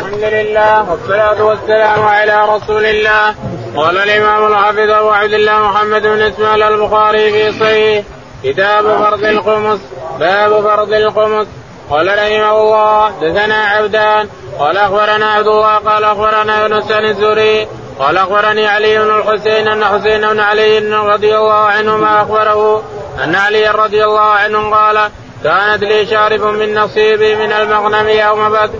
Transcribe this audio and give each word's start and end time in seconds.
الحمد 0.00 0.24
لله 0.24 0.90
والصلاة 0.90 1.44
والسلام 1.44 2.02
على 2.02 2.48
رسول 2.48 2.84
الله. 2.86 3.34
قال 3.76 3.98
الإمام 3.98 4.52
الحافظ 4.52 4.90
أبو 4.90 5.08
عبد 5.10 5.32
الله 5.32 5.58
محمد 5.58 6.02
بن 6.02 6.22
إسماعيل 6.22 6.62
البخاري 6.62 7.30
في 7.32 7.58
صحيح. 7.60 8.04
كتاب 8.44 8.84
فرض 8.84 9.24
الخمس 9.24 9.80
باب 10.18 10.62
فرض 10.62 10.92
الخمس 10.92 11.46
قال 11.90 12.06
رحمه 12.06 12.60
الله 12.60 13.10
دثنا 13.20 13.54
عبدان. 13.54 14.28
قال 14.58 14.76
أخبرنا 14.76 15.26
عبد 15.26 15.46
الله 15.46 15.74
قال 15.74 16.04
أخبرنا 16.04 16.62
يونس 16.62 16.84
بن 16.84 17.04
الزهري. 17.04 17.66
قال 17.98 18.16
أخبرني 18.16 18.66
علي 18.66 18.98
بن 18.98 19.16
الحسين 19.16 19.68
أن 19.68 19.84
حسين 19.84 20.20
بن 20.20 20.40
علي 20.40 20.78
رضي 21.12 21.36
الله 21.36 21.64
عنهما 21.64 22.22
أخبره 22.22 22.82
أن 23.24 23.34
علي 23.34 23.68
رضي 23.68 24.04
الله 24.04 24.30
عنه 24.30 24.74
قال 24.74 25.10
كانت 25.44 25.82
لي 25.82 26.06
شارب 26.06 26.40
من 26.40 26.74
نصيبي 26.74 27.34
من 27.34 27.52
المغنم 27.52 28.08
يوم 28.08 28.48
بدر. 28.48 28.70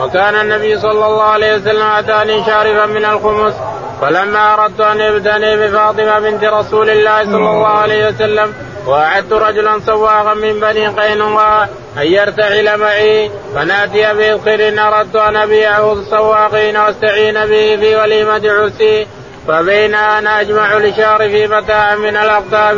وكان 0.00 0.34
النبي 0.34 0.78
صلى 0.78 1.06
الله 1.06 1.22
عليه 1.22 1.54
وسلم 1.54 1.82
أتاني 1.82 2.44
شاربا 2.44 2.86
من 2.86 3.04
الخمس 3.04 3.54
فلما 4.00 4.54
أردت 4.54 4.80
أن 4.80 5.00
يبتني 5.00 5.56
بفاطمة 5.56 6.18
بنت 6.18 6.44
رسول 6.44 6.90
الله 6.90 7.24
صلى 7.24 7.36
الله 7.36 7.66
عليه 7.68 8.08
وسلم 8.08 8.54
وأعدت 8.86 9.32
رجلا 9.32 9.80
سواقا 9.86 10.34
من 10.34 10.60
بني 10.60 10.88
قينقاع 10.88 11.62
أن 11.98 12.06
يرتحل 12.06 12.78
معي 12.78 13.30
فناتي 13.54 14.14
بإذخر 14.14 14.88
أردت 14.88 15.16
أن 15.16 15.36
أبيعه 15.36 15.92
السواقين 15.92 16.76
واستعين 16.76 17.34
به 17.34 17.76
في 17.76 17.96
وليمة 17.96 18.42
عرسي 18.44 19.06
فبين 19.48 19.94
أنا 19.94 20.40
أجمع 20.40 20.76
لشارفي 20.76 21.46
متاعا 21.46 21.96
من 21.96 22.16
الأقطاب 22.16 22.76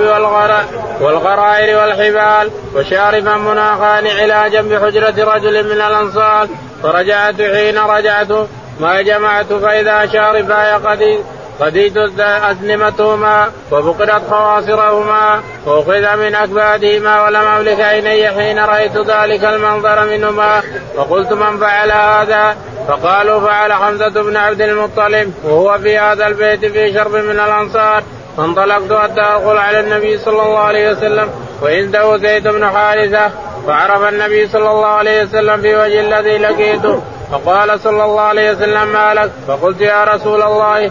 والغرائر 1.00 1.78
والحبال 1.78 2.50
وشارفا 2.74 3.36
مناخان 3.36 4.06
علاجا 4.06 4.62
بحجرة 4.62 5.34
رجل 5.34 5.64
من 5.64 5.80
الأنصار 5.80 6.48
فرجعت 6.82 7.42
حين 7.42 7.78
رجعت 7.78 8.32
ما 8.80 9.02
جمعت 9.02 9.52
فإذا 9.52 10.06
شارفا 10.06 10.76
قد 10.76 11.20
قديت 11.60 11.96
أسنمتهما 12.20 13.50
وفقدت 13.70 14.22
خواصرهما 14.30 15.42
وأخذ 15.66 16.16
من 16.16 16.34
أكبادهما 16.34 17.24
ولم 17.24 17.46
أملك 17.46 17.80
عيني 17.80 18.30
حين 18.30 18.58
رأيت 18.58 18.96
ذلك 18.96 19.44
المنظر 19.44 20.06
منهما. 20.06 20.62
وقلت 20.96 21.32
من 21.32 21.58
فعل 21.58 21.90
هذا؟ 21.90 22.56
فقالوا 22.88 23.40
فعل 23.40 23.72
حمزة 23.72 24.22
بن 24.22 24.36
عبد 24.36 24.60
المطلب 24.60 25.32
وهو 25.44 25.78
في 25.78 25.98
هذا 25.98 26.26
البيت 26.26 26.64
في 26.64 26.92
شرب 26.92 27.14
من 27.14 27.40
الأنصار. 27.40 28.02
فانطلقت 28.36 28.92
حتى 28.92 29.20
أدخل 29.20 29.56
على 29.56 29.80
النبي 29.80 30.18
صلى 30.18 30.42
الله 30.42 30.58
عليه 30.58 30.90
وسلم 30.90 31.28
وعنده 31.62 32.16
زيد 32.16 32.48
بن 32.48 32.66
حارثة. 32.66 33.30
فعرف 33.70 34.08
النبي 34.08 34.48
صلى 34.48 34.70
الله 34.70 34.86
عليه 34.86 35.22
وسلم 35.22 35.60
في 35.60 35.76
وجه 35.76 36.00
الذي 36.00 36.38
لقيته. 36.38 37.02
فقال 37.32 37.80
صلى 37.80 38.04
الله 38.04 38.20
عليه 38.20 38.50
وسلم 38.50 38.88
ما 38.92 39.14
لك؟ 39.14 39.30
فقلت 39.48 39.80
يا 39.80 40.04
رسول 40.04 40.42
الله 40.42 40.90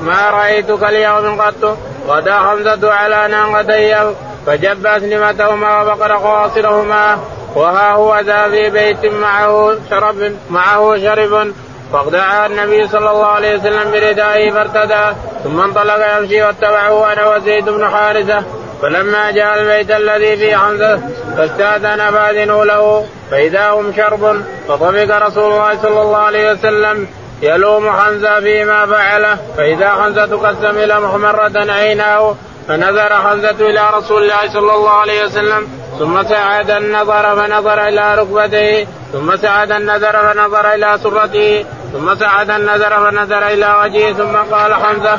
ما 0.00 0.30
رأيتك 0.30 0.82
اليوم 0.82 1.40
قط؟ 1.40 1.78
غدا 2.08 2.38
حمزة 2.38 2.92
على 2.92 3.28
ناقتي 3.28 4.14
فجب 4.46 4.86
أسلمتهما 4.86 5.82
وبقر 5.82 6.12
قواصرهما 6.12 7.18
وها 7.54 7.92
هو 7.92 8.18
ذا 8.18 8.48
في 8.48 8.70
بيت 8.70 9.04
معه 9.12 9.74
شرب 9.90 10.36
معه 10.50 10.96
شرب. 10.98 11.52
فاخدع 11.92 12.46
النبي 12.46 12.88
صلى 12.88 13.10
الله 13.10 13.26
عليه 13.26 13.56
وسلم 13.56 13.90
بردائه 13.90 14.50
فارتدى. 14.50 15.16
ثم 15.44 15.60
انطلق 15.60 16.18
يمشي 16.18 16.42
واتبعه 16.42 17.12
أنا 17.12 17.36
وزيد 17.36 17.68
بن 17.68 17.88
حارثة. 17.88 18.42
فلما 18.82 19.30
جاء 19.30 19.60
البيت 19.60 19.90
الذي 19.90 20.36
فيه 20.36 20.56
حمزة 20.56 21.00
فاستأذن 21.36 22.10
فأذنوا 22.10 22.64
له 22.64 23.06
فإذا 23.30 23.70
هم 23.70 23.92
شرب 23.96 24.42
فطفق 24.68 25.26
رسول 25.26 25.52
الله 25.52 25.82
صلى 25.82 26.02
الله 26.02 26.18
عليه 26.18 26.52
وسلم 26.52 27.08
يلوم 27.42 27.90
حمزة 27.90 28.40
فيما 28.40 28.86
فعله. 28.86 29.38
فإذا 29.56 29.88
حمزة 29.88 30.36
قد 30.36 30.56
سمل 30.62 31.00
محمره 31.00 31.72
عيناه 31.72 32.34
فنظر 32.68 33.14
حمزة 33.14 33.70
إلى 33.70 33.90
رسول 33.94 34.22
الله 34.22 34.52
صلى 34.52 34.74
الله 34.74 34.90
عليه 34.90 35.24
وسلم 35.24 35.68
ثم 35.98 36.22
سعد 36.22 36.70
النظر 36.70 37.36
فنظر 37.36 37.88
إلى 37.88 38.14
ركبتيه 38.14 38.86
ثم 39.12 39.36
سعد 39.36 39.72
النظر 39.72 40.12
فنظر 40.12 40.74
إلى 40.74 40.98
سرته 41.02 41.64
ثم 41.92 42.14
سعد 42.14 42.50
النظر 42.50 43.10
فنظر 43.10 43.46
إلى 43.46 43.76
وجهه 43.82 44.12
ثم 44.12 44.54
قال 44.54 44.74
حمزة 44.74 45.18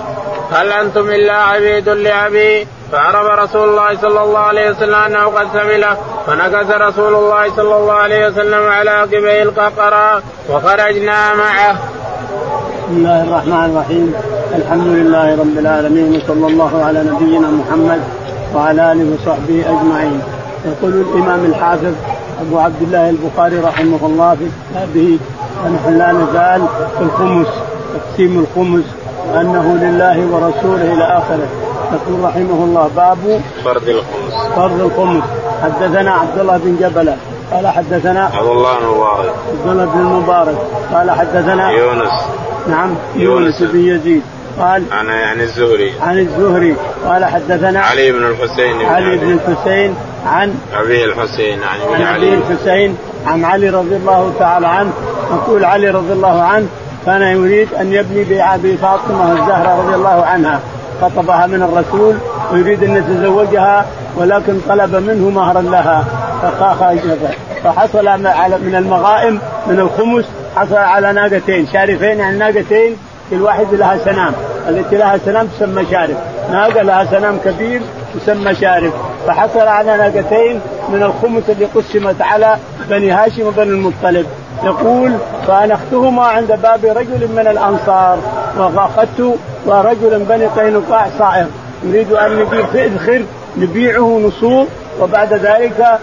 هل 0.51 0.71
أنتم 0.71 1.09
إلا 1.09 1.33
عبيد 1.33 1.89
لأبي؟ 1.89 2.67
فعرف 2.91 3.39
رسول 3.39 3.69
الله 3.69 3.97
صلى 4.01 4.23
الله 4.23 4.39
عليه 4.39 4.69
وسلم 4.71 4.95
أنه 4.95 5.25
قد 5.25 5.47
سمله 5.53 5.97
فنكس 6.27 6.69
رسول 6.71 7.15
الله 7.15 7.55
صلى 7.55 7.75
الله 7.77 7.93
عليه 7.93 8.27
وسلم 8.27 8.67
على 8.67 8.89
عقبيه 8.89 9.43
الققرة 9.43 10.21
وخرجنا 10.49 11.33
معه. 11.35 11.75
بسم 12.87 12.97
الله 12.97 13.23
الرحمن 13.23 13.65
الرحيم. 13.71 14.13
الحمد 14.55 14.87
لله 14.87 15.35
رب 15.35 15.57
العالمين 15.57 16.15
وصلى 16.15 16.47
الله 16.47 16.85
على 16.85 17.03
نبينا 17.03 17.47
محمد 17.47 18.01
وعلى 18.55 18.91
آله 18.91 19.05
وصحبه 19.13 19.65
أجمعين. 19.69 20.21
يقول 20.65 20.93
الإمام 20.93 21.45
الحافظ 21.45 21.93
أبو 22.41 22.59
عبد 22.59 22.81
الله 22.81 23.09
البخاري 23.09 23.59
رحمه 23.59 23.99
الله 24.03 24.35
في 24.35 24.47
كتابه 24.71 25.19
ونحن 25.65 25.97
لا 25.97 26.11
نزال 26.11 26.61
في 26.97 27.03
الخمس 27.03 27.47
تقسيم 27.93 28.45
الخمس 28.45 28.83
أنه 29.35 29.77
لله 29.81 30.17
ورسوله 30.31 30.93
إلى 30.93 31.03
آخره. 31.03 31.47
يقول 31.93 32.23
رحمه 32.23 32.63
الله. 32.63 32.89
باب 32.95 33.41
فرض 33.63 33.89
الخمس. 33.89 34.55
فرض 34.55 34.81
الخمس. 34.81 35.23
حدثنا 35.63 36.11
عبد 36.11 36.39
الله 36.39 36.57
بن 36.57 36.77
جبله 36.79 37.17
قال 37.51 37.67
حدثنا 37.67 38.25
عبد 38.25 38.47
الله 38.47 38.79
بن 38.79 38.85
مبارك 38.85 39.33
عبد 39.49 39.67
الله 39.67 39.85
بن 39.85 39.99
المبارك. 39.99 40.57
قال 40.93 41.11
حدثنا 41.11 41.71
يونس. 41.71 42.11
نعم 42.69 42.95
يونس. 43.15 43.63
بن 43.63 43.79
يزيد. 43.79 44.21
قال 44.59 44.83
عن 44.91 45.05
يعني 45.05 45.43
الزهري. 45.43 45.93
عن 46.01 46.19
الزهري. 46.19 46.75
قال 47.05 47.25
حدثنا 47.25 47.79
علي 47.79 48.11
بن 48.11 48.27
الحسين 48.27 48.77
بن 48.77 48.85
علي 48.85 49.17
بن 49.17 49.31
الحسين 49.31 49.95
عن 50.25 50.55
أبي 50.73 51.05
الحسين 51.05 51.63
عن 51.63 51.79
أبي 51.93 52.03
علي. 52.03 52.33
الحسين 52.33 52.97
عن 53.27 53.45
علي 53.45 53.69
رضي 53.69 53.95
الله 53.95 54.33
تعالى 54.39 54.67
عنه. 54.67 54.91
يقول 55.31 55.65
علي 55.65 55.89
رضي 55.89 56.13
الله 56.13 56.41
عنه 56.41 56.67
كان 57.05 57.21
يريد 57.21 57.73
أن 57.73 57.93
يبني 57.93 58.23
بأبي 58.23 58.77
فاطمة 58.77 59.31
الزهراء 59.31 59.79
رضي 59.85 59.95
الله 59.95 60.25
عنها. 60.25 60.59
خطبها 61.01 61.47
من 61.47 61.63
الرسول 61.63 62.15
ويريد 62.53 62.83
أن 62.83 62.95
يتزوجها 62.95 63.85
ولكن 64.15 64.59
طلب 64.69 64.95
منه 64.95 65.29
مهرا 65.29 65.61
لها. 65.61 66.05
فحصل 67.63 68.05
من 68.61 68.75
المغائم 68.77 69.39
من 69.67 69.79
الخمس 69.79 70.25
حصل 70.55 70.75
على 70.75 71.13
ناقتين. 71.13 71.67
شارفين 71.73 72.19
يعني 72.19 72.37
ناقتين 72.37 72.97
كل 73.29 73.41
واحد 73.41 73.73
لها 73.73 73.97
سنام. 73.97 74.33
التي 74.69 74.97
لها 74.97 75.17
سنام 75.17 75.47
تسمى 75.47 75.85
شارف. 75.91 76.17
ناقة 76.51 76.81
لها 76.81 77.05
سنام 77.05 77.37
كبير 77.45 77.81
تسمى 78.15 78.55
شارف. 78.55 78.93
فحصل 79.27 79.67
على 79.67 79.97
ناقتين 79.97 80.59
من 80.89 81.03
الخمس 81.03 81.43
اللي 81.49 81.65
قسمت 81.65 82.21
على 82.21 82.57
بني 82.89 83.11
هاشم 83.11 83.47
وبني 83.47 83.69
المطلب. 83.69 84.25
يقول 84.63 85.12
فانختهما 85.47 86.23
عند 86.23 86.47
باب 86.47 86.85
رجل 86.85 87.28
من 87.35 87.47
الأنصار 87.51 88.18
وأخذت 88.57 89.38
ورجل 89.66 90.19
بني 90.29 90.45
قينقاع 90.45 91.07
صائغ. 91.19 91.45
نريد 91.84 92.12
أن 92.12 92.35
نجيب 92.35 92.66
فئذ 92.66 92.97
خر 92.97 93.23
نبيعه 93.57 94.19
نصور 94.28 94.66
وبعد 95.01 95.34
ذلك 95.34 96.00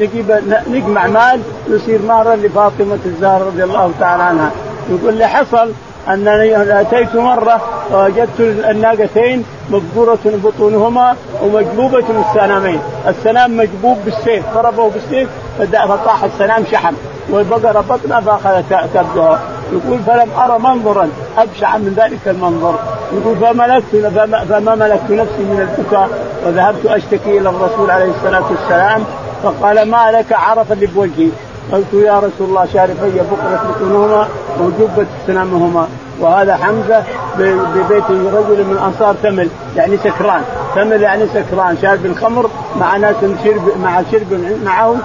نجيب 0.00 0.42
نجمع 0.70 1.06
مال 1.06 1.40
يصير 1.68 2.02
مهرا 2.02 2.36
لفاطمة 2.36 2.98
الزهراء 3.06 3.46
رضي 3.46 3.64
الله 3.64 3.92
تعالى 4.00 4.22
عنها. 4.22 4.50
يقول 4.90 5.14
لي 5.14 5.26
حصل 5.26 5.72
أنني 6.08 6.80
أتيت 6.80 7.16
مرة 7.16 7.60
فوجدت 7.90 8.40
الناقتين 8.40 9.44
مبذورة 9.70 10.18
بطونهما 10.24 11.16
ومجبوبة 11.42 12.04
السنامين، 12.28 12.80
السنام 13.08 13.56
مجبوب 13.56 13.98
بالسيف، 14.04 14.44
ضربه 14.54 14.90
بالسيف 14.90 15.28
فطاح 15.58 16.24
السنام 16.24 16.64
شحم، 16.72 16.94
والبقرة 17.30 17.84
بطنها 17.90 18.20
فأخذت 18.20 18.64
كبدها، 18.94 19.40
يقول 19.72 19.98
فلم 20.06 20.30
أرى 20.38 20.58
منظرا. 20.58 21.08
أبشع 21.38 21.76
من 21.76 21.94
ذلك 21.96 22.20
المنظر، 22.26 22.78
يقول 23.12 23.36
فملكت 23.36 24.12
فما 24.48 24.74
ملكت 24.74 25.10
نفسي 25.10 25.42
من 25.42 25.68
البكاء. 25.68 26.08
وذهبت 26.46 26.86
أشتكي 26.86 27.38
إلى 27.38 27.48
الرسول 27.48 27.90
عليه 27.90 28.10
الصلاة 28.10 28.44
والسلام 28.50 29.04
فقال 29.42 29.90
ما 29.90 30.10
لك 30.10 30.32
عرف 30.32 30.72
اللي 30.72 30.86
بوجهي 30.86 31.28
قلت 31.72 31.94
يا 31.94 32.18
رسول 32.18 32.48
الله 32.48 32.66
شارفي 32.72 33.10
بقرت 33.30 33.62
بطونهما 33.70 34.28
وجبت 34.60 35.06
سنامهما 35.26 35.88
وهذا 36.20 36.56
حمزة 36.56 37.02
ببيت 37.38 38.10
رجل 38.10 38.64
من 38.64 38.78
أنصار 38.86 39.14
ثمل 39.22 39.48
يعني 39.76 39.96
سكران. 39.96 40.42
ثمل 40.76 41.02
يعني 41.02 41.24
سكران 41.26 41.76
شارب 41.82 42.06
الخمر 42.06 42.50
مع 42.80 42.96
ناس 42.96 43.16
شرب 43.44 43.62
مع 43.82 44.02
شرب 44.12 44.40
معه 44.64 44.96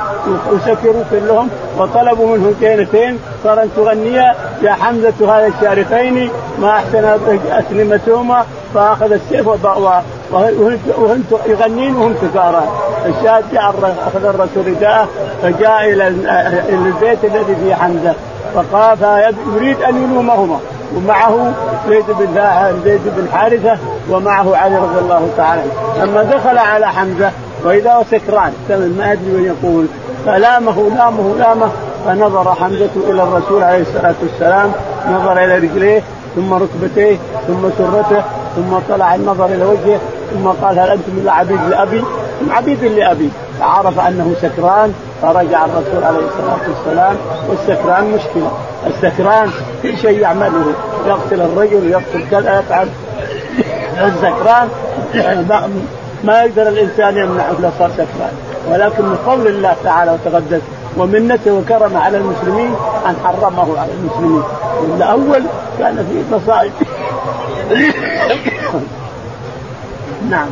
وسكروا 0.52 1.04
كلهم 1.12 1.50
وطلبوا 1.78 2.38
منه 2.38 2.54
قينتين 2.60 3.20
صار 3.44 3.64
أن 3.64 3.70
تغنيا 3.76 4.36
يا 4.62 4.72
حمزة 4.72 5.14
هذا 5.22 5.48
الشارفين 5.48 6.30
ما 6.60 6.70
أحسن 6.70 7.18
أسلمتهما 7.52 8.46
فأخذ 8.74 9.12
السيف 9.12 9.48
وهم 9.48 11.24
يغنين 11.46 11.96
وهم 11.96 12.16
سكارى. 12.22 12.64
الشاهد 13.06 13.44
جاء 13.54 13.70
أخذ 14.08 14.26
الرسول 14.26 14.68
رداءه 14.68 15.08
فجاء 15.42 15.92
إلى 15.92 16.08
البيت 16.70 17.26
الذي 17.26 17.56
فيه 17.64 17.76
حمزة 17.76 18.14
فقال 18.56 18.98
يريد 19.56 19.82
أن 19.82 20.04
يلومهما. 20.04 20.60
ومعه 20.96 21.54
زيد 21.90 22.06
بن 22.08 22.28
زيد 22.84 23.02
بن 23.06 23.28
حارثة 23.34 23.78
ومعه 24.10 24.56
علي 24.56 24.78
رضي 24.78 25.00
الله 25.00 25.30
تعالى 25.38 25.64
لما 26.02 26.24
دخل 26.24 26.58
على 26.58 26.88
حمزة 26.88 27.32
وإذا 27.66 27.94
هو 27.94 28.04
سكران 28.12 28.54
ما 28.70 29.12
أدري 29.12 29.36
وين 29.36 29.46
يقول. 29.46 29.86
فلامه 30.26 30.90
لامه 30.98 31.36
لامه 31.40 31.70
فنظر 32.06 32.56
حمزة 32.56 32.90
إلى 32.96 33.24
الرسول 33.24 33.64
عليه 33.64 33.82
الصلاة 33.82 34.16
والسلام 34.22 34.72
نظر 35.10 35.32
إلى 35.32 35.58
رجليه 35.58 36.04
ثم 36.36 36.54
ركبتيه 36.54 37.18
ثم 37.48 37.70
سرته 37.78 38.24
ثم 38.56 38.78
طلع 38.90 39.16
النظر 39.16 39.46
إلى 39.46 39.66
وجهه 39.66 40.00
ثم 40.34 40.48
قال 40.48 40.80
هل 40.80 40.90
أنتم 40.90 41.12
إلا 41.18 41.32
عبيد 41.32 41.60
لأبي؟ 41.70 42.04
عبيد 42.50 42.84
لأبي. 42.84 43.30
فعرف 43.62 44.00
أنه 44.00 44.36
سكران 44.42 44.94
فرجع 45.22 45.66
الرسول 45.66 46.04
عليه 46.04 46.20
الصلاة 46.20 46.60
والسلام 46.68 47.16
والسكران 47.50 48.12
مشكلة. 48.12 48.52
السكران 48.88 49.50
كل 49.84 49.98
شيء 49.98 50.20
يعمله 50.20 50.74
يقتل 51.08 51.42
الرجل 51.42 51.90
يقتل 51.90 52.30
كذا 52.32 52.60
يفعل. 52.60 52.88
السكران 53.98 54.70
ما 56.24 56.44
يقدر 56.44 56.68
الإنسان 56.68 57.18
يمنعه 57.18 57.52
إذا 57.60 57.72
صار 57.80 57.90
سكران. 57.90 58.34
ولكن 58.70 59.06
من 59.06 59.18
قول 59.26 59.48
الله 59.48 59.76
تعالى 59.84 60.12
وتقدس 60.12 60.62
ومنته 60.98 61.52
وكرم 61.52 61.98
على 61.98 62.18
المسلمين 62.18 62.76
أن 63.06 63.16
حرمه 63.24 63.80
على 63.80 63.92
المسلمين. 63.92 64.44
الأول 64.96 65.44
كان 65.80 66.08
في 66.10 66.36
مصائب. 66.36 66.72
نعم. 70.32 70.48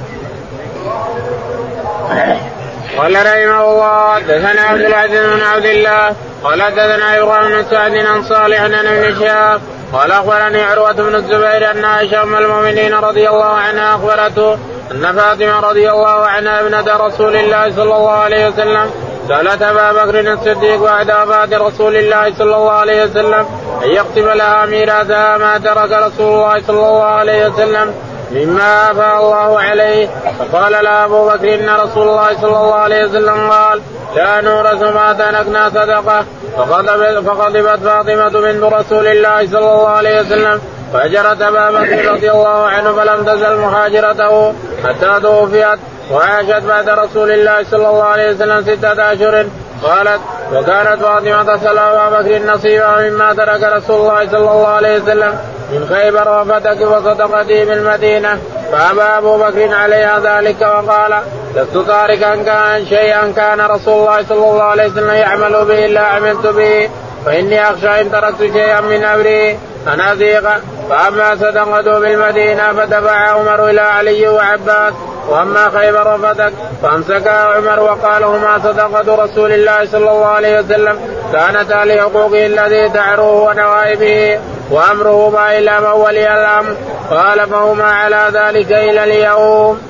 قال 2.97 3.15
رحمه 3.15 3.71
الله 3.71 4.15
حدثنا 4.15 4.61
عبد 4.61 4.81
العزيز 4.81 5.25
بن 5.25 5.41
عبد 5.43 5.65
الله 5.65 6.15
قال 6.43 6.61
حدثنا 6.61 7.19
إبراهيم 7.19 7.51
بن 7.51 7.63
سعد 7.69 7.95
عن 7.95 8.23
صالح 8.23 8.61
عن 8.61 8.73
ابن 8.73 9.19
شهاب 9.19 9.61
قال 9.93 10.11
أخبرني 10.11 10.63
عروة 10.63 10.91
بن 10.91 11.15
الزبير 11.15 11.71
أن 11.71 11.85
عائشة 11.85 12.23
أم 12.23 12.35
المؤمنين 12.35 12.93
رضي 12.93 13.29
الله 13.29 13.53
عنها 13.53 13.95
أخبرته 13.95 14.57
أن 14.91 15.13
فاطمة 15.15 15.59
رضي 15.59 15.91
الله 15.91 16.25
عنها 16.27 16.61
ابنة 16.61 16.97
رسول 16.97 17.35
الله 17.35 17.71
صلى 17.75 17.83
الله 17.95 18.11
عليه 18.11 18.47
وسلم 18.47 18.91
سألت 19.27 19.61
أبا 19.61 19.91
بكر 19.91 20.33
الصديق 20.33 20.81
بعد 20.81 21.11
وفاه 21.11 21.67
رسول 21.67 21.95
الله 21.95 22.33
صلى 22.37 22.55
الله 22.55 22.71
عليه 22.71 23.03
وسلم 23.03 23.45
أن 23.83 23.89
يقسم 23.89 24.29
لها 24.29 24.65
ميراثها 24.65 25.37
ما 25.37 25.57
ترك 25.57 25.91
رسول 25.91 26.33
الله 26.33 26.61
صلى 26.67 26.77
الله 26.77 27.03
عليه 27.03 27.47
وسلم. 27.47 27.93
مما 28.31 28.91
افاء 28.91 29.19
الله 29.19 29.59
عليه. 29.59 30.07
فقال 30.39 30.71
له 30.83 31.05
أبو 31.05 31.29
بكر 31.29 31.55
إن 31.55 31.69
رسول 31.69 32.07
الله 32.09 32.41
صلى 32.41 32.57
الله 32.57 32.75
عليه 32.75 33.05
وسلم 33.05 33.49
قال 33.51 33.81
لا 34.15 34.41
نورث 34.41 34.81
ما 34.81 35.13
تركنا 35.13 35.69
صدقة. 35.69 36.25
فغضبت 36.57 37.83
فاطمة 37.83 38.29
بنت 38.29 38.63
رسول 38.63 39.07
الله 39.07 39.47
صلى 39.47 39.59
الله 39.59 39.87
عليه 39.87 40.21
وسلم 40.21 40.61
فهجرت 40.93 41.41
أبا 41.41 41.71
بكر 41.71 42.11
رضي 42.11 42.31
الله 42.31 42.67
عنه 42.67 42.93
فلم 42.93 43.25
تزل 43.25 43.57
مهاجرته 43.57 44.53
حتى 44.83 45.19
توفيت. 45.21 45.79
وعاشت 46.11 46.63
بعد 46.67 46.89
رسول 46.89 47.31
الله 47.31 47.63
صلى 47.71 47.89
الله 47.89 48.03
عليه 48.03 48.29
وسلم 48.31 48.61
ستة 48.61 49.13
أشهر. 49.13 49.45
قالت 49.83 50.21
وكانت 50.53 51.01
فاطمة 51.01 51.55
تسأل 51.55 51.77
أبا 51.77 52.19
بكر 52.19 52.53
نصيبها 52.53 53.09
مما 53.09 53.33
ترك 53.33 53.63
رسول 53.63 54.01
الله 54.01 54.27
صلى 54.31 54.37
الله 54.37 54.67
عليه 54.67 54.95
وسلم. 55.01 55.39
من 55.71 55.87
خيبر 55.89 56.41
وفتك 56.41 56.81
وصدقته 56.81 57.65
بالمدينة 57.65 58.39
فأبى 58.71 59.01
أبو 59.01 59.37
بكر 59.37 59.75
عليها 59.75 60.19
ذلك 60.19 60.61
وقال 60.61 61.21
لست 61.55 61.77
تاركا 61.87 62.35
كأن 62.35 62.85
شيئا 62.85 63.33
كان 63.35 63.61
رسول 63.61 63.93
الله 63.93 64.25
صلى 64.29 64.49
الله 64.49 64.63
عليه 64.63 64.87
وسلم 64.87 65.09
يعمل 65.09 65.65
به 65.65 65.85
إلا 65.85 66.01
عملت 66.01 66.47
به 66.47 66.89
فإني 67.25 67.61
أخشى 67.61 68.01
إن 68.01 68.11
تركت 68.11 68.41
شيئا 68.41 68.81
من 68.81 69.03
أمري 69.03 69.59
أن 69.87 70.01
أذيق 70.01 70.43
فأما 70.89 71.35
صدقته 71.35 71.99
بالمدينة 71.99 72.73
فدفع 72.73 73.15
عمر 73.15 73.69
إلى 73.69 73.81
علي 73.81 74.27
وعباس 74.27 74.93
وأما 75.29 75.69
خيبر 75.69 76.15
وفتك 76.15 76.53
فامسكها 76.83 77.53
عمر 77.55 77.79
وقال 77.79 78.23
هما 78.23 78.59
صدقة 78.59 79.23
رسول 79.23 79.51
الله 79.51 79.85
صلى 79.85 80.11
الله 80.11 80.25
عليه 80.25 80.59
وسلم 80.59 80.99
كانتا 81.33 81.85
لحقوقه 81.85 82.45
الذي 82.45 82.89
تعروه 82.89 83.43
ونوائبه 83.43 84.39
وامره 84.71 85.29
ما 85.29 85.57
إلى 85.57 85.79
من 85.79 85.91
ولي 85.91 86.33
الأمر 86.33 86.75
قال 87.09 87.49
فهما 87.49 87.91
على 87.91 88.25
ذلك 88.33 88.71
إلى 88.71 89.03
اليوم. 89.03 89.81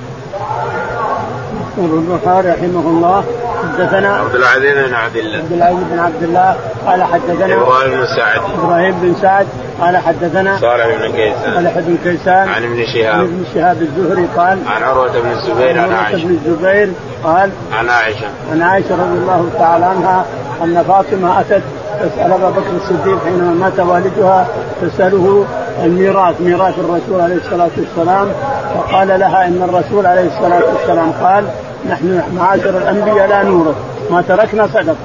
يقول 1.80 2.00
البخاري 2.00 2.50
رحمه 2.50 2.90
الله 2.90 3.24
حدثنا 3.64 4.16
عبد 4.18 4.36
العزيز 4.36 4.88
بن 4.88 4.94
عبد 4.94 5.16
الله. 5.16 5.38
عبد 5.38 5.52
العزيز 5.52 5.84
بن 5.92 6.00
عبد 6.00 6.24
الله 6.24 6.56
قال 6.86 7.04
حدثنا 7.04 7.54
إبراهيم 7.54 7.92
بن 7.92 8.06
سعد. 8.16 8.42
إبراهيم 8.64 8.96
بن 9.02 9.16
سعد 9.22 9.48
قال 9.82 9.98
حدثنا 9.98 10.58
صالح 10.58 10.88
بن 10.88 11.12
كيسان. 11.12 11.54
صالح 11.56 11.74
بن 11.76 11.98
كيسان 12.04 12.50
عن 12.50 12.64
ابن 12.64 12.86
شهاب. 12.94 13.14
عن 13.14 13.24
ابن 13.24 13.44
شهاب 13.54 13.82
الزهري 13.82 14.26
قال 14.38 14.60
عن 14.68 14.84
عروة 14.84 15.20
بن 15.22 15.32
الزبير 15.32 15.80
عن 15.80 15.92
عائشة. 15.92 16.28
بن 16.28 16.30
الزبير 16.46 16.92
قال 17.24 17.50
عن 17.72 17.90
عائشة. 17.90 18.28
عن 18.52 18.62
عائشة 18.62 18.92
رضي 18.92 19.18
الله 19.20 19.50
تعالى 19.60 19.86
عنها 19.86 20.26
أن 20.64 20.84
فاطمة 20.88 21.42
أتت 21.42 21.64
تسال 22.00 22.32
أبا 22.32 22.50
بكر 22.50 22.72
الصديق 22.76 23.24
حينما 23.26 23.54
مات 23.54 23.80
والدها 23.80 24.48
تساله 24.82 25.46
الميراث 25.84 26.42
ميراث 26.42 26.80
الرسول 26.80 27.22
عليه 27.22 27.36
الصلاة 27.36 27.70
والسلام 27.78 28.32
فقال 28.76 29.08
لها 29.08 29.48
إن 29.48 29.70
الرسول 29.70 30.06
عليه 30.06 30.28
الصلاة 30.28 30.64
والسلام 30.74 31.12
قال 31.12 31.46
نحن 31.90 32.22
معاشر 32.38 32.70
الأنبياء 32.70 33.28
لا 33.28 33.44
نورث. 33.44 33.76
ما 34.12 34.22
تركنا 34.22 34.68
صدقه 34.68 34.96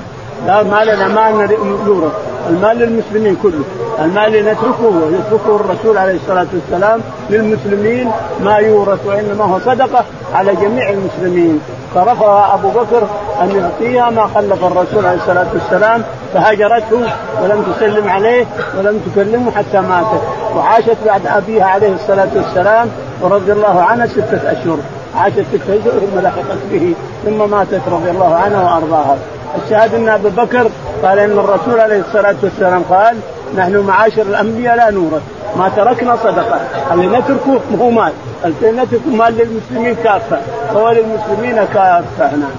لا 0.47 0.63
ما 0.63 0.85
لنا 0.85 1.09
ما 1.09 1.49
نورث. 1.87 2.13
المال 2.51 2.79
للمسلمين 2.79 3.37
كله. 3.43 3.65
المال 3.99 4.37
اللي 4.37 4.53
نتركه 4.53 4.93
يتركه 5.11 5.57
الرسول 5.57 5.99
عليه 5.99 6.15
الصلاة 6.15 6.47
والسلام 6.55 7.01
للمسلمين. 7.31 8.11
ما 8.45 8.57
يورث 8.57 9.07
وإنما 9.07 9.45
هو 9.45 9.59
صدقة 9.59 10.05
على 10.35 10.55
جميع 10.55 10.91
المسلمين. 10.91 11.61
فرفض 11.95 12.29
أبو 12.29 12.69
بكر 12.69 13.09
أن 13.41 13.51
يعطيها 13.51 14.11
ما 14.11 14.27
خلف 14.35 14.65
الرسول 14.65 15.07
عليه 15.07 15.19
الصلاة 15.19 15.47
والسلام. 15.55 16.03
فهجرته 16.35 17.03
ولم 17.43 17.63
تسلم 17.63 18.09
عليه 18.09 18.47
ولم 18.79 19.01
تكلمه 19.07 19.51
حتى 19.51 19.81
ماتت. 19.81 20.23
وعاشت 20.57 20.97
بعد 21.07 21.27
أبيها 21.27 21.65
عليه 21.65 21.93
الصلاة 21.93 22.29
والسلام 22.37 22.89
ورضي 23.21 23.53
الله 23.53 23.83
عنها 23.83 24.07
ستة 24.07 24.53
أشهر. 24.53 24.79
عاشت 25.17 25.35
ستة 25.53 25.75
اشهر 25.75 26.01
ثم 26.01 26.21
لحقت 26.21 26.59
به 26.73 26.95
ثم 27.25 27.51
ماتت 27.51 27.81
رضي 27.91 28.11
الله 28.11 28.35
عنها 28.35 28.63
وأرضاها. 28.63 29.17
الشاهد 29.65 29.95
أن 29.95 30.09
ابا 30.09 30.29
بكر 30.29 30.71
قال 31.03 31.19
إن 31.19 31.31
الرسول 31.31 31.81
عليه 31.81 32.01
الصلاة 32.01 32.35
والسلام 32.43 32.83
قال 32.91 33.17
نحن 33.57 33.77
معاشر 33.77 34.23
الأنبياء 34.23 34.77
لا 34.77 34.91
نورث 34.91 35.23
ما 35.57 35.69
تركنا 35.77 36.17
صدقة 36.17 36.61
اللي 36.93 37.07
نتركه 37.07 37.61
هو 37.81 37.91
مال 37.91 38.13
اللي 38.45 38.83
نتركه 38.83 39.11
مال 39.11 39.35
للمسلمين 39.39 39.97
كافة 40.05 40.39
هو 40.77 40.91
للمسلمين 40.91 41.65
كافة 41.75 42.37
نعم 42.37 42.51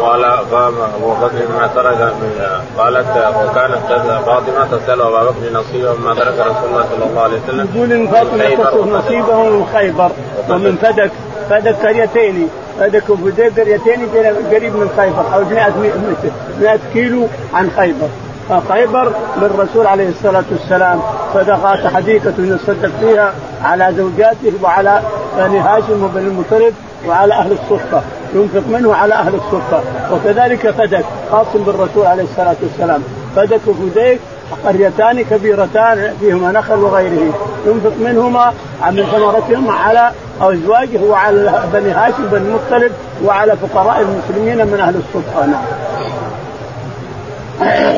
قال 0.00 0.24
قام 0.52 0.74
أبو 0.96 1.10
بكر 1.14 1.48
ما 1.58 1.70
ترك 1.74 2.00
من 2.00 2.30
قالت 2.78 3.06
وكانت 3.44 3.78
فاطمة 4.26 4.78
تسأل 4.78 5.00
أبا 5.02 5.22
بكر 5.22 5.52
نصيبه 5.52 5.94
مما 5.94 6.14
ترك 6.14 6.34
رسول 6.38 6.68
الله 6.70 6.84
صلى 6.90 7.04
الله 7.10 7.22
عليه 7.22 7.38
وسلم. 7.44 7.68
يقول 7.74 7.92
إن 7.92 8.06
فاطمة 8.08 8.54
تسال 8.54 8.92
نصيبه 8.92 9.44
من 9.44 9.66
خيبر 9.74 10.10
ومن 10.50 10.76
فدك 10.82 11.10
فدك 11.50 11.86
قريتين 11.86 12.48
فدك 12.80 13.10
وفديك 13.10 13.60
قريتين 13.60 14.08
قريب 14.50 14.76
من 14.76 14.90
خيبر 14.96 15.22
حوالي 15.32 15.54
100 15.54 15.70
متر 15.90 16.30
100 16.60 16.78
كيلو 16.92 17.26
عن 17.54 17.70
خيبر. 17.76 18.08
فخيبر 18.48 19.12
للرسول 19.42 19.86
عليه 19.86 20.08
الصلاة 20.08 20.44
والسلام. 20.50 21.00
صدقات 21.34 21.94
حديقه 21.94 22.34
يصدق 22.38 22.90
فيها 23.00 23.32
على 23.64 23.94
زوجاته 23.96 24.52
وعلى 24.62 25.00
بني 25.38 25.58
هاشم 25.58 26.04
وبني 26.04 26.26
المطلب 26.26 26.74
وعلى 27.06 27.34
أهل 27.34 27.52
الصفه 27.52 28.02
ينفق 28.34 28.68
منه 28.68 28.94
على 28.94 29.14
أهل 29.14 29.34
الصفه 29.34 29.80
وكذلك 30.12 30.70
فدك 30.70 31.04
خاص 31.32 31.46
بالرسول 31.54 32.06
عليه 32.06 32.22
الصلاة 32.22 32.56
والسلام. 32.62 33.02
فدك 33.36 33.60
وفديك 33.66 34.20
قريتان 34.64 35.22
كبيرتان 35.22 36.14
فيهما 36.20 36.52
نخل 36.52 36.74
وغيره. 36.74 37.34
ينفق 37.66 37.92
منهما 38.00 38.52
من 38.90 39.04
ثمرتهما 39.12 39.72
على 39.72 40.10
أزواجه 40.40 41.00
وعلى 41.02 41.62
بني 41.72 41.90
هاشم 41.90 42.26
بن 42.32 42.36
المطلب 42.36 42.92
وعلى 43.24 43.56
فقراء 43.56 44.00
المسلمين 44.00 44.66
من 44.66 44.80
أهل 44.80 44.94
الصفه 44.96 45.46
نعم. 45.46 45.62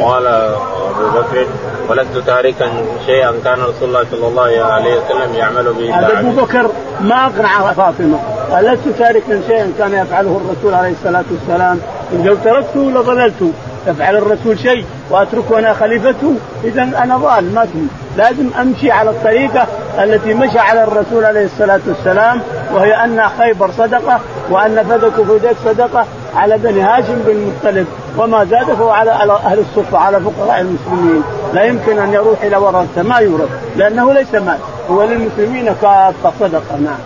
قال 0.03 0.27
أبو 0.27 1.19
بكر 1.19 1.47
ولست 1.89 2.19
تاركا 2.27 2.71
شيئا. 3.07 3.33
كان 3.45 3.61
رسول 3.61 3.89
الله 3.89 4.05
صلى 4.11 4.27
الله 4.29 4.65
عليه 4.65 4.95
وسلم 4.95 5.35
يعمل 5.35 5.73
به 5.73 5.99
هذا 5.99 6.21
أبو 6.21 6.31
بكر 6.31 6.71
ما 7.01 7.27
أقنع 7.27 7.73
فاطمة. 7.73 8.19
قال 8.53 8.65
لست 8.65 8.99
تاركا 8.99 9.41
شيئا؟ 9.49 9.73
كان 9.79 9.95
يفعله 9.95 10.41
الرسول 10.45 10.75
عليه 10.75 10.91
الصلاة 10.91 11.25
والسلام. 11.31 11.81
لو 12.13 12.35
تركته 12.45 12.91
لضللت. 12.91 13.53
يفعل 13.87 14.17
الرسول 14.17 14.59
شيء 14.59 14.85
وأتركه 15.11 15.59
أنا 15.59 15.75
خليفته. 15.75 16.35
اذا 16.65 16.83
أنا 16.83 17.17
ضال 17.17 17.55
ما 17.55 17.65
تموت 17.65 17.91
لازم 18.17 18.51
أمشي 18.61 18.91
على 18.91 19.11
الطريقة 19.11 19.67
التي 19.99 20.35
مشى 20.35 20.59
على 20.59 20.85
الرسول 20.85 21.25
عليه 21.25 21.45
الصلاة 21.45 21.81
والسلام 21.87 22.43
وهي 22.73 23.05
أن 23.05 23.23
خيبر 23.39 23.71
صدقة 23.79 24.21
وأن 24.51 24.85
فدك 24.89 25.19
وفدك 25.19 25.57
صدقة 25.65 26.07
على 26.37 26.59
بني 26.59 26.81
هاشم 26.81 27.23
بن 27.27 27.31
المطلب 27.31 27.87
وما 28.19 28.45
زاد 28.45 28.67
فهو 28.67 28.91
على 28.91 29.11
أهل 29.11 29.59
الصفه 29.59 29.99
على 29.99 30.21
فقراء 30.21 30.61
المسلمين. 30.61 31.23
لا 31.55 31.65
يمكن 31.65 31.99
أن 31.99 32.13
يروح 32.13 32.43
إلى 32.43 32.57
ورثه 32.57 33.03
ما 33.03 33.19
يورث 33.19 33.49
لأنه 33.77 34.13
ليس 34.13 34.35
مال. 34.35 34.59
هو 34.91 35.03
للمسلمين 35.03 35.75
كافه 35.83 36.33
صدقة 36.41 36.77
نعم. 36.77 36.99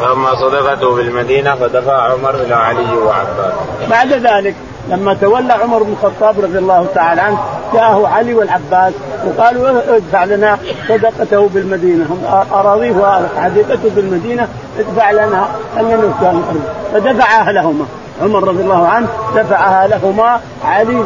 فأما 0.00 0.34
صدقته 0.34 0.96
بالمدينة 0.96 1.54
فدفع 1.54 2.12
عمر 2.12 2.34
إلى 2.34 2.54
علي 2.54 2.96
وعباس. 2.96 3.52
بعد 3.90 4.12
ذلك 4.12 4.54
لما 4.88 5.14
تولى 5.14 5.52
عمر 5.52 5.82
بن 5.82 5.92
الخطاب 5.92 6.40
رضي 6.40 6.58
الله 6.58 6.86
تعالى 6.94 7.20
عنه 7.20 7.38
جاءه 7.74 8.08
علي 8.08 8.34
والعباس 8.34 8.92
وقالوا 9.26 9.96
ادفع 9.96 10.24
لنا 10.24 10.58
صدقته 10.88 11.48
بالمدينة. 11.48 12.04
هم 12.04 12.44
أراضيه 12.52 12.92
وحديقته 13.36 13.90
بالمدينة 13.96 14.48
ادفع 14.78 15.10
لنا. 15.10 15.48
خلينا 15.76 15.96
نرجع 15.96 16.32
فدفعها 16.92 17.52
لهما 17.52 17.86
عمر 18.22 18.48
رضي 18.48 18.62
الله 18.62 18.88
عنه 18.88 19.08
دفعها 19.36 19.86
لهما 19.86 20.40
علي 20.64 21.04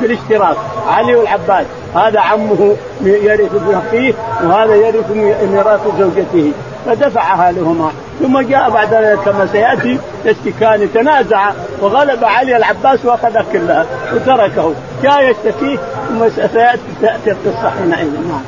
بالاشتراك. 0.00 0.56
علي 0.88 1.14
والعباس. 1.14 1.66
هذا 1.94 2.20
عمه 2.20 2.76
يرث 3.00 3.50
أخيه 3.72 4.14
وهذا 4.44 4.74
يرث 4.74 5.10
ميراث 5.50 5.80
زوجته. 5.98 6.52
فدفعها 6.86 7.52
لهما 7.52 7.90
ثم 8.20 8.40
جاء 8.40 8.70
بعد 8.70 8.94
ذلك 8.94 9.18
كما 9.18 9.46
سيأتي 9.52 9.98
يشتكان 10.24 10.82
يتنازع 10.82 11.50
وغلب 11.80 12.24
علي 12.24 12.56
العباس 12.56 13.04
وأخذ 13.04 13.52
كلها 13.52 13.86
وتركه. 14.14 14.74
جاء 15.02 15.30
يشتكيه 15.30 15.78
ثم 16.08 16.28
سياتي 16.28 16.78
تاتي 17.00 17.30
القصة 17.30 17.70
حينئذ. 17.70 18.10
نعم. 18.28 18.42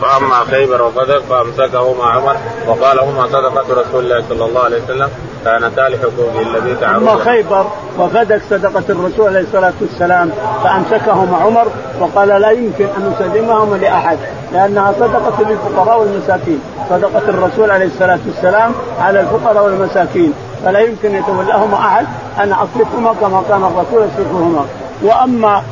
فأما 0.00 0.44
خيبر 0.50 0.82
وفدك 0.82 1.22
فأمسكهما 1.30 2.04
عمر 2.04 2.36
وقال 2.66 3.00
هما 3.00 3.26
صدقة 3.26 3.80
رسول 3.80 4.04
الله 4.04 4.24
صلى 4.28 4.44
الله 4.44 4.60
عليه 4.60 4.82
وسلم. 4.84 5.08
كانتا 5.44 5.80
لحقوقه 5.80 6.40
الذي 6.40 6.76
تعرض 6.80 7.08
أما 7.08 7.24
خيبر 7.24 7.66
وفدك 7.98 8.42
صدقة 8.50 8.84
الرسول 8.88 9.28
عليه 9.28 9.40
الصلاة 9.40 9.72
والسلام 9.80 10.30
فأمسكهما 10.64 11.36
عمر 11.36 11.66
وقال 12.00 12.28
لا 12.28 12.50
يمكن 12.50 12.84
أن 12.84 13.14
نسلمهما 13.14 13.76
لأحد 13.76 14.18
لأنها 14.52 14.92
صدقة 14.92 15.50
للفقراء 15.50 16.00
والمساكين. 16.00 16.60
صدقة 16.90 17.28
الرسول 17.28 17.70
عليه 17.70 17.86
الصلاة 17.86 18.18
والسلام 18.26 18.72
على 19.00 19.20
الفقراء 19.20 19.64
والمساكين. 19.64 20.32
فلا 20.64 20.80
يمكن 20.80 21.14
يتولاهما 21.14 21.76
أحد 21.76 22.06
أنا 22.38 22.56
أصرفهما 22.64 23.14
كما 23.20 23.42
كان 23.48 23.64
الرسول 23.64 24.08
يصرفهما. 24.08 24.64
وأما 25.02 25.62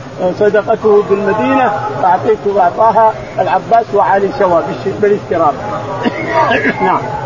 صدقته 0.41 1.03
بالمدينة 1.11 1.73
فاعطيته 2.03 2.55
وأعطاها 2.55 3.13
العباس 3.39 3.85
وعلي 3.95 4.29
سواء 4.39 4.65
بالاشتراك. 5.01 5.55
نعم. 6.83 7.24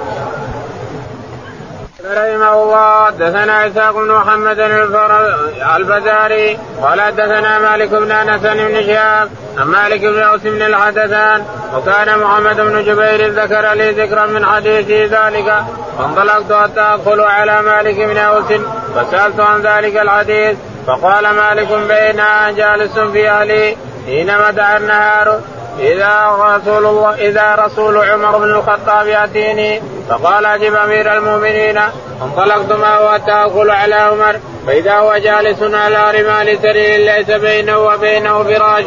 رحمه 2.10 2.62
الله. 2.62 3.06
حدثنا 3.06 3.66
إسحاق 3.66 3.94
بن 3.94 4.12
محمد 4.12 4.58
الفزاري. 5.76 6.58
قال 6.82 7.00
حدثنا 7.00 7.58
مالك 7.58 7.88
بن 7.88 8.12
أنس 8.12 8.40
بن 8.40 8.86
شهاب. 8.86 9.30
عن 9.58 9.66
مالك 9.66 10.00
بن 10.00 10.22
أوس 10.22 10.40
بن 10.40 10.62
الحدثان. 10.62 11.44
وكان 11.74 12.18
محمد 12.18 12.60
بن 12.60 12.84
جبير 12.84 13.30
ذكر 13.30 13.72
لي 13.72 13.90
ذكرا 13.90 14.26
من 14.26 14.46
حديثه 14.46 15.28
ذلك. 15.28 15.64
فانطلقت 15.98 16.52
حتى 16.52 16.80
أدخل 16.80 17.20
على 17.20 17.62
مالك 17.62 17.94
بن 17.94 18.16
أوس. 18.16 18.52
فسألت 18.96 19.40
عن 19.40 19.60
ذلك 19.60 19.96
الحديث. 19.96 20.56
فقال 20.86 21.30
مالك 21.30 21.68
بينا 21.72 22.50
جالس 22.50 22.98
في 22.98 23.30
أهلي 23.30 23.76
حينما 24.06 24.50
دعا 24.50 24.76
النهار. 24.76 25.40
إذا 25.78 26.36
رسول 26.40 26.86
الله 26.86 27.14
إذا 27.14 27.54
رسول 27.54 27.98
عمر 27.98 28.38
بن 28.38 28.50
الخطاب 28.50 29.06
يأتيني 29.06 29.82
فقال 30.08 30.46
أجب 30.46 30.74
أمير 30.74 31.18
المؤمنين 31.18 31.80
انطلقت 32.22 32.72
حتى 33.12 33.32
أدخل 33.32 33.70
على 33.70 33.94
عمر 33.94 34.40
فإذا 34.66 34.94
هو 34.94 35.16
جالس 35.16 35.62
على 35.62 36.10
رمال 36.10 36.58
سرير 36.62 37.00
ليس 37.00 37.30
بينه 37.30 37.78
وبينه 37.78 38.44
فراش 38.44 38.84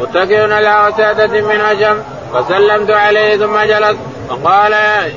متكئ 0.00 0.52
على 0.52 0.88
وسادة 0.88 1.40
من 1.40 1.60
هشم 1.60 2.02
فسلمت 2.34 2.90
عليه 2.90 3.36
ثم 3.36 3.58
جلس 3.58 3.96
فقال 4.28 4.72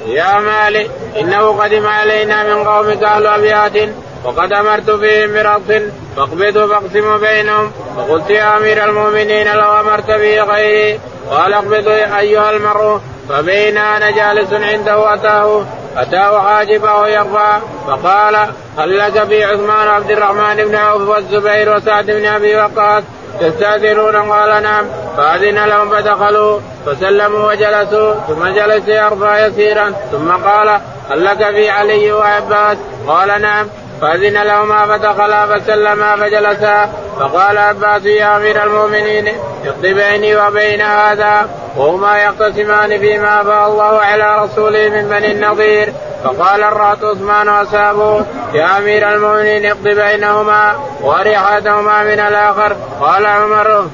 يا 0.07 0.39
مالي 0.39 0.89
إنه 1.19 1.63
قدم 1.63 1.87
علينا 1.87 2.43
من 2.43 2.63
قومك 2.63 3.03
أهل 3.03 3.27
أبيات 3.27 3.89
وقد 4.23 4.53
أمرت 4.53 4.91
فيهم 4.91 5.33
برقص 5.33 5.83
فاقبضوا 6.17 6.67
فاقسموا 6.67 7.17
بينهم 7.17 7.71
فقلت 7.97 8.29
يا 8.29 8.57
أمير 8.57 8.85
المؤمنين 8.85 9.53
لو 9.53 9.79
أمرت 9.79 10.07
به 10.07 10.43
غيري 10.43 10.99
قال 11.31 11.53
اقبضوا 11.53 12.19
أيها 12.19 12.51
المرء 12.51 12.99
فبين 13.29 13.77
أنا 13.77 14.11
جالس 14.11 14.53
عنده 14.53 15.13
أتاه. 15.13 15.65
أتاه 15.97 16.41
حاجبه 16.41 17.07
يرفع 17.07 17.59
فقال 17.87 18.35
هل 18.77 18.97
لك 18.97 19.23
في 19.23 19.43
عثمان 19.43 19.87
عبد 19.87 20.11
الرحمن 20.11 20.55
بن 20.55 20.75
عوف 20.75 21.01
والزبير 21.01 21.75
وسعد 21.75 22.05
بن 22.05 22.25
أبي 22.25 22.55
وقاص 22.55 23.03
يستأذنون؟ 23.41 24.15
قال 24.15 24.63
نعم. 24.63 24.85
فأذن 25.17 25.65
لهم 25.65 25.89
فدخلوا 25.89 26.59
فسلموا 26.85 27.51
وجلسوا. 27.51 28.13
ثم 28.13 28.47
جلس 28.47 28.87
يرفع 28.87 29.47
يسيرا. 29.47 29.93
ثم 30.11 30.31
قال 30.31 30.79
هل 31.11 31.25
لك 31.25 31.37
في 31.37 31.69
علي 31.69 32.11
وعباس؟ 32.11 32.77
قال 33.07 33.41
نعم. 33.41 33.67
فأذن 34.03 34.43
لهما 34.43 34.87
فدخلا 34.87 35.45
فسلما 35.45 36.15
فجلسا 36.15 36.89
فقال 37.19 37.57
عباس 37.57 38.05
يا 38.05 38.37
أمير 38.37 38.63
المؤمنين 38.63 39.27
اقض 39.65 39.81
بيني 39.81 40.35
وبين 40.35 40.81
هذا 40.81 41.49
وهما 41.77 42.17
يقتسمان 42.17 42.99
فيما 42.99 43.41
أفاء 43.41 43.67
الله 43.67 43.99
على 43.99 44.43
رسوله 44.43 44.89
من 44.89 45.09
بني 45.09 45.31
النضير. 45.31 45.93
فقال 46.23 46.63
الرأت 46.63 47.03
عثمان 47.03 47.49
وأصحابه 47.49 48.25
يا 48.53 48.77
أمير 48.77 49.13
المؤمنين 49.13 49.65
اقض 49.65 49.83
بينهما 49.83 50.75
وأري 51.01 51.37
أحدهما 51.37 52.03
من 52.03 52.19
الآخر. 52.19 52.75
قال 53.01 53.25
عمر 53.25 53.87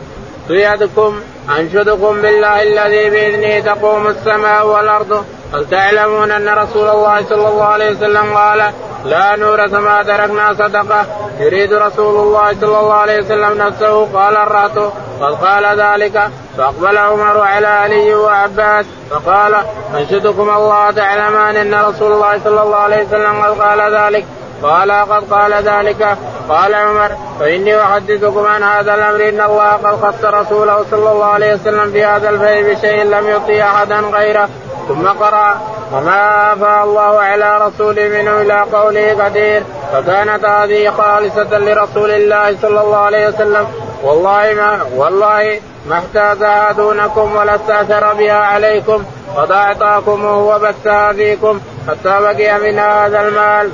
سيدكم 0.47 1.21
أنشدكم 1.59 2.21
بالله 2.21 2.63
الذي 2.63 3.09
بإذنه 3.09 3.73
تقوم 3.73 4.07
السماء 4.07 4.67
والأرض 4.67 5.25
هل 5.53 5.69
تعلمون 5.69 6.31
أن 6.31 6.49
رسول 6.49 6.89
الله 6.89 7.23
صلى 7.29 7.47
الله 7.47 7.65
عليه 7.65 7.91
وسلم 7.91 8.37
قال 8.37 8.71
لا 9.05 9.35
نورث 9.35 9.73
ما 9.73 10.03
تركنا 10.03 10.53
صدقة؟ 10.53 11.05
يريد 11.39 11.73
رسول 11.73 12.15
الله 12.15 12.53
صلى 12.61 12.79
الله 12.79 12.93
عليه 12.93 13.19
وسلم 13.19 13.57
نفسه. 13.57 14.07
قال 14.13 14.37
الرهط 14.37 14.93
قد 15.21 15.33
قال 15.45 15.79
ذلك. 15.79 16.29
فأقبل 16.57 16.97
عمر 16.97 17.41
على 17.41 17.67
علي 17.67 18.15
وعباس 18.15 18.85
فقال 19.09 19.55
انشدكم 19.95 20.49
الله 20.49 20.91
تعلمان 20.91 21.55
أن 21.55 21.85
رسول 21.85 22.11
الله 22.11 22.39
صلى 22.43 22.61
الله 22.61 22.77
عليه 22.77 23.05
وسلم 23.05 23.41
قد 23.41 23.61
قال 23.61 23.95
ذلك. 23.95 24.25
قال 24.63 24.91
قد 24.91 25.23
قال 25.33 25.53
ذلك. 25.53 26.17
قال 26.49 26.73
عمر 26.73 27.11
فإني 27.39 27.81
أحدثكم 27.81 28.45
عن 28.45 28.63
هذا 28.63 28.93
الأمر 28.95 29.29
إن 29.29 29.41
الله 29.41 29.71
قد 29.71 29.95
خص 30.01 30.25
رسوله 30.25 30.85
صلى 30.91 31.11
الله 31.11 31.25
عليه 31.25 31.53
وسلم 31.53 31.91
في 31.91 32.05
هذا 32.05 32.29
الفيء 32.29 32.73
بشيء 32.73 33.03
لم 33.03 33.27
يعطي 33.27 33.63
أحدا 33.63 33.99
غيره. 33.99 34.49
ثم 34.89 35.07
قرأ 35.07 35.61
وما 35.93 36.53
أفاء 36.53 36.83
الله 36.83 37.19
على 37.19 37.57
رسوله 37.57 38.07
منه 38.09 38.41
إلى 38.41 38.59
قوله 38.73 39.23
قدير 39.23 39.63
فكانت 39.93 40.45
هذه 40.45 40.89
خالصة 40.89 41.57
لرسول 41.57 42.11
الله 42.11 42.57
صلى 42.61 42.81
الله 42.81 42.97
عليه 42.97 43.27
وسلم. 43.27 43.67
والله 44.03 44.53
ما 44.53 44.79
والله 44.95 45.59
ما 45.87 45.97
احتاجها 45.97 46.71
دونكم 46.71 47.35
ولا 47.35 47.55
استأثر 47.55 48.13
بها 48.13 48.39
عليكم 48.39 49.03
قد 49.37 49.51
أعطاكم 49.51 50.25
وبثها 50.25 51.13
فيكم 51.13 51.59
حتى 51.87 52.19
بقي 52.21 52.59
من 52.59 52.79
هذا 52.79 53.21
المال. 53.21 53.71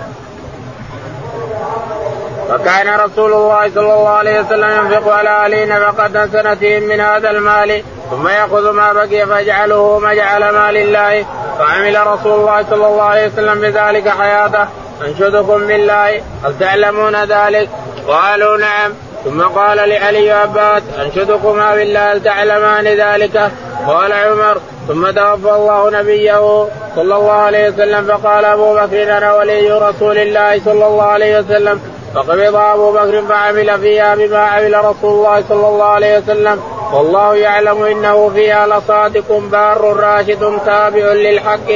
فكان 2.49 2.99
رسول 2.99 3.33
الله 3.33 3.69
صلى 3.75 3.93
الله 3.93 4.09
عليه 4.09 4.39
وسلم 4.39 4.69
ينفق 4.69 5.13
على 5.13 5.29
اهله 5.29 5.65
نفقة 5.65 6.27
سنتهم 6.27 6.83
من 6.83 6.99
هذا 6.99 7.29
المال. 7.29 7.83
ثم 8.11 8.27
يأخذ 8.27 8.71
ما 8.71 8.93
بقي 8.93 9.25
فيجعله 9.27 9.99
مجعل 9.99 10.49
مال 10.49 10.77
الله 10.77 11.25
فعمل 11.59 12.07
رسول 12.07 12.39
الله 12.39 12.65
صلى 12.69 12.87
الله 12.87 13.03
عليه 13.03 13.27
وسلم 13.27 13.61
بذلك 13.61 14.09
حياته. 14.09 14.67
أنشدكم 15.07 15.67
بالله. 15.67 16.21
هل 16.45 16.59
تعلمون 16.59 17.15
ذلك؟ 17.15 17.69
قالوا 18.07 18.57
نعم. 18.57 18.93
ثم 19.25 19.41
قال 19.41 19.89
لعلي 19.89 20.31
عباس 20.31 20.83
أنشدكما 20.99 21.75
بالله. 21.75 22.13
هل 22.13 22.23
تعلمان 22.23 22.87
ذلك؟ 22.87 23.51
قال 23.87 24.13
عمر. 24.13 24.57
ثم 24.87 25.05
توفى 25.05 25.55
الله 25.55 25.89
نبيه 25.89 26.67
صلى 26.95 27.15
الله 27.15 27.31
عليه 27.31 27.69
وسلم 27.69 28.05
فقال 28.05 28.45
أبو 28.45 28.75
بكر 28.75 29.17
أنا 29.17 29.33
ولي 29.33 29.71
رسول 29.71 30.17
الله 30.17 30.61
صلى 30.65 30.87
الله 30.87 31.03
عليه 31.03 31.39
وسلم. 31.39 31.94
فقبض 32.15 32.55
أبو 32.55 32.91
بكر 32.91 33.21
فعمل 33.29 33.79
فيها 33.79 34.15
بما 34.15 34.39
عمل 34.39 34.85
رسول 34.85 35.13
الله 35.13 35.43
صلى 35.49 35.67
الله 35.67 35.85
عليه 35.85 36.17
وسلم. 36.17 36.61
والله 36.93 37.35
يعلم 37.35 37.83
إنه 37.83 38.29
فيها 38.29 38.67
لصادق 38.67 39.41
بار 39.51 39.97
راشد 39.97 40.59
تابع 40.65 41.13
للحق. 41.13 41.69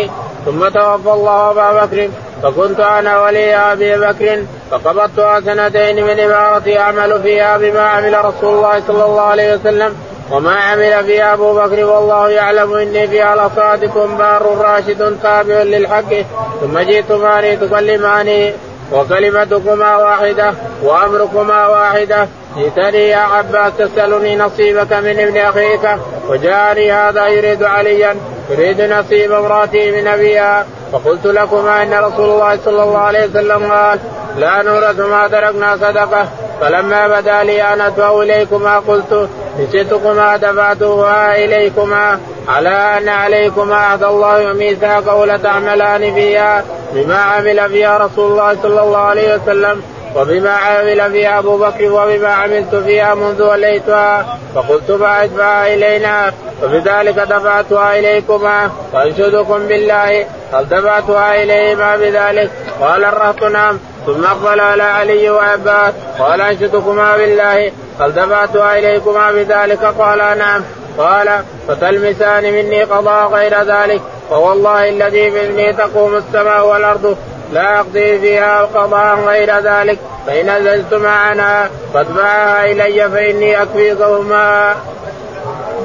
ثم 0.46 0.67
توفى 0.67 1.10
الله 1.10 1.51
أبا 1.51 1.86
بكر. 1.86 2.10
فكنت 2.43 2.79
أنا 2.79 3.22
ولي 3.22 3.55
أبي 3.55 3.98
بكر. 3.98 4.43
فقبضتها 4.72 5.39
سنتين 5.39 6.05
من 6.05 6.19
عبارتي 6.19 6.79
أعمل 6.79 7.22
فيها 7.22 7.58
بما 7.58 7.81
عمل 7.81 8.25
رسول 8.25 8.55
الله 8.58 8.81
صلى 8.88 9.05
الله 9.05 9.22
عليه 9.22 9.53
وسلم. 9.53 9.96
وما 10.31 10.55
عمل 10.55 11.03
فيها 11.03 11.34
أبو 11.34 11.53
بكر. 11.53 11.86
والله 11.86 12.29
يعلم 12.29 12.74
إني 12.74 13.08
فيها 13.08 13.36
لصادق 13.36 14.05
بار 14.19 14.58
راشد 14.62 15.17
تابع 15.24 15.63
للحق. 15.63 16.13
ثم 16.62 16.79
جئتماني 16.79 17.55
تكلماني 17.55 18.53
وكلمتكما 18.91 19.96
واحدة 19.96 20.53
وأمركما 20.84 21.67
واحدة. 21.67 22.27
جئتني 22.58 23.10
يا 23.10 23.17
عباس 23.17 23.74
تسألني 23.77 24.36
نصيبك 24.36 24.93
من 24.93 25.19
ابن 25.19 25.38
أخيك. 25.38 25.89
وجاءني 26.27 26.91
هذا 26.91 27.27
يريد 27.27 27.63
عليا 27.63 28.15
يريد 28.50 28.81
نصيب 28.81 29.31
امرأتي 29.31 29.91
من 29.91 30.08
أبيها. 30.08 30.65
فقلت 30.91 31.25
لكما 31.25 31.84
إن 31.84 31.93
رسول 31.93 32.29
الله 32.29 32.60
صلى 32.65 32.84
الله 32.84 32.98
عليه 32.98 33.25
وسلم 33.25 33.72
قال 33.72 34.00
لا 34.38 34.62
نورث 34.62 35.00
ما 35.00 35.27
تركنا 35.27 35.77
صدقة. 35.77 36.27
فلما 36.62 37.08
بدا 37.08 37.43
لي 37.43 37.62
أن 37.74 37.81
ادفع 37.81 38.22
إليكما 38.22 38.79
قلت 38.79 39.29
نسيتكما 39.59 40.37
دفعتها 40.37 41.35
إليكما 41.35 42.19
على 42.47 42.69
أن 42.69 43.09
عليكما 43.09 43.75
عهد 43.75 44.03
الله 44.03 44.51
وميثاقه 44.51 45.25
لتعملان 45.25 46.13
فيها 46.13 46.63
بما 46.93 47.17
عمل 47.17 47.69
فيها 47.69 47.97
رسول 47.97 48.31
الله 48.31 48.57
صلى 48.63 48.81
الله 48.81 48.97
عليه 48.97 49.35
وسلم 49.35 49.81
وبما 50.15 50.51
عمل 50.51 51.11
فيها 51.11 51.39
أبو 51.39 51.57
بكر 51.57 51.91
وبما 51.91 52.27
عملت 52.27 52.75
فيها 52.75 53.15
منذ 53.15 53.43
وليتها 53.43 54.37
فقلت 54.55 54.91
فادفعها 54.91 55.73
إلينا 55.73 56.33
وبذلك 56.63 57.15
دفعتها 57.15 57.99
إليكما 57.99 58.71
وانشدكم 58.93 59.67
بالله. 59.67 60.25
هل 60.53 60.69
دفعتها 60.69 61.43
إليهما 61.43 61.95
بذلك؟ 61.95 62.49
قال 62.81 63.05
الرهط 63.05 63.43
نعم. 63.43 63.79
ثم 64.05 64.23
اقبل 64.23 64.59
على 64.59 64.83
علي 64.83 65.29
وعباس 65.29 65.93
قال 66.19 66.41
أنشدكما 66.41 67.17
بالله. 67.17 67.71
هل 67.99 68.11
دفعتها 68.11 68.79
إليكما 68.79 69.31
بذلك. 69.31 69.83
قال 69.83 70.37
نعم. 70.37 70.61
قال 70.97 71.29
فتلمسان 71.67 72.43
مني 72.43 72.83
قضاء 72.83 73.27
غير 73.27 73.61
ذلك. 73.61 74.01
فوالله 74.29 74.89
الذي 74.89 75.29
باذنه 75.29 75.71
تقوم 75.71 76.15
السماء 76.15 76.67
والأرض 76.67 77.17
لا 77.53 77.79
أقضي 77.79 78.19
فيها 78.19 78.61
قضاء 78.61 79.15
غير 79.15 79.59
ذلك. 79.59 79.99
فإن 80.27 80.49
نزلت 80.49 80.93
معنا 80.93 81.69
فادفعها 81.93 82.65
إلي 82.65 83.09
فإني 83.09 83.61
اكفيكهما. 83.61 84.75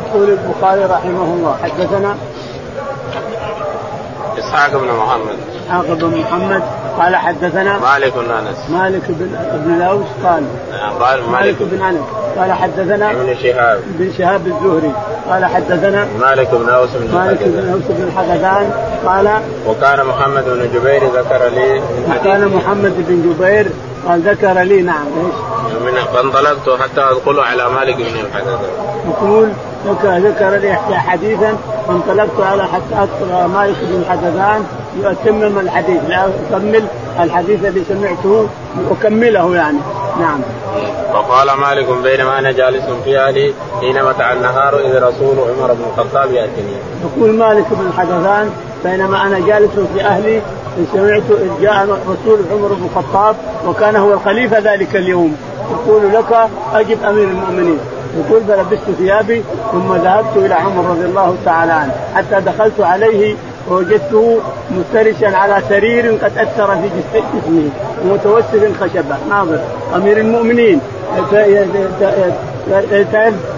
يقول 0.06 0.30
البخاري 0.30 0.84
رحمه 0.84 1.24
الله. 1.24 1.58
حدثنا 1.62 2.16
إسحاق 4.38 4.70
بن 4.76 4.86
محمد. 4.86 5.36
إسحاق 5.64 5.86
بن 5.86 6.18
محمد. 6.18 6.62
قال 6.98 7.16
حدثنا 7.16 7.78
مالك 7.78 8.12
بن 8.16 8.30
أنس. 8.30 8.70
مالك 8.70 9.02
بن 9.08 9.28
بن 9.64 9.74
الأوس 9.74 10.06
قال 10.24 10.44
قال 11.00 11.30
مالك. 11.30 11.56
بن 11.60 11.82
أنس. 11.82 12.00
قال 12.38 12.52
حدثنا 12.52 13.10
ابن 13.10 13.34
شهاب. 13.42 13.80
بن 13.86 14.12
شهاب 14.18 14.46
الزهري. 14.46 14.92
قال 15.30 15.44
حدثنا 15.44 16.06
مالك 16.20 16.48
بن 16.52 16.68
أوس 16.68 16.90
بن 16.94 17.14
مالك 17.14 17.38
بن 17.42 17.72
أوس 17.72 17.82
بن 17.88 18.02
الحدثان 18.02 18.70
قال 19.06 19.30
وكان 19.66 20.06
محمد 20.06 20.44
بن 20.44 20.68
جبير 20.74 21.04
ذكر 21.04 21.48
لي 21.48 21.82
وكان 22.10 22.48
محمد 22.48 22.92
بن 23.08 23.34
جبير 23.34 23.70
قال 24.08 24.20
ذكر 24.20 24.60
لي 24.60 24.82
نعم 24.82 25.06
إيش؟ 25.06 25.54
فانطلقت 26.14 26.80
حتى 26.80 27.00
أدخل 27.00 27.40
على 27.40 27.68
مالك 27.68 27.96
بن 27.96 28.02
الحدثان 28.02 28.70
يقول 29.08 29.48
ذكر 30.04 30.50
لي 30.50 30.74
حديثا 30.74 31.56
فانطلقت 31.88 32.40
على 32.40 32.64
حتى 32.64 32.94
أدخل 33.02 33.44
مالك 33.44 33.76
بن 33.82 34.00
الحدثان 34.00 34.64
يتمم 35.02 35.58
الحديث 35.58 36.00
لا 36.08 36.26
أكمل 36.26 36.84
الحديث 37.20 37.64
الذي 37.64 37.84
سمعته 37.88 38.48
اكمله 38.90 39.56
يعني 39.56 39.78
نعم. 40.20 40.40
وقال 41.14 41.52
مالك 41.52 41.86
بينما 42.02 42.38
أنا 42.38 42.52
جالس 42.52 42.84
في 43.04 43.18
أهلي 43.18 43.54
حين 43.80 44.04
متع 44.04 44.32
النهار 44.32 44.78
إذ 44.78 45.02
رسول 45.02 45.36
عمر 45.38 45.72
بن 45.72 45.84
الخطاب 45.90 46.32
يأتيني. 46.32 46.76
يقول 47.04 47.34
مالك 47.34 47.66
بن 47.70 47.86
الحدثان 47.86 48.50
بينما 48.84 49.26
أنا 49.26 49.38
جالس 49.38 49.70
في 49.94 50.04
أهلي 50.04 50.40
سمعت 50.92 51.22
إذ 51.30 51.50
جاء 51.62 51.98
رسول 52.08 52.38
عمر 52.52 52.68
بن 52.68 52.84
الخطاب 52.84 53.36
وكان 53.66 53.96
هو 53.96 54.12
الخليفة 54.12 54.58
ذلك 54.58 54.96
اليوم 54.96 55.36
يقول 55.70 56.12
لك 56.12 56.48
أجب 56.74 57.04
أمير 57.04 57.28
المؤمنين 57.28 57.78
يقول 58.18 58.42
فلبست 58.48 58.90
ثيابي 58.98 59.42
ثم 59.72 59.94
ذهبت 59.94 60.36
إلى 60.36 60.54
عمر 60.54 60.90
رضي 60.90 61.04
الله 61.04 61.36
تعالى 61.44 61.72
عنه 61.72 61.92
حتى 62.14 62.40
دخلت 62.40 62.80
عليه 62.80 63.36
ووجدته 63.70 64.38
مفترشا 64.70 65.36
على 65.36 65.62
سرير 65.68 66.18
قد 66.22 66.38
أثر 66.38 66.76
في 66.76 66.88
جسمه 66.88 67.68
ومتوسد 68.04 68.72
خشبة. 68.80 69.16
ناظر. 69.30 69.58
أمير 69.96 70.18
المؤمنين. 70.18 70.80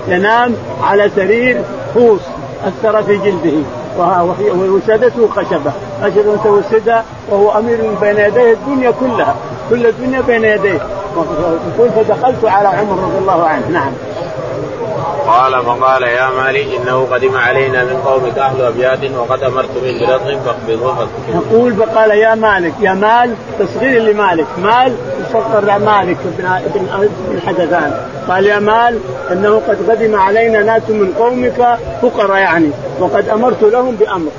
ينام 0.09 0.55
على 0.83 1.11
سرير 1.17 1.63
خوص 1.95 2.21
أثر 2.67 3.03
في 3.03 3.17
جلده. 3.17 3.59
ووسادته 3.99 5.29
خشبة. 5.29 5.73
خشبه 6.03 6.33
متوسده 6.33 7.03
وهو 7.31 7.59
أمير 7.59 7.79
بين 8.01 8.19
يديه 8.19 8.53
الدنيا 8.53 8.91
كلها. 8.91 9.35
كل 9.71 9.87
الدنيا 9.87 10.21
بين 10.21 10.45
يديه. 10.45 10.79
فدخلت 11.79 12.45
على 12.45 12.69
عمر 12.69 13.03
رضي 13.03 13.19
الله 13.19 13.47
عنه. 13.47 13.69
نعم. 13.69 13.93
قال 15.27 15.65
فقال 15.65 16.03
يا 16.03 16.31
مالك 16.31 16.67
إنه 16.77 17.07
قدم 17.13 17.37
علينا 17.37 17.85
من 17.85 18.03
قومك 18.05 18.39
أهل 18.39 18.63
أبيات 18.63 18.99
وقد 19.17 19.43
أمرت 19.43 19.71
من 19.83 19.99
برد 20.01 20.39
فاقبضوه 20.45 21.09
يقول 21.35 21.75
فقال 21.75 22.11
يا 22.11 22.35
مالك 22.35 22.73
يا 22.81 22.93
مال 22.93 23.35
تصغير 23.59 24.03
لمالك 24.03 24.47
مال 24.59 24.95
يصغر 25.31 25.79
مالك 25.79 26.17
بن 26.25 26.69
بن 27.31 27.41
حدثان 27.47 27.93
قال 28.29 28.47
يا 28.47 28.59
مال 28.59 28.99
إنه 29.33 29.63
قد 29.69 29.91
قدم 29.91 30.17
علينا 30.17 30.63
ناس 30.63 30.83
من 30.89 31.13
قومك 31.19 31.79
فقراء 32.03 32.39
يعني 32.39 32.71
وقد 33.01 33.29
أمرت 33.29 33.63
لهم 33.63 33.97
بأمر. 33.97 34.31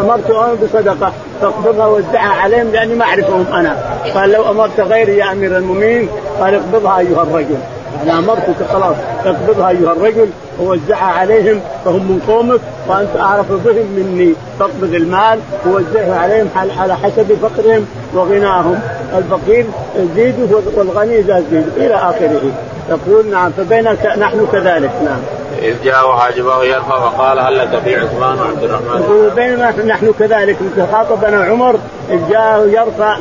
أمرت 0.00 0.30
لهم 0.30 0.54
بصدقة 0.54 1.12
فاقبضها 1.40 1.86
وزعها 1.86 2.40
عليهم 2.42 2.70
لأني 2.72 2.94
ما 2.94 3.04
أعرفهم 3.04 3.46
أنا. 3.52 3.76
قال 4.14 4.30
لو 4.32 4.50
أمرت 4.50 4.80
غيري 4.80 5.16
يا 5.16 5.32
أمير 5.32 5.56
المؤمنين 5.56 6.08
قال 6.40 6.54
اقبضها 6.54 6.98
أيها 6.98 7.22
الرجل. 7.22 7.58
أنا 8.02 8.18
امرتك 8.18 8.66
خلاص. 8.72 8.96
اقبضها 9.24 9.68
أيها 9.68 9.92
الرجل 9.92 10.28
ووزعها 10.60 11.12
عليهم 11.18 11.60
فهم 11.84 11.94
من 11.94 12.20
قومك 12.28 12.60
وأنت 12.88 13.16
أعرف 13.20 13.52
بهم 13.52 13.86
مني. 13.96 14.34
فاقبض 14.58 14.94
المال 14.94 15.38
ووزعه 15.66 16.18
عليهم 16.18 16.48
على 16.78 16.96
حسب 16.96 17.38
فقرهم 17.42 17.86
وغناهم. 18.14 18.80
الفقير 19.18 19.66
يزيد 19.96 20.52
والغني 20.76 21.14
يزيد 21.14 21.66
إلى 21.76 21.94
آخره. 21.94 22.42
يقول 22.88 23.26
نعم 23.26 23.50
فبين 23.50 23.84
نحن 24.18 24.46
كذلك 24.52 24.90
نعم. 25.04 25.20
إذ 25.62 25.74
جاء 25.84 26.16
حاجبه 26.16 26.64
يرفع 26.64 26.96
وقال 26.96 27.38
هل 27.38 27.58
لك 27.58 27.80
في 27.84 27.96
عثمان 27.96 28.38
وعبد 28.38 28.62
الرحمن؟ 28.62 29.02
يقول 29.02 29.30
بينما 29.30 29.70
نحن 29.86 30.12
كذلك 30.18 30.56
خاطبنا 30.92 31.44
عمر 31.44 31.76
إذ 32.10 32.18
جاء 32.30 32.68
يرفع 32.68 33.16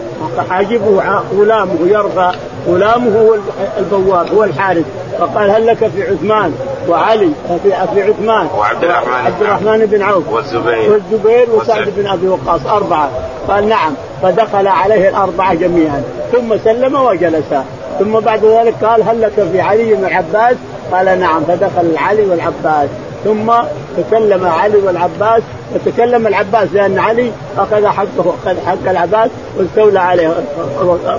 حاجبه 0.50 1.22
غلامه 1.40 1.78
يرفع. 1.86 2.32
غلامه 2.68 3.22
هو 3.22 3.36
البواب 3.78 4.28
هو 4.28 4.44
الحارس 4.44 4.86
فقال 5.20 5.52
هل 5.52 5.68
لك 5.68 5.88
في 5.88 6.04
عثمان 6.04 6.54
وعلي؟ 6.90 7.32
في 7.64 7.70
في 7.94 8.02
عثمان. 8.02 8.48
وعبد 8.58 8.84
الرحمن 8.84 9.26
عبد 9.26 9.42
الرحمن 9.42 9.86
بن 9.86 10.02
عوف. 10.02 10.30
والزبير. 10.30 10.92
والزبير 10.92 11.48
وسعد 11.56 11.94
بن 11.98 12.08
أبي 12.08 12.28
وقاص 12.28 12.66
أربعة. 12.66 13.10
قال 13.48 13.70
نعم. 13.70 13.94
فدخل 14.22 14.68
عليه 14.68 15.10
الأربعة 15.10 15.54
جميعا. 15.54 16.04
ثم 16.32 16.58
سلم 16.64 16.96
وجلس. 16.96 17.54
ثم 18.00 18.20
بعد 18.20 18.46
ذلك 18.46 18.76
قال 18.84 19.04
هل 19.04 19.22
لك 19.22 19.48
في 19.52 19.62
علي 19.62 19.94
بن 19.94 20.06
العباس 20.06 20.56
قال 20.92 21.20
نعم. 21.20 21.44
فدخل 21.44 21.98
علي 21.98 22.26
والعباس. 22.26 22.90
ثم 23.24 23.52
تكلم 23.98 24.46
علي 24.46 24.78
والعباس 24.78 25.42
وتكلم 25.74 26.28
العباس 26.28 26.68
لأن 26.74 27.00
علي 27.00 27.32
أخذ 27.58 27.88
حقه 27.88 28.36
اخذ 28.44 28.56
حق 28.66 28.90
العباس 28.90 29.30
واستولى 29.58 30.00
عليه 30.00 30.34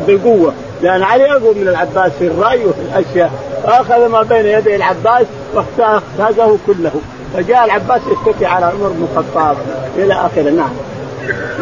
بالقوه 0.06 0.52
لأن 0.82 1.02
علي 1.02 1.32
أقوى 1.32 1.54
من 1.54 1.68
العباس 1.68 2.12
في 2.18 2.26
الرأي 2.26 2.64
وفي 2.64 2.80
الأشياء. 2.80 3.32
فأخذ 3.64 4.08
ما 4.08 4.22
بين 4.22 4.46
يدي 4.46 4.76
العباس 4.76 5.26
واختازه 5.54 6.58
كله. 6.66 6.92
فجاء 7.34 7.64
العباس 7.64 8.00
يشتكي 8.10 8.46
على 8.46 8.66
عمر 8.66 8.88
بن 8.88 9.06
الخطاب 9.12 9.56
إلى 9.96 10.14
آخره. 10.14 10.50
نعم. 10.50 10.72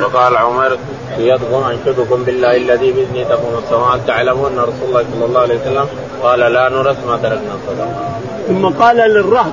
وقال 0.02 0.36
عمر 0.36 0.78
يدخل 1.18 1.72
انشدكم 1.72 2.24
بالله 2.24 2.56
الذي 2.56 2.92
بإذنه 2.92 3.28
تقوم 3.28 3.62
السماوات 3.64 4.00
تعلمون 4.06 4.52
أن 4.52 4.58
رسول 4.58 4.88
الله 4.88 5.04
صلى 5.14 5.24
الله 5.24 5.40
عليه 5.40 5.60
وسلم 5.60 5.86
قال 6.22 6.38
لا 6.38 6.68
نورث 6.68 7.06
ما 7.06 7.16
تركنا 7.16 7.54
صدقه. 7.66 8.20
ثم 8.48 8.66
قال 8.66 8.96
للرهب 8.96 9.52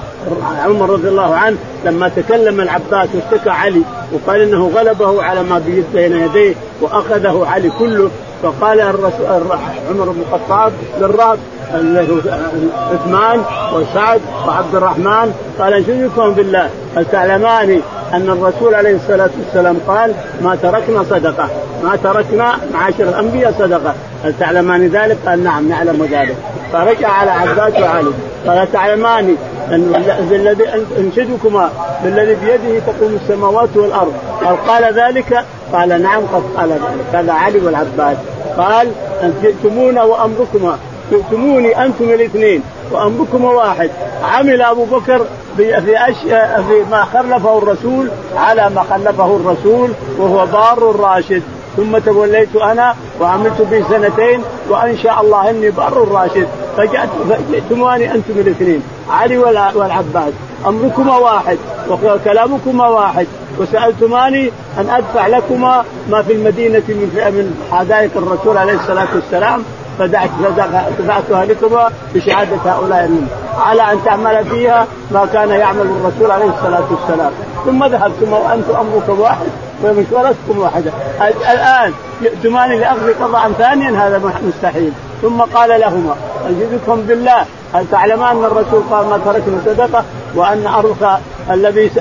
عمر 0.66 0.90
رضي 0.90 1.10
الله 1.10 1.36
عنه 1.36 1.58
لما 1.86 2.10
تكلم 2.10 2.62
العباس 2.62 3.10
واشتكى 3.16 3.50
علي 3.50 3.82
وقال 4.14 4.42
إنه 4.42 4.72
غلبه 4.76 5.24
على 5.24 5.44
ما 5.44 5.62
بين 5.94 6.20
يديه 6.20 6.56
وأخذه 6.82 7.46
علي 7.48 7.72
كله 7.80 8.10
فقال 8.44 8.82
عمر 9.90 10.10
بن 10.10 10.22
الخطاب 10.22 10.72
للرهب 11.00 11.40
عثمان 12.92 13.42
وسعد 13.74 14.22
وعبد 14.48 14.76
الرحمن 14.76 15.34
قال 15.60 15.74
انشدكم 15.74 16.34
بالله 16.34 16.70
هل 16.96 17.06
تعلمان 17.12 17.82
أن 18.14 18.30
الرسول 18.30 18.76
عليه 18.76 18.96
الصلاة 18.96 19.30
والسلام 19.40 19.78
قال 19.88 20.14
ما 20.42 20.56
تركنا 20.56 21.04
صدقة 21.04 21.50
ما 21.84 21.96
تركنا 22.04 22.58
معاشر 22.74 23.04
الأنبياء 23.04 23.54
صدقة 23.60 23.94
هل 24.24 24.34
تعلمان 24.40 24.88
ذلك؟ 24.88 25.18
قال 25.26 25.44
نعم 25.44 25.70
نعلم 25.70 26.08
ذلك 26.12 26.36
فرجع 26.74 27.10
على 27.10 27.32
عباس 27.32 27.74
وعلي. 27.82 28.12
قال 28.48 28.72
تعلمان 28.72 29.36
بالذي 30.30 30.64
أنشدكما 30.98 31.70
بالذي 32.04 32.36
بيده 32.36 32.80
تقوم 32.80 33.20
السماوات 33.24 33.70
والأرض. 33.76 34.14
قال 34.46 34.58
قال 34.68 34.94
ذلك؟ 34.94 35.46
قال 35.74 36.02
نعم 36.02 36.22
قد 36.34 36.44
قال 36.58 36.70
ذلك. 36.70 37.06
هذا 37.14 37.34
علي 37.34 37.60
والعباس 37.60 38.18
قال 38.58 38.92
أن 39.24 39.34
جئتمونا 39.42 40.04
وأمركما. 40.04 40.78
جئتموني 41.12 41.86
أنتم 41.86 42.06
الاثنين 42.06 42.64
وأمركما 42.92 43.50
واحد. 43.50 43.90
عمل 44.24 44.62
أبو 44.62 44.86
بكر 44.86 45.26
في 45.58 45.82
في 46.68 46.84
ما 46.92 47.04
خلفه 47.04 47.58
الرسول 47.58 48.10
على 48.38 48.70
ما 48.76 48.84
خلفه 48.90 49.36
الرسول 49.36 49.92
وهو 50.20 50.46
بار 50.46 50.96
راشد. 51.00 51.44
ثم 51.78 51.98
توليت 51.98 52.56
أنا 52.56 52.96
وعملت 53.22 53.62
به 53.62 53.84
سنتين 53.90 54.42
وإن 54.70 54.98
شاء 54.98 55.22
الله 55.22 55.50
إني 55.50 55.70
بر 55.70 56.08
راشد 56.12 56.48
فجأت 56.78 57.10
فجئتموني 57.30 58.12
أنتم 58.16 58.34
الاثنين 58.38 58.84
علي 59.10 59.38
والعباس. 59.38 60.34
أمركما 60.68 61.18
واحد 61.18 61.58
وكلامكما 61.90 62.88
واحد. 62.88 63.28
وسالتماني 63.60 64.52
أن 64.78 64.90
أدفع 64.90 65.28
لكما 65.28 65.84
ما 66.10 66.22
في 66.22 66.34
المدينة 66.34 66.84
من 66.88 67.10
من 67.16 67.68
حدائق 67.72 68.12
الرسول 68.16 68.58
عليه 68.58 68.74
الصلاة 68.74 69.08
والسلام 69.16 69.64
فدعت 70.00 70.30
دفعتها 71.00 71.46
لكما 71.46 71.92
بشهادة 72.16 72.58
هؤلاء 72.66 73.08
منه. 73.08 73.28
على 73.60 73.82
أن 73.82 74.04
تعمل 74.06 74.46
فيها 74.46 74.88
ما 75.12 75.26
كان 75.34 75.50
يعمل 75.50 75.82
الرسول 75.82 76.32
عليه 76.32 76.50
الصلاة 76.50 76.84
والسلام. 76.92 77.32
ثم 77.66 77.86
ذهبتم 77.86 78.34
وأنتم 78.34 78.76
أمركم 78.76 79.20
واحد 79.20 79.48
ومشورتكم 79.84 80.60
واحدة. 80.60 80.92
الآن 81.54 81.94
جئتمان 82.22 82.80
لأخذ 82.80 83.14
قضاء 83.14 83.52
ثانيا 83.58 84.08
هذا 84.08 84.34
مستحيل. 84.48 84.92
ثم 85.22 85.42
قال 85.42 85.70
لهما 85.80 86.16
أجدكم 86.48 87.02
بالله 87.02 87.46
هل 87.74 87.86
تعلمان 87.92 88.38
أن 88.38 88.46
الرسول 88.46 88.82
قال 88.92 89.06
ما 89.06 89.18
تركنا 89.26 89.62
صدقة؟ 89.66 90.04
وأن 90.36 90.68
ارث 90.68 91.22
الذي 91.52 91.92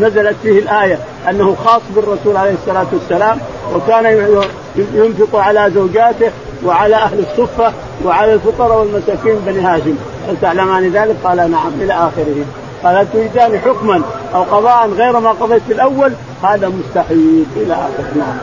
نزلت 0.00 0.36
فيه 0.42 0.58
الآية 0.58 0.98
أنه 1.30 1.56
خاص 1.64 1.82
بالرسول 1.94 2.36
عليه 2.36 2.54
الصلاة 2.62 2.86
والسلام 2.92 3.38
وكان 3.74 4.28
ينفق 4.76 5.38
على 5.38 5.70
زوجاته 5.74 6.30
وعلى 6.64 6.96
أهل 6.96 7.18
الصفة 7.18 7.72
وعلى 8.04 8.34
الفقراء 8.34 8.78
والمساكين 8.78 9.36
بني 9.46 9.60
هاشم. 9.60 9.96
هل 10.28 10.36
تعلمان 10.42 10.92
ذلك؟ 10.92 11.16
قال 11.24 11.36
نعم 11.36 11.72
إلى 11.80 11.92
آخره. 11.92 12.44
قال 12.84 12.96
هل 12.96 13.06
تريدان 13.12 13.58
حكما 13.58 14.02
أو 14.34 14.42
قضاء 14.42 14.88
غير 14.88 15.20
ما 15.20 15.30
قضيت 15.30 15.62
في 15.66 15.72
الأول 15.72 16.12
هذا 16.42 16.68
مستحيل 16.68 17.46
إلى 17.56 17.72
اخره 17.72 18.12
نعم. 18.16 18.38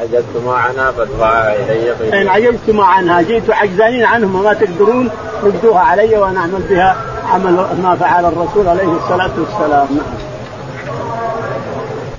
عجزتم 0.00 0.48
عنها 0.48 0.90
فادفعها 0.90 1.56
إلي 1.56 2.22
إن 2.22 2.28
عجزتم 2.28 2.80
عنها 2.80 3.22
جئت 3.22 3.50
عجزانين 3.50 4.04
عنهم 4.04 4.34
وما 4.34 4.52
تقدرون 4.52 5.10
ردوها 5.44 5.80
علي 5.80 6.18
وأنا 6.18 6.40
اعمل 6.40 6.62
بها 6.70 6.96
عمل 7.32 7.52
ما 7.82 7.96
فعل 8.00 8.24
الرسول 8.24 8.68
عليه 8.68 8.92
الصلاة 8.92 9.30
والسلام 9.38 9.86
نعم. 9.90 10.28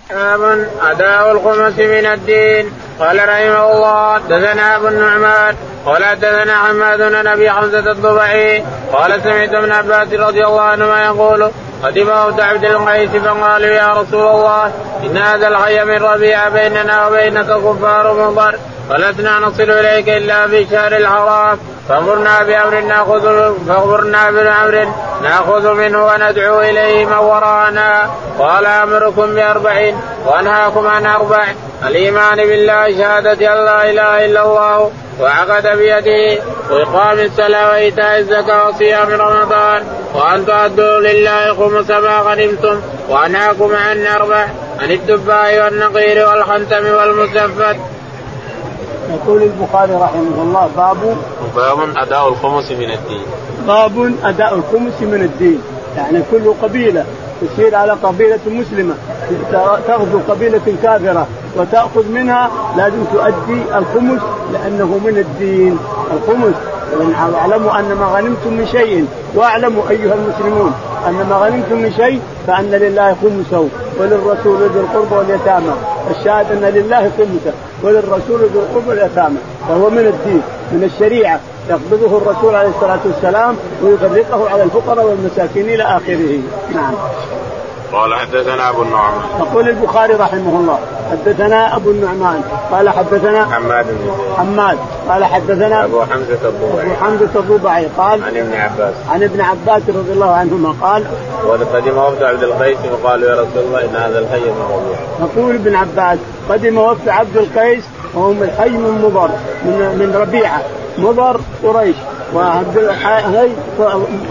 باب 0.10 0.68
أداء 0.82 1.32
الخمس 1.32 1.80
من 1.80 2.06
الدين 2.06 2.72
قال 3.00 3.30
رحمه 3.30 3.72
الله 3.72 4.18
دثنا 4.18 4.76
أبو 4.76 4.88
النعمان 4.88 5.56
قال 5.86 6.06
حدثنا 6.06 6.56
حماد 6.56 7.02
بن 7.02 7.28
أبي 7.28 7.52
حمزة 7.52 7.92
الضبعي 7.92 8.64
قال 8.94 9.22
سمعت 9.24 9.54
ابن 9.54 9.72
عباس 9.72 10.14
رضي 10.14 10.46
الله 10.46 10.62
عنهما 10.62 11.06
يقول 11.06 11.52
قدم 11.84 12.12
عبد 12.12 12.40
عبد 12.40 12.66
القيس 12.66 13.10
فقالوا 13.10 13.68
يا 13.68 13.94
رسول 13.94 14.28
الله 14.28 14.72
إن 15.04 15.18
هذا 15.18 15.48
الحي 15.48 15.86
من 15.86 16.04
ربيع 16.04 16.50
بيننا 16.50 17.08
وبينك 17.08 17.46
كفار 17.46 18.14
مضر 18.14 18.56
ولسنا 18.90 19.40
نصل 19.40 19.70
إليك 19.72 20.10
إلا 20.10 20.48
في 20.48 20.68
شهر 20.72 20.92
الحرام. 20.98 21.58
فأمرنا 21.90 22.44
بأمر 22.44 22.80
نأخذ 22.80 23.54
فامرنا 23.68 24.32
بأمر 24.32 24.88
نأخذ 25.24 25.74
منه 25.74 26.06
وندعو 26.06 26.62
إليه 26.62 27.06
من 27.06 27.18
وراءنا. 27.18 28.10
قال 28.40 28.66
أمركم 28.66 29.36
باربع 29.36 29.94
وأنهاكم 30.26 30.88
عن 30.88 31.06
أربع. 31.06 31.44
الإيمان 31.88 32.38
بالله 32.38 32.98
شهادة 32.98 33.54
أن 33.54 33.66
لا 33.66 33.90
إله 33.90 34.26
إلا 34.26 34.42
الله 34.42 34.92
وعقد 35.20 35.68
بيده 35.68 36.42
وإقام 36.70 37.20
الصلاة 37.20 37.70
وإيتاء 37.70 38.20
الزكاة 38.20 38.70
وصيام 38.70 39.10
رمضان. 39.10 39.84
وأن 40.14 40.46
تؤدوا 40.46 41.00
لله 41.00 41.54
خمس 41.54 41.92
ما 41.92 42.20
غنمتم 42.20 42.82
وأنهاكم 43.10 43.76
عن 43.76 44.08
أربع. 44.08 44.48
عن 44.80 44.92
الدباء 44.92 45.64
والنقير 45.64 46.30
والخنتم 46.30 46.94
والمسفت. 46.94 47.76
يقول 49.10 49.44
البخاري 49.44 49.94
رحمه 49.94 50.42
الله 50.44 50.70
باب 50.78 50.98
باب 51.56 51.80
أداء 51.98 52.28
الخمس 52.30 52.72
من 52.72 52.92
الدين. 52.92 53.22
باب 53.68 54.14
أداء 54.24 54.56
الخمس 54.56 55.02
من 55.02 55.22
الدين. 55.24 55.62
يعني 55.98 56.24
كل 56.32 56.54
قبيلة 56.62 57.06
تسير 57.42 57.76
على 57.76 57.92
قبيلة 57.92 58.40
مسلمة 58.48 58.94
تغزو 59.88 60.20
قبيلة 60.30 60.62
كافرة 60.84 61.28
وتأخذ 61.58 62.08
منها 62.12 62.50
لازم 62.78 63.04
تؤدي 63.14 63.62
الخمس 63.76 64.22
لأنه 64.54 65.00
من 65.06 65.18
الدين. 65.18 65.78
الخمس. 66.14 66.56
واعلموا 67.34 67.80
أن 67.80 67.94
ما 68.00 68.06
غنمتم 68.06 68.54
من 68.54 68.68
شيء 68.72 69.08
واعلموا 69.36 69.84
أيها 69.90 70.14
المسلمون 70.14 70.74
أن 71.08 71.26
ما 71.30 71.36
غنمتم 71.36 71.76
من 71.76 71.92
شيء 71.98 72.22
فأن 72.48 72.72
لله 72.72 73.16
خمسه 73.22 73.68
وللرسول 74.00 74.70
ذي 74.74 74.80
القربى 74.80 75.16
واليتامى. 75.16 75.74
الشاهد 76.12 76.52
أن 76.52 76.72
لله 76.74 77.12
خمسه. 77.18 77.54
وللرسول 77.84 78.42
ذي 78.42 78.60
القربى 78.60 78.90
واليتامى 78.90 79.38
فهو 79.68 79.90
من 79.90 79.98
الدين 79.98 80.42
من 80.72 80.84
الشريعة. 80.84 81.40
يقبضه 81.70 82.18
الرسول 82.18 82.56
عليه 82.56 82.70
الصلاة 82.70 83.00
والسلام 83.06 83.56
ويفرقه 83.84 84.50
على 84.50 84.64
الفقراء 84.64 85.06
والمساكين 85.06 85.70
إلى 85.70 85.84
آخره. 85.84 86.40
نعم. 86.76 86.94
قال 87.94 88.16
حدثنا 88.16 88.70
أبو 88.70 88.82
النعمان. 88.82 89.22
يقول 89.40 89.70
البخاري 89.70 90.14
رحمه 90.14 90.60
الله 90.60 90.80
حدثنا 91.12 91.76
أبو 91.76 91.92
النعمان 91.92 92.42
قال 92.72 92.90
حدثنا 92.90 93.46
حماد 93.46 93.86
بن 93.86 94.12
حماد 94.38 94.78
قال 95.10 95.26
حدثنا 95.26 95.86
أبو 95.86 96.02
حمزة 96.02 96.40
الضبعي 96.44 96.86
أبو 96.86 96.96
حمزة 97.06 97.40
الضبعي 97.40 97.86
قال 97.98 98.24
عن 98.24 98.38
ابن 98.38 98.54
عباس. 98.54 98.94
عن 99.10 99.24
ابن 99.24 99.42
عباس 99.42 99.82
رضي 99.90 100.12
الله 100.12 100.32
عنهما 100.32 100.76
قال 100.82 101.04
قدم 101.74 101.98
وفد 101.98 102.24
عبد 102.24 102.44
القيس 102.44 102.78
وقالوا 102.92 103.30
يا 103.30 103.34
رسول 103.34 103.64
الله 103.68 103.82
إن 103.82 103.96
هذا 103.96 104.20
الحي 104.20 104.40
من 104.40 104.66
ربيع 104.74 105.00
يقول 105.20 105.56
ابن 105.56 105.76
عباس 105.76 106.20
قدم 106.50 106.78
وفد 106.78 107.10
عبد 107.10 107.38
القيس 107.38 107.84
وهم 108.14 108.44
الحي 108.44 108.70
من 108.70 109.02
مضر 109.04 109.30
من 109.66 109.96
من 110.00 110.16
ربيعة 110.22 110.62
مضر 110.98 111.40
قريش 111.64 111.96
وعبد 112.36 112.78
الحي 112.78 113.50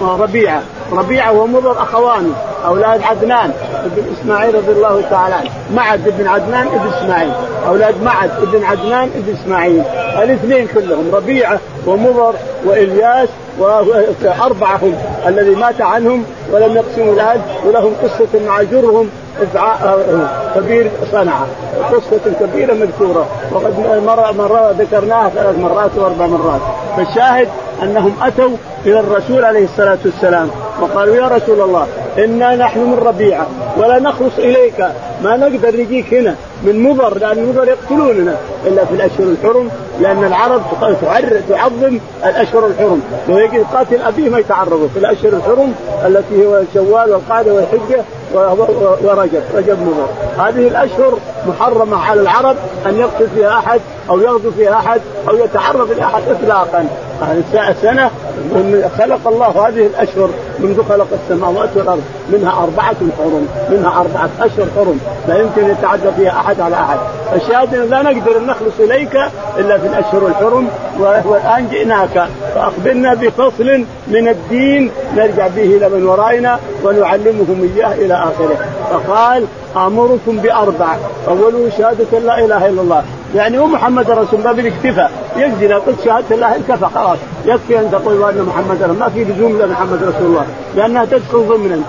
ربيعة. 0.03 0.63
ربيعه 0.93 1.33
ومضر 1.33 1.83
أخوان 1.83 2.33
أولاد 2.67 3.03
عدنان 3.03 3.53
ابن 3.85 4.03
إسماعيل 4.13 4.55
رضي 4.55 4.73
الله 4.73 5.03
تعالى 5.11 5.35
عنه. 5.35 5.51
معد 5.75 6.09
ابن 6.09 6.27
عدنان 6.27 6.67
ابن 6.67 6.89
إسماعيل. 6.99 7.33
أولاد 7.67 8.03
معد 8.03 8.31
ابن 8.43 8.65
عدنان 8.65 9.11
ابن 9.17 9.37
إسماعيل. 9.43 9.83
الاثنين 10.23 10.67
كلهم 10.67 11.15
ربيعه 11.15 11.61
ومضر 11.87 12.35
وإلياس 12.65 13.29
واربعه 13.59 14.77
هم 14.83 14.95
الذي 15.27 15.55
مات 15.55 15.81
عنهم 15.81 16.25
ولم 16.53 16.77
يقسموا 16.77 17.15
الهد 17.15 17.41
ولهم 17.67 17.93
قصة 18.03 18.47
مع 18.47 18.63
جرهم 18.63 19.11
كبير 20.55 20.91
صنعاء 21.13 21.49
قصة 21.93 22.33
كبيرة 22.41 22.75
مذكورة. 22.75 23.27
وقد 23.53 24.03
مرة 24.07 24.33
مرة 24.33 24.75
ذكرناها 24.79 25.29
ثلاث 25.29 25.59
مرات 25.59 25.91
وأربع 25.97 26.27
مرات. 26.27 26.61
فالشاهد 26.97 27.49
أنهم 27.83 28.13
أتوا 28.23 28.57
إلى 28.87 29.01
الرسول 29.01 29.45
عليه 29.45 29.65
الصلاة 29.65 29.99
والسلام 30.05 30.51
وقالوا 30.81 31.17
يا 31.17 31.29
رسول 31.29 31.61
الله 31.61 31.87
إنا 32.19 32.57
نحن 32.57 32.79
من 32.79 32.99
ربيعة 33.07 33.47
ولا 33.77 33.99
نخلص 33.99 34.39
إليك. 34.39 34.87
ما 35.23 35.37
نقدر 35.37 35.77
نجيك 35.77 36.15
هنا 36.15 36.35
من 36.63 36.83
مضر 36.83 37.19
لأن 37.19 37.47
مضر 37.47 37.69
يقتلوننا. 37.69 38.37
إلا 38.67 38.85
في 38.85 38.95
الأشهر 38.95 39.27
الحرم 39.27 39.71
لأن 40.01 40.25
العرب 40.25 40.63
تعظم 41.49 41.99
الأشهر 42.25 42.67
الحرم. 42.67 43.03
لو 43.29 43.39
يجي 43.39 43.59
قاتل 43.59 44.03
أبيه 44.03 44.31
ما 44.31 44.39
يتعرضوا 44.39 44.89
في 44.95 44.99
الأشهر 44.99 45.33
الحرم 45.33 45.75
التي 46.07 46.47
هو 46.47 46.63
شوال 46.75 47.11
والقعده 47.11 47.55
والحجة 47.55 48.05
ورجب 48.35 49.43
رجب 49.55 49.79
مضر 49.83 50.09
هذه 50.45 50.69
الأشهر 50.69 51.19
محرمة 51.47 51.97
على 51.97 52.21
العرب 52.21 52.57
أن 52.87 52.99
يقتل 52.99 53.29
فيها 53.35 53.59
أحد 53.59 53.81
أو 54.11 54.21
يغزو 54.21 54.51
فيها 54.51 54.75
أحد 54.75 55.01
أو 55.29 55.37
يتعرض 55.37 55.93
لأحد 55.93 56.23
اطلاقا. 56.29 56.89
السنة 57.69 58.11
خلق 58.99 59.29
الله 59.29 59.69
هذه 59.69 59.87
الأشهر 59.87 60.31
منذ 60.59 60.83
خلق 60.89 61.07
السماوات 61.13 61.69
والأرض. 61.77 62.03
منها 62.33 62.53
أربعة 62.63 62.97
حرم 63.19 63.49
منها 63.71 64.01
أربعة 64.01 64.29
أشهر 64.41 64.67
حرم. 64.77 65.01
لا 65.29 65.39
يمكن 65.39 65.71
يتعدى 65.71 66.13
فيها 66.17 66.31
أحد 66.31 66.61
على 66.61 66.75
أحد. 66.75 66.99
الشاهد 67.35 67.75
لا 67.75 68.03
نقدر 68.03 68.39
أن 68.39 68.47
نخلص 68.47 68.81
إليك 68.81 69.17
إلا 69.59 69.79
في 69.79 69.87
الأشهر 69.87 70.27
الحرم. 70.27 70.69
والآن 71.25 71.69
جئناك 71.71 72.29
فأخبرنا 72.55 73.15
بفصل 73.15 73.85
من 74.09 74.29
الدين. 74.29 74.91
نرجع 75.17 75.47
به 75.47 75.63
إلى 75.63 75.89
من 75.89 76.07
ورائنا 76.07 76.59
ونعلمهم 76.85 77.71
إياه 77.77 77.95
إلى 77.95 78.15
آخره. 78.15 78.57
فقال 78.91 79.45
آمركم 79.77 80.37
بأربع. 80.37 80.97
أوله 81.29 81.71
شهادة 81.79 82.19
لا 82.19 82.45
إله 82.45 82.69
إلا 82.69 82.83
الله. 82.83 83.03
يعني 83.35 83.59
هو 83.59 83.67
محمد 83.67 84.11
رسول 84.11 84.41
الله 84.41 84.53
بالاكتفاء 84.53 85.13
يكفي 85.37 85.69
لو 85.69 85.79
قلت 85.79 85.97
شهادة 86.05 86.35
الله 86.37 86.57
انكفى 86.57 86.87
خلاص. 86.95 87.19
يكفي 87.45 87.79
أن 87.79 87.91
تقول 87.91 88.23
ان 88.23 88.43
محمد 88.43 88.83
رسول 88.83 88.97
ما 88.97 89.09
في 89.09 89.25
لزوم 89.25 89.59
لمحمد 89.63 90.03
رسول 90.03 90.27
الله. 90.27 90.47
لأنها 90.77 91.05
تدخل 91.05 91.39
ضمنا 91.39 91.81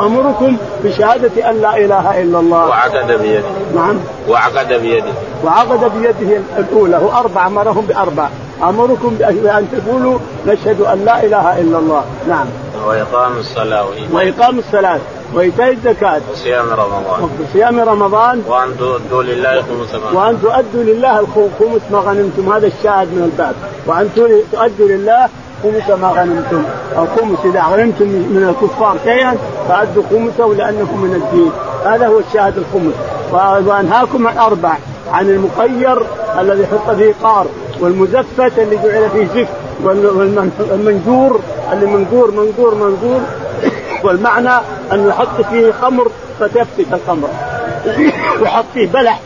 أمركم 0.00 0.56
بشهادة 0.84 1.50
أن 1.50 1.60
لا 1.60 1.76
إله 1.76 2.22
إلا 2.22 2.40
الله. 2.40 2.68
وعقد 2.68 3.06
بيده. 3.22 3.42
نعم. 3.74 3.96
وعقد 4.28 4.72
بيده. 4.72 5.12
وعقد 5.44 5.92
بيده 5.98 6.40
الأولى. 6.58 6.96
هو 6.96 7.10
أربع 7.12 7.46
أمرهم 7.46 7.86
بأربع. 7.86 8.28
أمركم 8.62 9.16
بأن 9.18 9.66
تقولوا 9.72 10.18
نشهد 10.46 10.80
أن 10.80 11.04
لا 11.04 11.24
إله 11.24 11.60
إلا 11.60 11.78
الله. 11.78 12.04
نعم. 12.28 12.46
وإقام 12.86 13.38
الصلاة 13.38 13.86
وإقام 14.12 14.58
الصلاة 14.58 15.00
وإيتاء 15.34 15.70
الزكاة. 15.72 16.20
وصيام 16.32 16.66
رمضان. 16.70 17.30
وصيام 17.42 17.80
رمضان. 17.80 18.42
وأن 18.48 18.76
تؤدوا 18.78 19.22
لله 19.22 19.62
خمس 19.62 19.94
ما 19.94 20.20
وأن 20.20 20.42
تؤدوا 20.42 20.82
لله 20.82 21.20
الخمس 21.20 21.82
ما 21.90 21.98
غنمتم 21.98 22.52
هذا 22.52 22.66
الشاهد 22.66 23.08
من 23.08 23.22
الباب. 23.32 23.54
وأن 23.86 24.10
تؤدوا 24.52 24.88
لله 24.88 25.28
خمس 25.62 25.98
ما 25.98 26.08
غنمتم 26.08 26.64
أو 26.96 27.06
خمس 27.06 27.38
إذا 27.44 27.62
غنمتم 27.62 28.04
من 28.06 28.54
الكفار 28.54 28.96
شيئا 29.04 29.36
فأدوا 29.68 30.02
خمسه 30.10 30.54
لانكم 30.54 31.00
من 31.00 31.14
الدين. 31.14 31.52
هذا 31.84 32.06
هو 32.06 32.18
الشاهد 32.18 32.54
الخمس. 32.58 32.94
وأنهاكم 33.66 34.28
عن 34.28 34.38
أربع. 34.38 34.76
عن 35.12 35.30
المقير 35.30 36.02
الذي 36.40 36.66
حط 36.66 36.90
فيه 36.90 37.14
قار 37.22 37.46
والمزفت 37.80 38.58
اللي 38.58 38.76
جعل 38.76 39.10
فيه 39.10 39.26
زفت. 39.26 39.59
والمنجور 39.84 41.40
اللي 41.72 41.86
منقور 41.86 42.30
منقور 42.30 42.74
منقور 42.74 43.20
والمعنى 44.04 44.50
انه 44.92 45.08
يحط 45.08 45.40
فيه 45.50 45.72
خمر 45.82 46.10
فتفسد 46.40 46.86
الخمر. 46.92 47.28
ويحط 48.40 48.64
فيه 48.74 48.86
بلح 48.86 49.20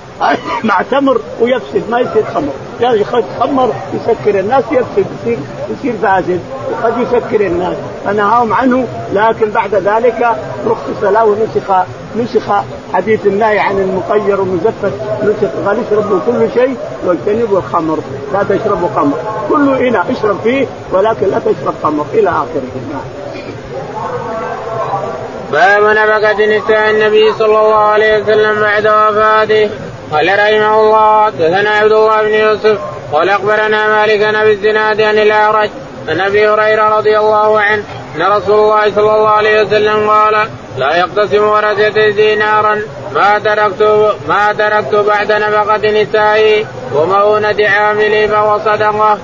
مع 0.65 0.83
تمر 0.91 1.21
ويفسد 1.41 1.83
ما 1.91 2.01
يصير 2.01 2.25
خمر. 2.35 2.53
يعني 2.81 3.01
يخمر 3.01 3.73
يسكر 3.95 4.41
الناس 4.41 4.65
يفسد 4.73 5.07
يصير 5.23 5.39
يصير 5.71 5.95
فاسد. 6.03 6.41
وقد 6.73 6.99
يسكر 6.99 7.47
الناس. 7.47 7.77
فنهاهم 8.05 8.53
عنه 8.53 8.87
لكن 9.13 9.51
بعد 9.51 9.75
ذلك 9.75 10.37
رخص 10.67 11.03
له 11.03 11.25
ونسخ 11.25 11.85
نسخ 12.17 12.53
حديث 12.93 13.27
النهي 13.27 13.59
عن 13.59 13.79
المقير 13.79 14.41
والمزفت 14.41 14.93
نسخ 15.23 15.53
قال 15.67 15.79
اشربوا 15.87 16.19
كل 16.27 16.49
شيء 16.55 16.77
واجتنبوا 17.07 17.59
الخمر 17.59 17.99
لا 18.33 18.43
تشربوا 18.43 18.89
خمر. 18.97 19.19
كل 19.49 19.87
اناء 19.87 20.07
اشرب 20.11 20.41
فيه 20.45 20.67
ولكن 20.93 21.27
لا 21.27 21.39
تشرب 21.39 21.75
خمر. 21.83 22.07
إلى 22.15 22.31
آخره. 22.31 22.65
باب 25.53 25.83
نفقة 25.83 26.47
نساء 26.57 26.91
النبي 26.91 27.33
صلى 27.33 27.59
الله 27.59 27.75
عليه 27.75 28.23
وسلم 28.23 28.61
بعد 28.61 28.87
وفاته. 28.87 29.71
قال 30.13 30.29
رحمه 30.29 30.81
الله 30.81 31.25
حدثنا 31.27 31.71
عبد 31.71 31.93
الله 31.93 32.23
بن 32.23 32.35
يوسف 32.35 32.79
قال 33.13 33.29
أخبرنا 33.31 33.89
مالك 33.89 34.19
بن 34.19 34.37
الزناد 34.37 35.01
عن 35.01 35.19
الأعرج 35.19 35.71
عن 36.09 36.21
أبي 36.21 36.49
هريرة 36.49 36.97
رضي 36.97 37.19
الله 37.19 37.61
عنه 37.61 37.85
أن 38.17 38.23
رسول 38.23 38.55
الله 38.55 38.95
صلى 38.95 39.17
الله 39.17 39.29
عليه 39.29 39.63
وسلم 39.63 40.11
قال 40.11 40.49
لا 40.79 40.97
يقتسم 40.97 41.45
ورثة 41.45 42.11
دينارا 42.11 42.79
ما 43.15 43.39
تركت 43.39 43.83
ما 44.29 44.53
تركت 44.53 44.95
بعد 44.95 45.33
نفقة 45.33 46.03
نسائي 46.03 46.67
ومؤونة 46.95 47.57
عاملي 47.69 48.29
فهو 48.29 48.59
صدقة. 48.59 49.19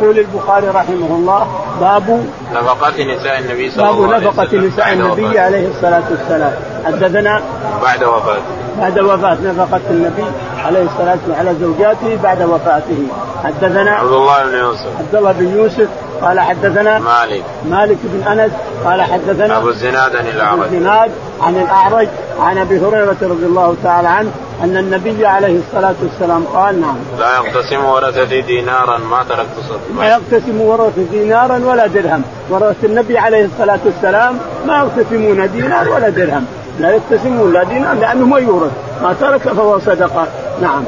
يقول 0.00 0.18
البخاري 0.18 0.68
رحمه 0.68 1.16
الله 1.16 1.48
باب 1.80 2.26
نفقة 2.54 3.04
نساء 3.14 3.38
النبي 3.38 3.70
صلى 3.70 3.90
الله 3.90 4.14
عليه 4.14 4.28
وسلم. 4.28 4.30
باب 4.30 4.44
نفقة 4.44 4.56
نساء 4.56 4.92
النبي 4.92 5.38
عليه 5.38 5.68
الصلاة 5.68 6.02
والسلام. 6.10 6.52
حدثنا 6.86 7.42
بعد 7.82 8.04
وفاته. 8.04 8.42
بعد 8.80 8.98
وفاة 8.98 9.38
نفقة 9.44 9.80
النبي 9.90 10.24
عليه 10.64 10.82
الصلاة 10.82 11.18
والسلام 11.26 11.38
على 11.38 11.54
زوجاته 11.60 12.18
بعد 12.22 12.42
وفاته. 12.42 13.06
حدثنا 13.44 13.90
عبد 13.90 14.12
الله 14.12 14.44
بن 14.44 14.58
يوسف. 14.58 14.88
عبد 14.98 15.14
الله 15.14 15.32
بن 15.32 15.58
يوسف 15.58 15.88
قال 16.22 16.40
حدثنا 16.40 16.98
مالك. 16.98 17.42
مالك 17.70 17.98
بن 18.04 18.40
أنس 18.40 18.52
قال 18.84 19.02
حدثنا 19.02 19.58
أبو 19.58 19.68
الزناد 19.68 20.16
عن 20.16 20.26
الأعرج. 20.26 20.52
ابو 20.52 20.62
الزناد 20.62 21.10
عن 21.40 21.56
الأعرج 21.56 22.08
عن 22.40 22.58
أبي 22.58 22.78
هريرة 22.78 23.16
رضي 23.22 23.46
الله 23.46 23.76
تعالى 23.82 24.08
عنه 24.08 24.30
أن 24.62 24.76
النبي 24.76 25.26
عليه 25.26 25.58
الصلاة 25.58 25.94
والسلام 26.02 26.44
قال 26.44 26.80
نعم. 26.80 26.96
لا 27.18 27.34
يقتسم 27.34 27.84
ورثتي 27.84 28.40
دينارا 28.40 28.98
ما 28.98 29.24
تركت 29.28 29.48
صدقا 29.68 30.04
لا 30.04 30.08
يقتسم 30.08 30.60
ورثة 30.60 31.02
دينارا 31.10 31.58
ولا 31.64 31.86
درهم. 31.86 32.22
ورثة 32.50 32.86
النبي 32.86 33.18
عليه 33.18 33.44
الصلاة 33.44 33.78
والسلام 33.84 34.38
ما 34.66 34.78
يقتسمون 34.78 35.52
دينار 35.52 35.88
ولا 35.88 36.08
درهم. 36.08 36.46
لا 36.80 36.90
يقتسمون 36.90 37.52
لا 37.52 37.64
دينار 37.64 37.94
لأنه 37.94 38.26
ما 38.26 38.38
يورث. 38.38 38.72
ما 39.02 39.12
ترك 39.20 39.40
فهو 39.40 39.78
صدقة. 39.78 40.26
نعم. 40.62 40.84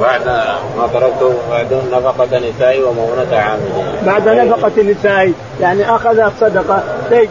بعد 0.00 0.26
ما 0.78 0.88
تركته 0.92 1.34
بعد 1.50 1.82
نفقة 1.92 2.38
نسائي 2.38 2.82
ومؤونة 2.82 3.36
عاملين. 3.36 3.84
بعد 4.06 4.28
نفقة 4.28 4.82
نسائي 4.82 5.34
يعني 5.60 5.94
أخذ 5.94 6.30
صدقة 6.40 6.82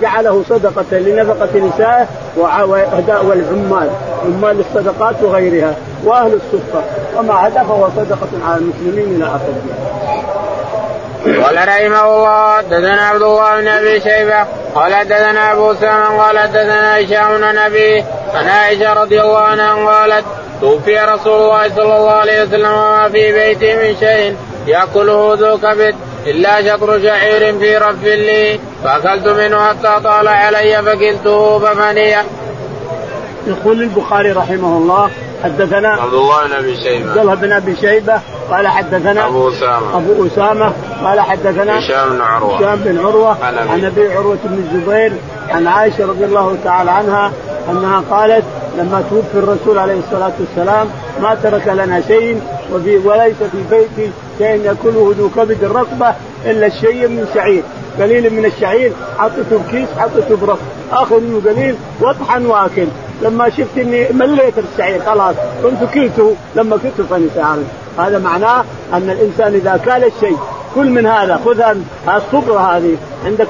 جعله 0.02 0.44
صدقة 0.50 0.98
لنفقة 0.98 1.60
نسائه 1.60 2.08
وأداء 2.38 3.26
والعمال 3.26 3.90
عمال 4.26 4.60
الصدقات 4.60 5.16
وغيرها 5.22 5.74
وأهل 6.04 6.34
الصفة 6.34 6.82
وما 7.18 7.34
عدا 7.34 7.64
فهو 7.64 7.88
صدقة 7.98 8.28
على 8.48 8.58
المسلمين 8.58 9.16
إلى 9.16 9.26
آخره. 9.26 9.56
قال 11.26 11.68
رحمه 11.68 12.16
الله 12.16 12.58
حدثنا 12.58 13.02
عبد 13.08 13.22
الله 13.22 13.62
بن 13.62 13.68
أبي 13.68 14.02
شيبة 14.02 14.46
قال 14.76 14.96
حدثنا 14.96 15.52
أبو 15.52 15.74
سلمة 15.74 16.22
قال 16.22 16.40
حدثنا 16.40 17.00
هشام 17.00 17.38
بن 17.38 17.58
أبي 17.58 18.06
عن 18.34 18.50
عائشة 18.50 18.94
رضي 18.94 19.22
الله 19.22 19.40
عنها 19.40 19.92
قالت 19.92 20.26
توفي 20.62 20.98
رسول 21.00 21.42
الله 21.42 21.70
صلى 21.70 21.98
الله 21.98 22.12
عليه 22.12 22.44
وسلم 22.44 22.72
وما 22.72 23.10
في 23.10 23.34
بيته 23.34 23.76
من 23.76 23.96
شيء 24.00 24.36
يأكله 24.68 25.34
ذو 25.40 25.58
كبد 25.58 25.96
إلا 26.26 26.62
شطر 26.62 27.02
شعير 27.02 27.60
في 27.60 27.78
رف 27.78 28.04
لي. 28.04 28.60
فأكلت 28.84 29.28
منه 29.28 29.68
حتى 29.68 30.04
طال 30.04 30.28
علي 30.28 30.84
فكلته 30.84 31.60
فمني. 31.60 32.16
يقول 33.48 33.82
البخاري 33.82 34.32
رحمه 34.32 34.78
الله 34.78 35.10
حدثنا 35.44 35.90
عبد 35.90 36.14
الله 36.14 36.48
بن 36.48 36.54
أبي 36.54 36.76
شيبة. 36.76 37.10
عبد 37.10 37.18
الله 37.18 37.36
بن 37.36 37.52
أبي 37.52 37.76
شيبة 37.76 38.22
قال 38.52 38.68
حدثنا 38.68 39.28
أبو 39.28 39.50
أسامة. 39.50 39.98
أبو 39.98 40.28
أسامة 40.28 40.74
قال 41.04 41.20
حدثنا 41.20 41.80
هشام 41.80 42.10
بن 42.10 42.22
عروة. 42.22 42.58
هشام 42.58 42.76
بن 42.76 43.00
عروة 43.00 43.38
عن 43.46 43.86
أبي 43.86 44.14
عروة 44.14 44.38
بن 44.44 44.58
الزبير 44.58 45.14
عن 45.50 45.68
عائشة 45.68 46.06
رضي 46.06 46.26
الله 46.26 46.58
تعالى 46.64 46.92
عنها 46.92 47.32
أنها 47.70 48.04
قالت 48.12 48.44
لما 48.78 49.04
توفي 49.10 49.38
الرسول 49.38 49.78
عليه 49.78 50.00
الصلاة 50.00 50.32
والسلام 50.40 50.88
ما 51.22 51.36
ترك 51.44 51.68
لنا 51.68 52.02
شيء 52.02 52.42
وفي 52.74 52.98
وليس 52.98 53.36
في 53.52 53.58
بيتي 53.70 54.12
شيء 54.38 54.62
يأكله 54.66 55.14
ذو 55.18 55.30
كبد 55.30 55.64
الرطبه 55.64 56.14
إلا 56.46 56.68
الشيء 56.68 57.08
من 57.08 57.28
شعير 57.34 57.64
قليل 58.00 58.34
من 58.34 58.46
الشعير 58.46 58.92
حطيته 59.18 59.58
بكيس 59.68 59.88
حطيته 59.98 60.38
برف 60.38 60.60
آخذ 60.92 61.20
منه 61.20 61.42
قليل 61.50 61.76
واطحن 62.02 62.46
وآكل. 62.46 62.88
لما 63.22 63.50
شفت 63.50 63.78
إني 63.78 64.08
مليت 64.14 64.54
الشعير 64.58 65.02
خلاص 65.02 65.36
كنت 65.64 65.94
كلته. 65.94 66.36
لما 66.56 66.78
كنت 66.78 67.08
فاني 67.10 67.28
هذا 68.00 68.20
معناه 68.20 68.64
أن 68.94 69.10
الإنسان 69.10 69.54
إذا 69.54 69.80
كال 69.86 70.04
الشيء 70.04 70.38
كل 70.76 70.90
من 70.90 71.06
هذا 71.06 71.40
خذ 71.46 71.62
الصبرة 72.16 72.60
هذه. 72.60 72.96
عندك 73.26 73.48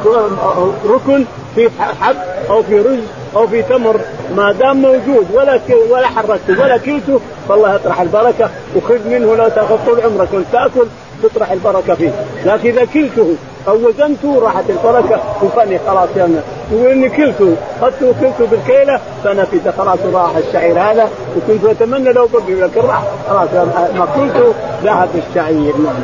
ركن 0.90 1.26
في 1.56 1.70
حب 2.02 2.16
أو 2.50 2.64
في 2.64 2.80
رز. 2.80 3.25
أو 3.36 3.48
في 3.48 3.62
تمر 3.62 4.00
ما 4.36 4.52
دام 4.52 4.82
موجود 4.82 5.28
ولا 5.34 5.60
ولا 5.90 6.08
حركته 6.08 6.62
ولا 6.62 6.78
كلته 6.78 7.20
فالله 7.50 7.76
يطرح 7.76 8.02
البركة 8.02 8.50
وخذ 8.76 9.08
منه 9.08 9.36
لا 9.36 9.50
تأخذ 9.50 9.78
طول 9.86 10.02
عمرك 10.02 10.28
وتاكل 10.34 10.88
تطرح 11.24 11.52
البركة 11.52 11.96
فيه، 11.96 12.12
لكن 12.46 12.70
إذا 12.70 12.86
كلته 12.86 13.36
أو 13.68 13.76
وزنته 13.76 14.40
راحت 14.40 14.64
البركة 14.70 15.20
وفني 15.42 15.80
خلاص 15.88 16.10
تقول 16.16 16.88
اني 16.88 17.10
كلته 17.10 17.56
اخذته 17.82 18.10
وكلته 18.10 18.46
بالكيلة 18.52 19.00
فنفد 19.24 19.74
خلاص 19.78 20.00
راح 20.14 20.36
الشعير 20.36 20.80
هذا 20.80 21.10
وكنت 21.38 21.66
أتمنى 21.66 22.14
لو 22.14 22.28
بقي 22.34 22.54
لكن 22.54 22.82
راح 22.82 23.04
خلاص 23.30 23.50
ما 23.96 24.08
كلته 24.16 24.54
ذهب 24.84 25.10
الشعير. 25.30 25.74
نعم. 25.78 26.04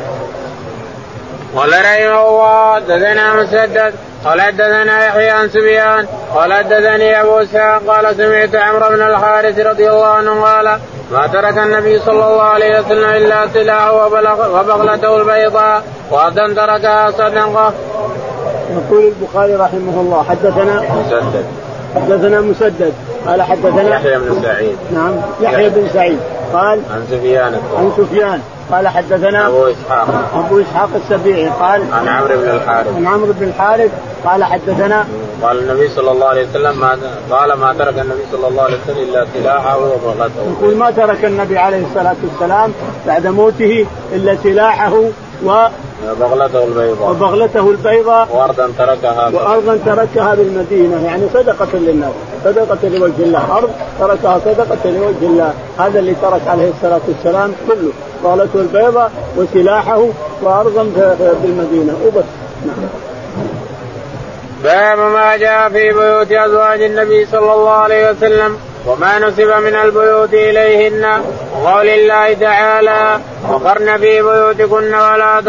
قال 1.56 1.70
رحمه 1.70 2.28
الله 2.28 2.74
حدثنا 2.74 3.42
مسدد. 3.42 3.94
قال 4.24 4.40
حدثنا 4.40 5.06
يحيى 5.06 5.30
عن 5.30 5.48
سفيان 5.48 6.06
قال 6.34 6.52
حدثني 6.52 7.20
أبو 7.20 7.38
إسحاق 7.38 7.82
قال 7.88 8.16
سمعت 8.16 8.54
عمرو 8.54 8.88
بن 8.88 9.02
الحارث 9.02 9.58
رضي 9.58 9.90
الله 9.90 10.06
عنه 10.06 10.42
قال 10.42 10.78
ما 11.12 11.26
ترك 11.26 11.58
النبي 11.58 11.98
صلى 11.98 12.12
الله 12.12 12.42
عليه 12.42 12.80
وسلم 12.80 13.08
إلا 13.10 13.48
سلاحه 13.54 14.06
وبغلته 14.54 15.16
البيضاء 15.16 15.82
وغدا 16.10 16.54
تركها 16.54 17.10
صدقة. 17.10 17.72
يقول 18.70 19.04
البخاري 19.04 19.54
رحمه 19.54 20.00
الله 20.00 20.24
حدثنا 20.28 20.80
مسدد. 20.80 21.44
حدثنا 21.94 22.40
مسدد 22.40 22.92
قال 23.26 23.42
حدثنا 23.42 23.96
يحيى 23.96 24.18
بن 24.18 24.42
سعيد. 24.42 24.76
نعم 24.94 25.12
يحيى 25.40 25.68
بن 25.68 25.88
سعيد. 25.94 26.18
قال 26.52 26.80
عن 26.90 27.06
سفيان. 27.10 27.54
عن 27.76 27.92
سفيان. 27.96 28.40
قال 28.72 28.88
حدثنا 28.88 29.46
أبو 29.46 29.66
إسحاق. 29.66 30.08
أبو 30.34 30.60
إسحاق 30.60 30.88
السبيعي 30.94 31.48
قال 31.48 31.82
عن 31.92 32.08
عمرو 32.08 32.36
بن 32.36 32.48
الحارث. 32.48 32.96
عن 32.96 33.06
عمرو 33.06 33.32
بن 33.32 33.46
الحارث 33.48 33.90
قال 34.24 34.44
حدثنا 34.44 35.04
قال 35.42 35.58
النبي 35.58 35.88
صلى 35.88 36.10
الله 36.10 36.26
عليه 36.26 36.46
وسلم 36.48 36.80
ما 36.80 36.98
قال 37.30 37.52
ما 37.52 37.72
ترك 37.72 37.98
النبي 37.98 38.22
صلى 38.32 38.48
الله 38.48 38.62
عليه 38.62 38.78
وسلم 38.84 38.98
إلا 38.98 39.26
سلاحه 39.34 39.78
وبغته. 39.78 40.56
يقول 40.60 40.76
ما 40.76 40.90
ترك 40.90 41.24
النبي 41.24 41.58
عليه 41.58 41.84
الصلاة 41.86 42.16
والسلام 42.22 42.72
بعد 43.06 43.26
موته 43.26 43.86
إلا 44.12 44.36
سلاحه 44.42 44.92
و 45.44 45.66
بغلته 46.20 46.64
البيضاء. 46.64 47.10
وبغلته 47.10 47.70
البيضاء. 47.70 48.28
وارضا 48.32 48.70
تركها 48.78 49.30
وارضا 49.34 49.78
تركها 49.86 50.34
بالمدينة. 50.34 51.06
يعني 51.06 51.22
صدقة 51.34 51.68
للناس. 51.74 52.12
صدقة 52.44 52.88
لوجه 52.88 53.18
الله. 53.18 53.56
أرض 53.58 53.70
تركها 54.00 54.38
صدقة 54.44 54.90
لوجه 54.90 55.22
الله. 55.22 55.52
هذا 55.78 55.98
اللي 55.98 56.14
ترك 56.22 56.40
عليه 56.48 56.70
الصلاة 56.70 57.00
والسلام 57.08 57.54
كله. 57.68 57.92
بغلته 58.24 58.60
البيضاء 58.60 59.12
وسلاحه 59.36 60.06
وارضا 60.42 60.82
بالمدينة. 61.42 61.96
وبس. 62.06 62.24
نعم. 62.66 62.88
باب 64.64 64.98
ما 64.98 65.36
جاء 65.36 65.68
في 65.68 65.92
بيوت 65.92 66.32
أزواج 66.32 66.82
النبي 66.82 67.26
صلى 67.26 67.54
الله 67.54 67.70
عليه 67.70 68.10
وسلم 68.10 68.56
وما 68.86 69.18
نسب 69.18 69.48
من 69.48 69.74
البيوت 69.74 70.34
إليهن. 70.34 71.22
وقول 71.62 71.88
الله 71.88 72.34
تعالى 72.34 73.20
وقرن 73.50 73.96
في 73.98 74.22
بيوتكن 74.22 74.94
ولا 74.94 75.40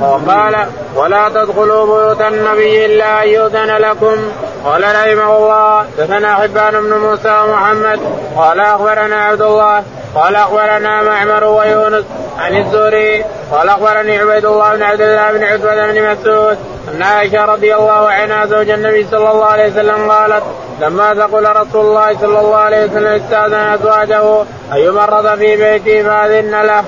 وقال 0.00 0.66
ولا 0.96 1.28
تدخلوا 1.28 1.86
بيوت 1.86 2.20
النبي 2.20 2.86
إلا 2.86 3.22
أن 3.22 3.28
يؤذن 3.28 3.76
لكم 3.76 4.16
قال 4.64 4.82
رحمه 4.82 5.36
الله 5.36 5.86
دثنا 5.98 6.34
حبان 6.34 6.72
بن 6.72 6.94
موسى 6.94 7.36
ومحمد 7.44 8.00
قال 8.36 8.60
أخبرنا 8.60 9.24
عبد 9.24 9.42
الله 9.42 9.82
قال 10.14 10.36
أخبرنا 10.36 11.02
معمر 11.02 11.44
ويونس 11.44 12.04
عن 12.38 12.56
الزهري 12.56 13.24
قال 13.52 13.68
أخبرني 13.68 14.18
عبيد 14.18 14.44
الله 14.44 14.74
بن 14.74 14.82
عبد 14.82 15.00
الله 15.00 15.32
بن 15.32 15.44
عتبة 15.44 15.92
بن 15.92 16.10
مسعود 16.10 16.58
أن 16.94 17.02
عائشة 17.02 17.44
رضي 17.44 17.74
الله 17.74 18.10
عنها 18.10 18.46
زوج 18.46 18.70
النبي 18.70 19.06
صلى 19.10 19.30
الله 19.30 19.44
عليه 19.44 19.70
وسلم 19.70 20.10
قالت 20.10 20.42
لما 20.80 21.14
ثقل 21.14 21.46
رسول 21.56 21.86
الله 21.86 22.16
صلى 22.20 22.40
الله 22.40 22.56
عليه 22.56 22.84
وسلم 22.84 23.06
استأذن 23.06 23.54
أزواجه 23.54 24.42
أن 24.72 24.78
يمرض 24.78 25.38
في 25.38 25.56
بيته 25.56 26.02
فأذن 26.02 26.62
له. 26.62 26.84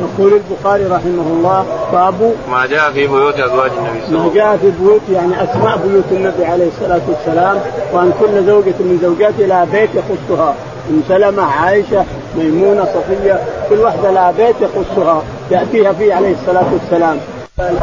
يقول 0.00 0.32
البخاري 0.40 0.84
رحمه 0.86 1.22
الله 1.32 1.64
باب 1.92 2.34
ما 2.50 2.66
جاء 2.66 2.92
في 2.92 3.06
بيوت 3.06 3.34
أزواج 3.34 3.70
النبي 3.78 4.00
صلى 4.06 4.08
الله 4.08 4.20
عليه 4.20 4.20
وسلم. 4.20 4.26
ما 4.26 4.34
جاء 4.34 4.56
في 4.56 4.70
بيوت 4.80 5.00
يعني 5.12 5.44
أسماء 5.44 5.78
بيوت 5.86 6.04
النبي 6.10 6.44
عليه 6.44 6.68
الصلاة 6.68 7.00
والسلام 7.08 7.58
وأن 7.92 8.12
كل 8.20 8.46
زوجة 8.46 8.74
من 8.80 8.98
زوجاته 9.02 9.46
لها 9.46 9.64
بيت 9.64 9.90
يخصها 9.94 10.54
أم 10.90 11.02
سلمة 11.08 11.42
عائشة 11.42 12.04
ميمونة 12.36 12.84
صفية 12.84 13.40
كل 13.70 13.78
واحدة 13.78 14.10
لها 14.10 14.30
بيت 14.30 14.56
يخصها 14.60 15.22
يأتيها 15.50 15.92
فيه 15.92 16.14
عليه 16.14 16.34
الصلاة 16.42 16.66
والسلام 16.72 17.18
من 17.58 17.80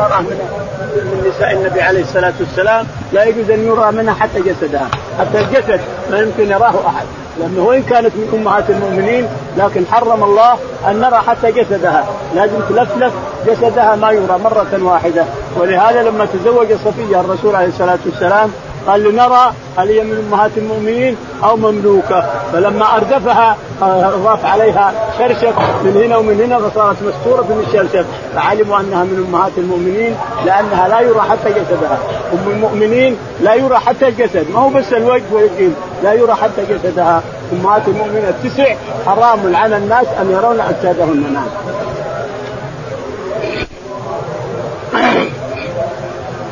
نساء 1.30 1.54
النبي 1.54 1.82
عليه 1.82 2.02
الصلاة 2.02 2.34
والسلام 2.40 2.86
لا 3.14 3.24
يجوز 3.24 3.50
أن 3.50 3.64
يرى 3.64 3.92
منها 3.92 4.14
حتى 4.14 4.42
جسدها 4.42 4.88
حتى 5.20 5.40
الجسد 5.40 5.82
ما 6.12 6.20
يمكن 6.20 6.52
يراه 6.52 6.88
أحد 6.88 7.06
لأنه 7.40 7.62
وإن 7.64 7.84
كانت 7.84 8.12
من 8.16 8.40
أمهات 8.40 8.70
المؤمنين 8.70 9.28
لكن 9.58 9.86
حرم 9.92 10.24
الله 10.24 10.58
أن 10.88 11.00
نرى 11.00 11.18
حتى 11.28 11.52
جسدها 11.52 12.06
لازم 12.36 12.60
تلفلف 12.70 13.14
جسدها 13.48 13.96
ما 13.96 14.12
يرى 14.12 14.40
مرة 14.44 14.80
واحدة 14.82 15.26
ولهذا 15.58 16.02
لما 16.04 16.26
تزوج 16.26 16.68
صفية 16.86 17.20
الرسول 17.20 17.56
عليه 17.56 17.68
الصلاة 17.68 18.00
والسلام 18.06 18.52
قال 18.88 19.04
لنرى 19.04 19.54
هل 19.78 19.90
هي 19.90 20.04
من 20.04 20.28
أمهات 20.28 20.52
المؤمنين 20.58 21.16
أو 21.44 21.56
مملوكة. 21.56 22.26
فلما 22.54 22.96
أردفها 22.96 23.58
اضاف 23.82 24.46
عليها 24.46 24.94
شرشف 25.20 25.54
من 25.84 26.02
هنا 26.04 26.18
ومن 26.18 26.42
هنا 26.42 26.70
فصارت 26.70 26.98
مستورة 27.04 27.42
من 27.42 27.66
الشرشف 27.68 28.06
فعلموا 28.36 28.80
أنها 28.80 29.04
من 29.04 29.26
أمهات 29.30 29.52
المؤمنين 29.58 30.16
لأنها 30.46 30.88
لا 30.88 31.00
يرى 31.00 31.22
حتى 31.22 31.50
جسدها. 31.50 31.98
أم 32.34 32.52
المؤمنين 32.52 33.18
لا 33.42 33.54
يرى 33.54 33.76
حتى 33.76 34.08
الجسد. 34.08 34.52
ما 34.54 34.60
هو 34.60 34.70
بس 34.70 34.94
الوجه 34.94 35.24
واليدين 35.32 35.76
لا 36.04 36.14
يرى 36.14 36.34
حتى 36.34 36.66
جسدها. 36.70 37.22
أمهات 37.54 37.88
المؤمنين. 37.88 38.24
التسع 38.26 38.76
حرام 39.06 39.56
على 39.56 39.78
الناس 39.78 40.08
أن 40.22 40.32
يرون 40.32 40.60
أجسادهن 40.60 41.34
نعم. 41.34 41.48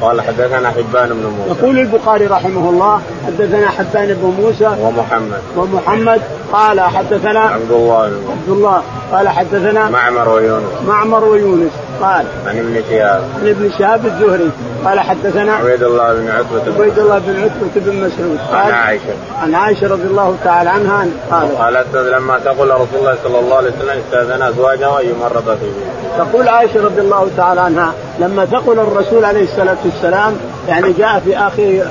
قال 0.02 0.22
حدثنا 0.22 0.70
حبان 0.70 1.10
بن 1.10 1.34
موسى. 1.38 1.60
يقول 1.60 1.80
البخاري 1.80 2.28
رحمه 2.28 2.70
الله 2.70 3.02
حدثنا 3.28 3.70
حبان 3.70 4.08
بن 4.08 4.34
موسى 4.42 4.76
ومحمد. 4.82 5.42
ومحمد 5.58 6.22
قال 6.54 6.82
حدثنا 6.82 7.40
عبد 7.40 7.72
الله 7.72 8.04
عبد 8.04 8.50
الله 8.50 8.82
قال 9.12 9.30
حدثنا 9.30 9.90
معمر 9.90 10.30
ويونس. 10.30 10.70
معمر 10.88 11.26
ويونس 11.26 11.72
قال 12.02 12.26
عن 12.48 12.58
ابن 12.58 12.82
شهاب. 12.90 13.24
عن 13.42 13.48
ابن 13.48 13.72
شهاب 13.80 14.06
الزهري 14.06 14.52
قال 14.86 15.00
حدثنا 15.00 15.54
عبيد 15.54 15.84
الله 15.84 16.14
بن 16.14 16.30
عتبة 16.30 16.74
عبيد 16.76 17.00
الله 17.00 17.20
بن 17.20 17.44
عتبة 17.44 17.72
بن 17.76 17.96
مسعود 17.96 18.40
عن 18.52 18.64
قال 18.64 18.74
عائشة. 18.74 19.14
عن 19.42 19.56
عائشة 19.56 19.88
رضي 19.88 20.04
الله 20.04 20.36
تعالى 20.44 20.70
عنها 20.70 21.06
قال 21.32 21.58
قالت 21.58 21.96
لما 21.96 22.40
تقول 22.40 22.72
رسول 22.72 23.00
الله 23.00 23.18
صلى 23.24 23.40
الله 23.40 23.56
عليه 23.56 23.70
وسلم 23.70 24.02
استأذن 24.06 24.42
أزواجه 24.42 25.00
أن 25.00 25.06
يمرض 25.06 25.58
في 25.60 25.66
بيته. 25.66 26.26
تقول 26.26 26.48
عائشة 26.48 26.86
رضي 26.86 27.02
الله 27.02 27.28
تعالى 27.38 27.62
عنها 27.62 27.94
لما 28.20 28.46
ثقل 28.46 28.80
الرسول 28.80 29.26
عليه 29.26 29.44
الصلاة 29.44 29.78
والسلام 29.86 30.34
يعني 30.68 30.94
جاء 30.94 31.20
في 31.26 31.38
آخر 31.38 31.88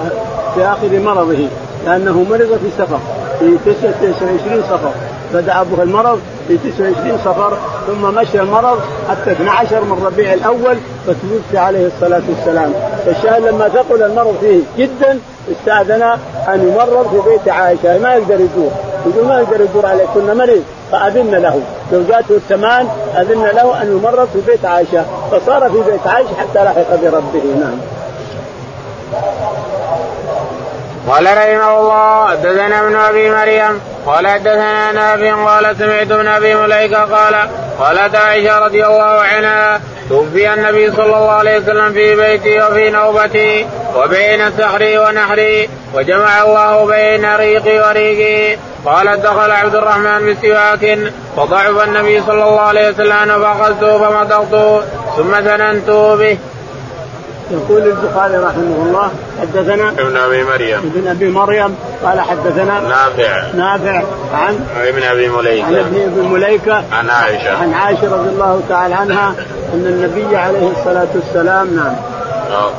في 0.55 0.65
آخر 0.65 1.01
مرضه 1.01 1.49
لأنه 1.87 2.27
مرض 2.31 2.59
في 2.63 2.71
سفر 2.79 2.99
في 3.39 3.59
29 3.67 4.63
سفر. 4.63 4.93
بدأ 5.35 5.63
به 5.63 5.83
المرض 5.83 6.21
في 6.49 6.59
29 6.59 7.19
سفر 7.19 7.59
ثم 7.87 8.15
مشى 8.15 8.41
المرض 8.41 8.81
حتى 9.09 9.33
12 9.33 9.85
من 9.85 10.03
ربيع 10.07 10.33
الأول 10.35 10.77
فتوفي 11.07 11.59
عليه 11.59 11.87
الصلاة 11.87 12.23
والسلام. 12.29 12.73
فالشاهد 13.07 13.43
لما 13.43 13.69
ثقل 13.69 14.03
المرض 14.03 14.37
فيه 14.41 14.85
جدا 14.85 15.19
استأذن 15.53 16.03
أن 16.49 16.69
يمرض 16.69 17.07
في 17.11 17.31
بيت 17.31 17.49
عائشة 17.49 17.99
ما 17.99 18.15
يقدر 18.15 18.35
يدور. 18.35 18.71
يقول 19.07 19.29
ما 19.29 19.41
يقدر 19.41 19.61
يدور 19.61 19.87
عليه. 19.87 20.05
كنا 20.15 20.35
مريض 20.35 20.65
فأذن 20.93 21.35
له. 21.35 21.61
زوجاته 21.93 22.37
الثمان 22.37 22.89
أذن 23.17 23.45
له 23.45 23.83
أن 23.83 23.99
يمرض 23.99 24.29
في 24.33 24.41
بيت 24.47 24.65
عائشة. 24.65 25.05
فصار 25.31 25.71
في 25.71 25.91
بيت 25.91 26.07
عائشة 26.07 26.35
حتى 26.39 26.65
لحق 26.65 26.95
بربه. 27.03 27.43
نعم. 27.61 27.79
قال 31.09 31.25
رحمه 31.25 31.81
الله 31.81 32.27
حدثنا 32.27 32.81
ابن 32.81 32.97
أبي 32.97 33.31
مريم 33.31 33.81
قال 34.07 34.27
حدثنا 34.27 34.93
نافع 34.93 35.45
قال 35.45 35.77
سمعت 35.79 36.11
ابن 36.11 36.27
أبي 36.27 36.55
مليكة 36.55 37.05
قال 37.05 37.35
قالت 37.79 38.17
عائشة 38.17 38.59
رضي 38.59 38.87
الله 38.87 39.03
عنها 39.03 39.81
توفي 40.09 40.55
النبي 40.55 40.91
صلى 40.91 41.05
الله 41.05 41.31
عليه 41.31 41.59
وسلم 41.59 41.93
في 41.93 42.17
بيتي 42.17 42.63
وفي 42.63 42.91
نوبتي 42.91 43.67
وبين 43.97 44.51
سحري 44.59 44.99
ونحري 44.99 45.69
وجمع 45.95 46.43
الله 46.43 46.87
بين 46.87 47.37
ريقي 47.37 47.79
وريقي 47.79 48.59
قال 48.87 49.23
دخل 49.23 49.51
عبد 49.51 49.75
الرحمن 49.75 50.35
بسواك 50.35 50.99
فضعف 51.37 51.85
النبي 51.85 52.21
صلى 52.21 52.45
الله 52.45 52.61
عليه 52.61 52.89
وسلم 52.89 53.43
فاخذته 53.43 53.99
فمضغته 53.99 54.83
ثم 55.17 55.35
ثننت 55.35 55.91
به. 55.91 56.39
يقول 57.51 57.83
البخاري 57.83 58.37
رحمه 58.37 58.77
الله 58.87 59.11
حدثنا 59.41 59.89
ابن 59.89 60.17
أبي 60.17 60.45
مريم. 60.45 60.93
ابن 60.95 61.09
أبي 61.09 61.29
مريم 61.29 61.75
قال 62.05 62.21
حدثنا 62.21 62.81
نافع. 62.81 63.53
نافع 63.55 64.03
عن 64.33 64.67
ابن 64.77 65.03
أبي 65.03 65.29
مليكة. 65.29 65.67
عن 65.67 65.75
ابن 65.75 66.01
أبي 66.01 66.29
مليكة. 66.29 66.85
عن 66.93 67.11
عائشة. 67.11 67.57
عن 67.57 67.73
عائشة 67.73 68.17
رضي 68.17 68.29
الله 68.29 68.61
تعالى 68.69 68.95
عنها 68.95 69.35
أن 69.75 69.87
النبي 69.87 70.37
عليه 70.37 70.71
الصلاة 70.71 71.09
والسلام 71.15 71.77
نعم. 71.77 71.95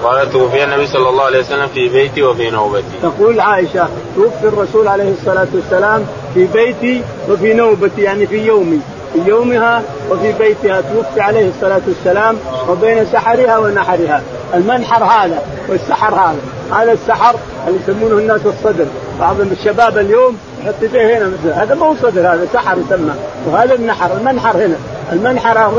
قال 0.03 0.31
توفي 0.31 0.63
النبي 0.63 0.87
صلى 0.87 1.09
الله 1.09 1.23
عليه 1.23 1.39
وسلم 1.39 1.67
في 1.67 1.89
بيتي 1.89 2.23
وفي 2.23 2.49
نوبتي. 2.49 2.83
تقول 3.01 3.39
عائشة 3.39 3.87
توفي 4.15 4.43
الرسول 4.43 4.87
عليه 4.87 5.11
الصلاة 5.11 5.47
والسلام 5.53 6.05
في 6.33 6.45
بيتي 6.45 7.03
وفي 7.29 7.53
نوبتي 7.53 8.01
يعني 8.01 8.27
في 8.27 8.45
يومي. 8.45 8.79
في 9.15 9.29
يومها 9.29 9.81
وفي 10.11 10.31
بيتها 10.31 10.81
توفي 10.81 11.21
عليه 11.21 11.49
الصلاة 11.49 11.81
والسلام 11.87 12.37
وبين 12.69 13.05
سحرها 13.13 13.57
ونحرها. 13.57 14.21
المنحر 14.53 15.03
هذا 15.03 15.41
والسحر 15.69 16.15
هذا. 16.15 16.39
هذا 16.81 16.91
السحر 16.91 17.35
اللي 17.67 17.79
يسمونه 17.83 18.17
الناس 18.17 18.41
الصدر. 18.45 18.85
بعض 19.19 19.35
الشباب 19.39 19.97
اليوم 19.97 20.37
يحط 20.63 20.73
يديه 20.81 21.17
هنا 21.17 21.27
مثل 21.27 21.53
هذا 21.53 21.75
مو 21.75 21.95
صدر 21.95 22.21
هذا 22.21 22.47
سحر 22.53 22.77
يسمى. 22.77 23.13
وهذا 23.47 23.73
النحر 23.73 24.17
المنحر 24.17 24.57
هنا. 24.57 24.75
المنحر 25.11 25.71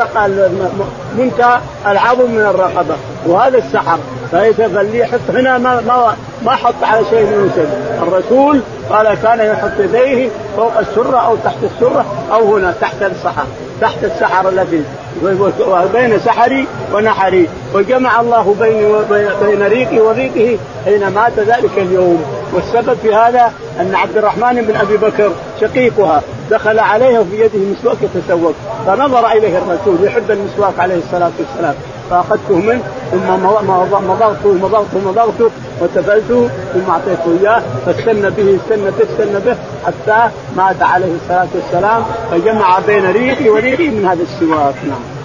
منتهى 1.18 1.61
العظم 1.87 2.31
من 2.31 2.40
الرقبة. 2.40 2.96
وهذا 3.27 3.59
السحر. 3.59 3.99
فاللي 4.33 4.99
يحط 4.99 5.20
هنا 5.29 5.59
ما 5.59 5.81
ما 5.81 6.16
ما 6.44 6.53
حط 6.53 6.75
على 6.83 7.05
شيء 7.11 7.20
ينسب 7.20 7.68
الرسول 8.03 8.61
قال 8.90 9.15
كان 9.23 9.40
يحط 9.40 9.81
يديه 9.81 10.29
فوق 10.57 10.79
السرة 10.79 11.19
أو 11.19 11.37
تحت 11.37 11.57
السرة 11.63 12.04
أو 12.33 12.57
هنا 12.57 12.75
تحت 12.81 13.02
السحر 13.02 13.46
تحت 13.81 14.04
السحر 14.04 14.48
الذي 14.48 14.85
بين 15.92 16.19
سحري 16.19 16.67
ونحري. 16.92 17.48
وجمع 17.75 18.21
الله 18.21 18.57
بيني 18.61 18.87
وبين 18.87 19.63
ريقي 19.63 20.00
وريقه 20.00 20.59
حين 20.85 21.09
مات 21.09 21.38
ذلك 21.38 21.79
اليوم. 21.79 22.25
والسبب 22.52 22.96
في 23.02 23.15
هذا 23.15 23.52
أن 23.81 23.94
عبد 23.94 24.17
الرحمن 24.17 24.63
بن 24.63 24.77
أبي 24.77 24.96
بكر 24.96 25.31
شقيقها 25.61 26.23
دخل 26.50 26.79
عليها 26.79 27.21
وفي 27.21 27.40
يده 27.40 27.59
مسواك 27.59 27.96
يتسوق 28.02 28.54
فنظر 28.87 29.27
إليه 29.33 29.59
الرسول 29.59 30.04
يحب 30.04 30.31
المسواك 30.31 30.79
عليه 30.79 30.96
الصلاة 30.96 31.31
والسلام. 31.38 31.75
فاخذته 32.11 32.54
منه 32.54 32.83
ثم 33.11 33.46
مضغته 34.09 34.52
مضغته 34.52 34.98
مضغته 35.07 35.50
وتفلته 35.81 36.48
ثم 36.75 36.90
أعطيته 36.90 37.38
إياه 37.40 37.63
فاستنى 37.87 38.31
به 38.31 38.59
استنى 38.61 38.90
به 38.90 39.04
استنى 39.11 39.40
به 39.46 39.57
حتى 39.87 40.31
مات 40.57 40.83
عليه 40.83 41.15
الصلاة 41.23 41.48
والسلام 41.54 42.02
فجمع 42.31 42.79
بين 42.87 43.11
ريحي 43.11 43.48
وريحي 43.48 43.88
من 43.88 44.07
هذا 44.07 44.23
السواك 44.23 44.75
نعم. 44.88 45.15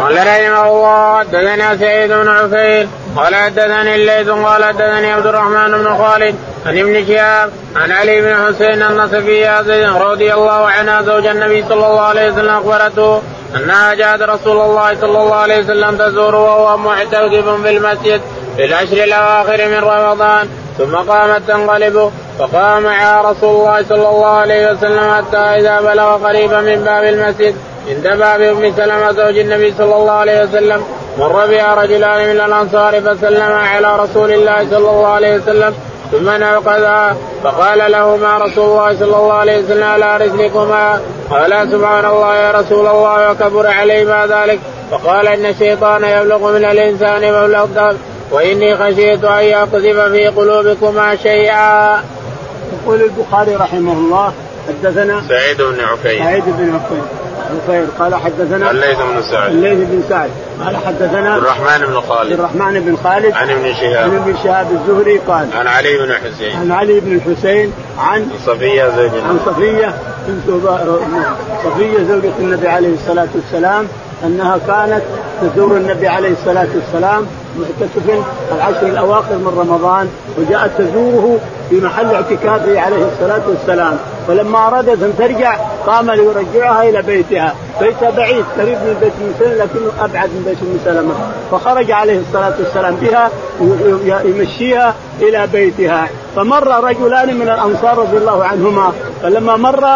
قال 0.00 0.16
رحمه 0.16 0.66
الله 0.68 1.18
حدثنا 1.18 1.76
سعيد 1.76 2.12
بن 2.12 2.28
عفير 2.28 2.88
قال 3.16 3.34
حدثني 3.34 3.94
الليث 3.94 4.28
قال 4.28 4.64
حدثني 4.64 5.12
عبد 5.12 5.26
الرحمن 5.26 5.70
بن 5.78 5.96
خالد 5.98 6.34
عن 6.66 6.78
ابن 6.78 7.06
شهاب 7.06 7.50
عن 7.76 7.92
علي 7.92 8.20
بن 8.20 8.34
حسين 8.46 8.82
أن 8.82 9.08
صفيه 9.08 9.60
رضي 9.98 10.34
الله 10.34 10.66
عنها 10.66 11.02
زوج 11.02 11.26
النبي 11.26 11.64
صلى 11.68 11.86
الله 11.86 12.00
عليه 12.00 12.32
وسلم 12.32 12.48
أخبرته 12.48 13.22
أنها 13.56 13.94
جاءت 13.94 14.22
رسول 14.22 14.60
الله 14.60 15.00
صلى 15.00 15.18
الله 15.22 15.34
عليه 15.34 15.58
وسلم 15.58 15.96
تزور 15.96 16.34
وهو 16.34 16.76
معتكف 16.76 17.62
في 17.62 17.70
المسجد 17.70 18.20
في 18.56 18.64
العشر 18.64 19.04
الأواخر 19.04 19.68
من 19.68 19.78
رمضان 19.78 20.48
ثم 20.78 20.96
قامت 20.96 21.42
تنقلب 21.48 22.12
فقام 22.38 22.82
معها 22.82 23.30
رسول 23.30 23.60
الله 23.60 23.84
صلى 23.88 24.08
الله 24.08 24.26
عليه 24.26 24.72
وسلم 24.72 25.14
حتى 25.14 25.36
إذا 25.36 25.80
بلغ 25.80 26.28
قريبا 26.28 26.60
من 26.60 26.84
باب 26.84 27.04
المسجد. 27.04 27.54
عند 27.88 28.18
باب 28.18 28.40
ام 28.40 28.72
سلمه 28.76 29.12
زوج 29.12 29.38
النبي 29.38 29.74
صلى 29.78 29.96
الله 29.96 30.12
عليه 30.12 30.42
وسلم 30.42 30.84
مر 31.18 31.46
بها 31.46 31.74
رجلان 31.74 32.34
من 32.34 32.40
الأنصار 32.40 33.00
فسلما 33.00 33.60
على 33.60 33.96
رسول 33.96 34.32
الله 34.32 34.66
صلى 34.70 34.90
الله 34.90 35.06
عليه 35.06 35.36
وسلم 35.36 35.74
ثم 36.12 36.30
نوقذا 36.30 37.16
فقال 37.44 37.92
لهما 37.92 38.38
رسول 38.38 38.64
الله 38.64 38.96
صلى 38.98 39.16
الله 39.16 39.32
عليه 39.32 39.64
وسلم 39.64 39.84
على 39.84 40.16
رسلكما 40.16 41.00
قال 41.30 41.68
سبحان 41.72 42.04
الله 42.04 42.34
يا 42.34 42.50
رسول 42.50 42.86
الله 42.86 43.30
وكبر 43.30 43.66
عليهما 43.66 44.26
ذلك. 44.26 44.60
فقال 44.90 45.28
إن 45.28 45.46
الشيطان 45.46 46.04
يبلغ 46.04 46.52
من 46.52 46.64
الإنسان 46.64 47.32
مبلغ 47.32 47.94
وإني 48.30 48.76
خشيت 48.76 49.24
أن 49.24 49.44
يقذف 49.44 50.00
في 50.00 50.28
قلوبكما 50.28 51.16
شيئا. 51.16 52.00
يقول 52.72 53.02
البخاري 53.02 53.56
رحمه 53.56 53.92
الله 53.92 54.32
حدثنا 54.68 55.22
سعيد 55.28 55.62
بن 55.62 55.80
عفيف 55.80 56.24
سعيد 56.24 56.44
بن 56.46 56.74
عفيف 56.74 57.04
بخير 57.54 57.84
قال 57.98 58.14
حدثنا 58.14 58.70
الليث 58.70 58.98
بن 58.98 59.22
سعد. 59.22 59.50
الليث 59.50 59.78
بن 59.78 60.02
سعد. 60.08 60.30
قال 60.64 60.76
حدثنا 60.76 61.34
عبد 61.34 61.42
الرحمن 61.42 61.86
بن 61.86 62.00
خالد. 62.00 62.32
عبد 62.32 62.40
الرحمن 62.40 62.80
بن 62.80 62.96
خالد. 62.96 63.32
عن 63.32 63.50
ابن 63.50 63.74
شهاب. 63.74 64.10
عن 64.10 64.16
ابن 64.16 64.34
شهاب 64.44 64.66
الزهري 64.72 65.18
قال 65.18 65.46
عن 65.54 65.66
علي 65.66 65.98
بن 65.98 66.12
حسين. 66.12 66.56
عن 66.56 66.72
علي 66.72 67.00
بن 67.00 67.12
الحسين 67.12 67.72
عن 67.98 68.30
صفية 68.46 68.88
زوج 68.96 69.10
عن 69.28 69.38
صفية 69.46 69.94
بنت 70.28 70.60
صفية 71.64 71.98
زوجة 72.08 72.32
النبي 72.38 72.68
عليه 72.68 72.94
الصلاة 72.94 73.28
والسلام 73.34 73.86
أنها 74.24 74.58
كانت 74.66 75.02
تزور 75.42 75.76
النبي 75.76 76.08
عليه 76.08 76.30
الصلاة 76.30 76.68
والسلام 76.74 77.26
معتكف 77.58 78.24
العشر 78.56 78.86
الأواخر 78.86 79.34
من 79.34 79.54
رمضان 79.58 80.08
وجاءت 80.38 80.70
تزوره 80.78 81.38
في 81.70 81.80
محل 81.80 82.14
اعتكافه 82.14 82.80
عليه 82.80 83.08
الصلاة 83.12 83.40
والسلام. 83.48 83.98
فلما 84.28 84.66
أرادت 84.66 85.02
أن 85.02 85.12
ترجع 85.18 85.56
قام 85.86 86.10
ليرجعها 86.10 86.82
إلى 86.82 87.02
بيتها. 87.02 87.54
بيتها 87.80 88.10
بعيد 88.10 88.44
قريب 88.58 88.78
من 88.78 88.96
بيت 89.00 89.12
ام 89.22 89.32
سلمه 89.38 89.54
لكنه 89.54 90.04
أبعد 90.04 90.28
من 90.28 90.42
بيت 90.46 90.58
أم 90.62 90.78
سلمة. 90.84 91.14
فخرج 91.50 91.90
عليه 91.90 92.20
الصلاة 92.20 92.54
والسلام 92.58 92.96
بها 92.96 93.30
يمشيها 94.24 94.94
إلى 95.22 95.46
بيتها. 95.52 96.08
فمر 96.36 96.84
رجلان 96.84 97.34
من 97.38 97.48
الأنصار 97.48 97.98
رضي 97.98 98.16
الله 98.16 98.44
عنهما 98.44 98.92
فلما 99.22 99.56
مر 99.56 99.86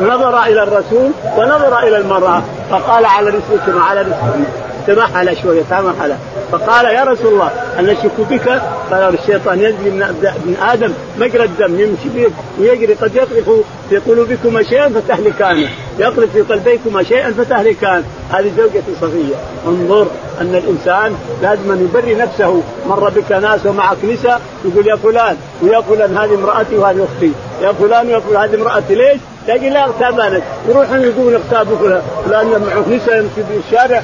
نظر 0.00 0.42
إلى 0.42 0.62
الرسول 0.62 1.10
ونظر 1.36 1.78
إلى 1.78 1.96
المرأة 1.96 2.42
فقال 2.70 3.04
على 3.04 3.28
رسلكم 3.28 3.82
على 3.82 4.00
رسلكم 4.00 4.44
تمحل 4.86 5.36
شوية 5.42 5.62
تمحل 5.70 6.14
فقال 6.52 6.84
يا 6.84 7.04
رسول 7.04 7.32
الله 7.32 7.50
أن 7.78 7.84
نشك 7.86 8.20
بك؟ 8.30 8.48
قال 8.90 9.14
الشيطان 9.14 9.60
يجري 9.60 9.90
من 9.90 10.02
ابن 10.02 10.54
آدم 10.62 10.92
مجرى 11.18 11.44
الدم 11.44 11.80
يمشي 11.80 12.08
به 12.14 12.30
ويجري 12.60 12.94
قد 12.94 13.14
يقذف 13.16 13.50
في 13.88 13.96
قلوبكما 13.96 14.62
شيئا 14.62 14.88
فتهلكان. 14.88 15.68
يقذف 15.98 16.32
في 16.32 16.40
قلبيكما 16.40 17.02
شيئا 17.02 17.30
فتهلكان. 17.30 18.04
هذه 18.30 18.52
زوجة 18.56 18.82
صفية 19.00 19.34
انظر 19.66 20.06
أن 20.40 20.54
الإنسان 20.54 21.16
لازم 21.42 21.72
أن 21.72 21.88
يبري 21.90 22.14
نفسه. 22.14 22.62
مر 22.88 23.08
بك 23.08 23.32
ناس 23.32 23.66
ومعك 23.66 24.04
نساء 24.04 24.40
يقول 24.64 24.86
يا 24.86 24.96
فلان 24.96 25.36
ويا 25.62 25.80
فلان 25.80 26.16
هذه 26.16 26.34
امرأتي 26.34 26.76
وهذه 26.76 27.08
أختي. 27.14 27.32
يا 27.62 27.72
فلان 27.72 28.06
ويا 28.06 28.18
فلان 28.18 28.42
هذه 28.42 28.54
امرأتي 28.54 28.94
ليش؟ 28.94 29.20
تجي 29.46 29.70
لا 29.70 29.84
أغتابانك. 29.84 30.42
يروحون 30.68 31.02
يقولون 31.02 31.34
اغتابوا 31.34 31.76
فلان 31.76 32.02
فلان 32.26 32.46
معه 32.46 32.96
نساء 32.96 33.16
يمشي 33.16 33.42
في 33.48 33.56
الشارع 33.66 34.02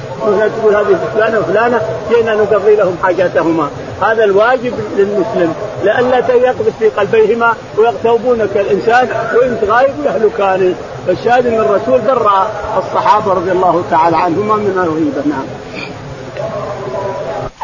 تقول 0.59 0.75
هذه 0.75 0.97
فلانة 1.15 1.39
وفلانة 1.39 1.81
جينا 2.09 2.35
نقضي 2.35 2.75
لهم 2.75 2.95
حاجاتهما. 3.03 3.69
هذا 4.01 4.23
الواجب 4.23 4.73
للمسلم. 4.97 5.53
لئلا 5.83 6.17
يقذف 6.35 6.77
في 6.79 6.89
قلبيهما 6.89 7.53
ويغتوبون 7.77 8.49
كالانسان 8.53 9.07
وإن 9.35 9.57
غايب 9.67 9.93
يهلكان 10.05 10.75
فالشاهد 11.07 11.47
أن 11.47 11.59
الرسول 11.59 12.01
برأ 12.01 12.47
الصحابة 12.77 13.33
رضي 13.33 13.51
الله 13.51 13.83
تعالى 13.91 14.17
عنهما 14.17 14.55
من 14.55 14.83
الغيبه 14.83 15.29
نعم. 15.29 15.45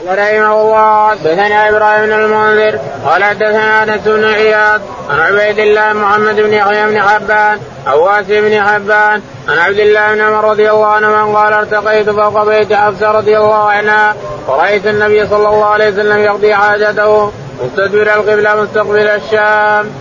رحمه 0.09 0.61
الله. 0.61 1.09
حدثنا 1.09 1.69
إبراهيم 1.69 2.05
بن 2.05 2.13
المنذر. 2.13 2.79
قال 3.05 3.23
حدثنا 3.23 3.83
أنس 3.83 4.01
بن 4.05 4.23
عياض 4.25 4.81
عن 5.09 5.19
عبيد 5.19 5.59
الله 5.59 5.93
محمد 5.93 6.35
بن 6.35 6.53
يحيى 6.53 6.85
بن 6.85 7.01
حبان 7.01 7.59
أو 7.87 8.05
واسع 8.05 8.39
بن 8.39 8.61
حبان 8.61 9.21
عن 9.49 9.57
عبد 9.57 9.79
الله 9.79 10.13
بن 10.13 10.21
عمر 10.21 10.49
رضي 10.49 10.71
الله 10.71 10.87
عنه 10.87 11.37
قال 11.37 11.53
ارتقيت 11.53 12.09
فوق 12.09 12.43
بيت 12.43 12.73
حفصه 12.73 13.11
رضي 13.11 13.37
الله 13.37 13.69
عنها 13.69 14.15
ورايت 14.47 14.87
النبي 14.87 15.27
صلى 15.27 15.47
الله 15.49 15.65
عليه 15.65 15.89
وسلم 15.89 16.17
يقضي 16.17 16.55
حاجته 16.55 17.31
مستدبر 17.63 18.13
القبلة 18.13 18.55
مستقبل 18.55 19.07
الشام. 19.07 19.91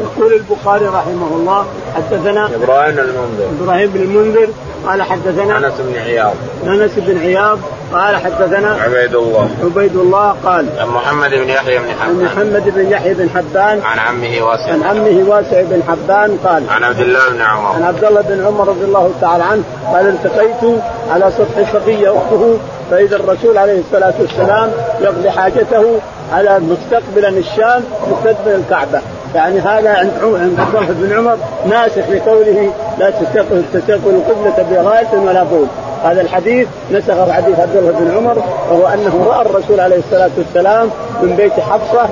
يقول 0.00 0.32
البخاري 0.32 0.86
رحمه 0.86 1.36
الله 1.36 1.66
حدثنا 1.96 2.46
إبراهيم 2.46 2.94
بن 2.94 3.00
المنذر. 3.00 3.62
إبراهيم 3.62 3.90
بن 3.90 4.02
المنذر 4.02 4.48
قال 4.86 5.02
حدثنا 5.02 5.58
أنس 5.58 5.74
بن 5.78 5.98
عياض. 5.98 6.34
أنس 6.66 6.90
بن 6.96 7.18
عياض 7.18 7.58
قال 7.92 8.16
حدثنا 8.16 8.76
عبيد 8.82 9.14
الله 9.14 9.50
عبيد 9.64 9.96
الله 9.96 10.36
قال 10.44 10.66
عن 10.78 10.88
محمد 10.88 11.30
بن 11.30 11.48
يحيى 11.48 11.78
بن 11.78 11.90
حبان. 12.00 12.08
عن 12.08 12.24
محمد 12.24 12.74
بن 12.74 12.90
يحيى 12.90 13.14
بن 13.14 13.30
حبان. 13.30 13.80
عن 13.82 13.98
عمه 13.98 14.42
واسع. 14.42 14.72
عن 14.72 14.82
عمه 14.82 15.24
واسع 15.28 15.62
بن 15.62 15.82
حبان 15.88 16.38
قال 16.44 16.62
عن 16.70 16.84
عبد 16.84 17.00
الله 17.00 17.28
بن 17.30 17.40
عمر. 17.40 17.72
عن 17.72 17.82
عبد 17.82 18.04
الله 18.04 18.20
بن 18.20 18.46
عمر 18.46 18.68
رضي 18.68 18.84
الله 18.84 19.10
تعالى 19.20 19.44
عنه 19.44 19.62
قال 19.92 20.08
التقيت 20.08 20.80
على 21.10 21.30
سطح 21.38 21.72
صفيه 21.72 22.08
أخته 22.08 22.58
فإذا 22.90 23.16
الرسول 23.16 23.58
عليه 23.58 23.80
الصلاة 23.80 24.14
والسلام 24.20 24.70
يقضي 25.00 25.30
حاجته 25.30 26.00
على 26.32 26.58
مستقبلا 26.58 27.28
الشام 27.28 27.82
مستقبل 28.10 28.50
الكعبة. 28.50 29.00
يعني 29.34 29.60
هذا 29.60 29.90
عند 29.90 30.10
عند 30.22 30.60
عبد 30.60 30.74
الله 30.74 30.86
بن 30.92 31.12
عمر 31.18 31.36
ناسخ 31.70 32.10
لقوله 32.10 32.72
لا 32.98 33.10
تستقبل 33.10 34.14
القبله 34.14 34.66
بغاية 34.70 35.20
ولا 35.26 35.42
بول. 35.42 35.66
هذا 36.04 36.20
الحديث 36.20 36.68
نسخ 36.92 37.30
حديث 37.30 37.60
عبد 37.60 37.76
الله 37.76 37.92
بن 37.92 38.16
عمر 38.16 38.42
وهو 38.70 38.86
أنه 38.86 39.24
رأى 39.26 39.46
الرسول 39.46 39.80
عليه 39.80 39.96
الصلاة 39.96 40.30
والسلام 40.38 40.90
من 41.22 41.36
بيت 41.36 41.52
حفصة 41.52 42.08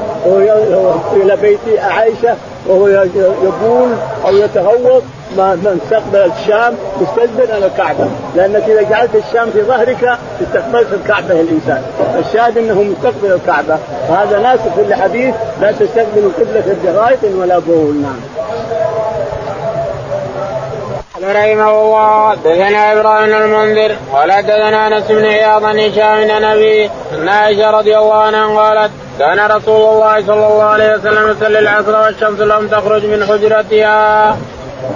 إلى 1.17 1.37
بيت 1.37 1.79
عائشة 1.79 2.37
وهو 2.67 2.89
يبول 3.43 3.91
أو 4.27 4.37
يتغوط 4.37 5.03
من 5.37 5.81
استقبل 5.85 6.33
الشام 6.33 6.75
مستقبل 7.01 7.53
على 7.53 7.67
الكعبة 7.67 8.07
لأنك 8.37 8.63
إذا 8.63 8.83
جعلت 8.83 9.11
الشام 9.15 9.51
في 9.51 9.63
ظهرك 9.63 10.19
استقبلت 10.43 10.93
الكعبة 10.93 11.41
الانسان 11.41 11.83
الشاهد 12.19 12.59
أنه 12.59 12.83
مستقبل 12.83 13.33
الكعبة 13.33 13.79
وهذا 14.11 14.39
ناسخ 14.39 14.79
لحديث 14.89 15.35
لا 15.61 15.73
تستقبل 15.73 16.19
القبلة 16.19 16.77
بغايه 16.85 17.35
ولا 17.41 17.59
بول 17.59 17.95
نعم. 18.03 18.21
رحمه 21.25 21.71
الله 21.83 22.31
حدثنا 22.31 22.93
إبراهيم 22.93 23.35
المنذر 23.35 23.97
قال 24.13 24.33
حدثنا 24.33 24.87
أنس 24.87 25.05
بن 25.09 25.25
عياض 25.25 25.65
عن 25.65 25.79
هشام 25.79 26.25
بن 26.25 26.45
أبي 26.45 26.91
ان 27.15 27.29
عائشة 27.29 27.71
رضي 27.71 27.99
الله 27.99 28.15
عنها 28.15 28.61
قالت 28.61 28.91
كان 29.19 29.51
رسول 29.51 29.95
الله 29.95 30.27
صلى 30.27 30.47
الله 30.47 30.63
عليه 30.63 30.95
وسلم 30.95 31.31
يصلي 31.31 31.59
العصر 31.59 32.01
والشمس 32.01 32.41
لم 32.41 32.69
تخرج 32.69 33.07
من 33.07 33.25
حجرتها. 33.27 34.37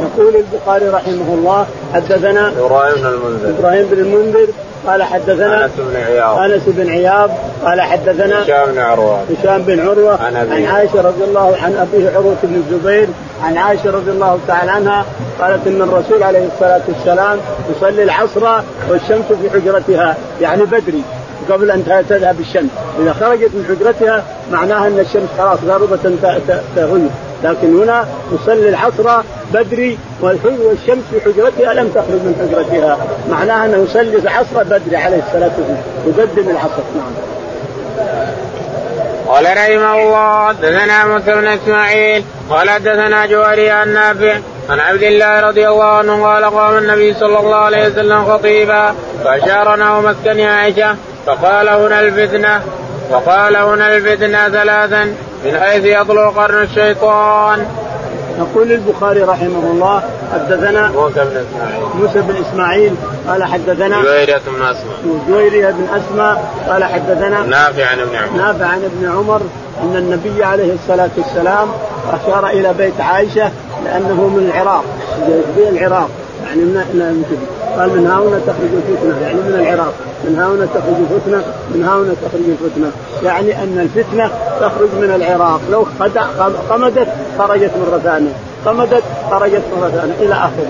يقول 0.01 0.37
البخاري 0.37 0.89
رحمه 0.89 1.35
الله 1.35 1.66
حدثنا 1.95 2.53
إبراهيم 2.59 2.95
بن 2.97 3.07
المنذر 3.07 3.59
إبراهيم 3.59 3.87
بن 3.87 3.99
المنذر 3.99 4.49
قال 4.87 5.03
حدثنا 5.03 5.64
أنس 5.64 5.72
بن 5.78 5.97
عياض. 5.97 6.39
أنس 6.39 6.62
بن 6.66 6.91
عياض 6.91 7.30
قال 7.64 7.80
حدثنا 7.80 8.43
هشام 8.43 8.72
بن 8.72 8.78
عروة. 8.78 9.20
هشام 9.41 9.62
بن 9.62 9.80
عروة 9.80 10.22
عن, 10.24 10.37
عن 10.37 10.66
عائشة 10.66 11.01
رضي 11.03 11.24
الله 11.24 11.57
عن 11.62 11.76
أبيه 11.76 12.11
عروة 12.16 12.37
بن 12.43 12.55
الزبير 12.55 13.09
عن 13.45 13.57
عائشة 13.57 13.91
رضي 13.91 14.11
الله 14.11 14.39
تعالى 14.49 14.70
عنها 14.70 15.05
قالت 15.41 15.66
إن 15.66 15.82
الرسول 15.82 16.22
عليه 16.22 16.47
الصلاة 16.55 16.80
والسلام 16.89 17.39
يصلي 17.76 18.03
العصر 18.03 18.61
والشمس 18.91 19.24
في 19.43 19.51
حجرتها 19.51 20.16
يعني 20.41 20.62
بدري 20.62 21.03
قبل 21.51 21.70
أن 21.70 22.05
تذهب 22.09 22.41
الشمس. 22.41 22.70
إذا 23.01 23.12
خرجت 23.12 23.51
من 23.55 23.66
حجرتها 23.68 24.22
معناها 24.53 24.89
أن 24.89 24.99
الشمس 24.99 25.28
خلاص 25.39 25.59
غربت 25.68 26.01
تغيب. 26.76 27.11
لكن 27.45 27.82
هنا 27.82 28.07
تصلي 28.32 28.68
العصر 28.68 29.22
بدري 29.53 29.99
والشمس 30.20 31.05
في 31.11 31.20
حجرتها 31.20 31.74
لم 31.74 31.89
تخرج 31.89 32.11
من 32.11 32.34
حجرتها. 32.41 32.99
معناها 33.30 33.66
انه 33.66 33.76
يصلي 33.76 34.18
العصر 34.18 34.62
بدري 34.62 34.97
عليه 34.97 35.22
الصلاة 35.26 35.51
والسلام. 35.59 35.82
يقدم 36.07 36.51
العصر. 36.51 36.82
نعم. 36.97 37.37
قال 39.26 39.45
رحمه 39.45 40.03
الله 40.03 40.49
حدثنا 40.49 41.07
موسى 41.07 41.34
بن 41.34 41.47
إسماعيل 41.47 42.24
قال 42.51 42.70
حدثنا 42.70 43.26
جواري 43.26 43.70
عن 43.70 43.93
نافع 43.93 44.39
عن 44.70 44.80
عبد 44.80 45.03
الله 45.03 45.41
رضي 45.41 45.68
الله 45.68 45.84
عنه 45.84 46.26
قال 46.26 46.45
قام 46.45 46.78
النبي 46.78 47.14
صلى 47.14 47.39
الله 47.39 47.57
عليه 47.57 47.87
وسلم 47.89 48.24
خطيبا 48.24 48.95
فاشار 49.24 49.76
نحو 49.76 50.01
مسكن 50.01 50.41
عائشة 50.41 50.97
فقال 51.26 51.68
هنا 51.68 52.01
الفتنة 52.01 52.62
وقال 53.11 53.57
هنا 53.57 53.97
الفتنة 53.97 54.49
ثلاثا. 54.49 55.14
من 55.45 55.61
حيث 55.61 55.84
يطلع 55.84 56.28
قرن 56.28 56.62
الشيطان. 56.62 57.66
يقول 58.39 58.72
البخاري 58.72 59.22
رحمه 59.22 59.70
الله 59.70 60.03
حدثنا 60.32 60.89
موسى 60.89 61.24
بن 61.24 61.37
إسماعيل. 61.37 61.84
موسى 62.01 62.20
بن 62.20 62.34
إسماعيل 62.37 62.95
قال 63.28 63.45
حدثنا 63.45 64.03
جويرية 64.03 64.41
بن 64.47 64.62
أسماء. 64.62 65.20
جويرية 65.28 65.70
بن 65.70 65.87
أسماء 65.95 66.55
قال 66.68 66.84
حدثنا 66.84 67.43
نافع 67.43 67.87
عن 67.87 68.01
ابن 68.01 68.16
عمر. 68.16 68.37
نافع 68.37 68.66
عن 68.66 68.84
ابن 68.84 69.16
عمر 69.16 69.41
أن 69.82 69.97
النبي 69.97 70.45
عليه 70.45 70.74
الصلاة 70.74 71.11
والسلام 71.16 71.68
أشار 72.12 72.47
إلى 72.47 72.74
بيت 72.78 73.01
عائشة 73.01 73.51
لأنه 73.84 74.28
من 74.28 74.51
العراق 74.51 74.84
من 75.57 75.78
العراق. 75.78 76.09
يعني 76.47 76.61
من 76.61 77.24
قال 77.79 77.89
من 77.91 78.07
ها 78.07 78.18
هنا 78.18 78.39
تخرج 78.39 78.70
الفتنة. 78.72 79.20
يعني 79.22 79.35
من 79.35 79.55
العراق. 79.61 79.95
من 80.24 80.39
ها 80.39 80.47
هنا 80.47 80.66
تخرج 80.66 80.97
الفتنة. 81.11 81.45
من 81.74 81.85
ها 81.85 81.97
هنا 81.97 82.14
تخرج 82.14 82.45
الفتنة. 82.49 82.91
يعني 83.22 83.62
أن 83.62 83.79
الفتنة 83.81 84.31
تخرج 84.61 84.89
من 85.01 85.11
العراق. 85.14 85.61
لو 85.70 85.87
قمدت 86.70 87.09
خرجت 87.39 87.70
مرة 87.77 87.99
ثانية. 87.99 88.33
قمدت 88.66 89.03
خرجت 89.31 89.62
مرة 89.81 89.89
ثانية. 89.89 90.14
إلى 90.20 90.35
آخره. 90.35 90.66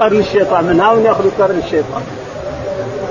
قرن 0.00 0.20
الشيطان. 0.20 0.64
من 0.64 0.80
ها 0.80 0.94
هنا 0.94 1.10
يخرج 1.10 1.30
قرن 1.38 1.62
الشيطان. 1.64 2.02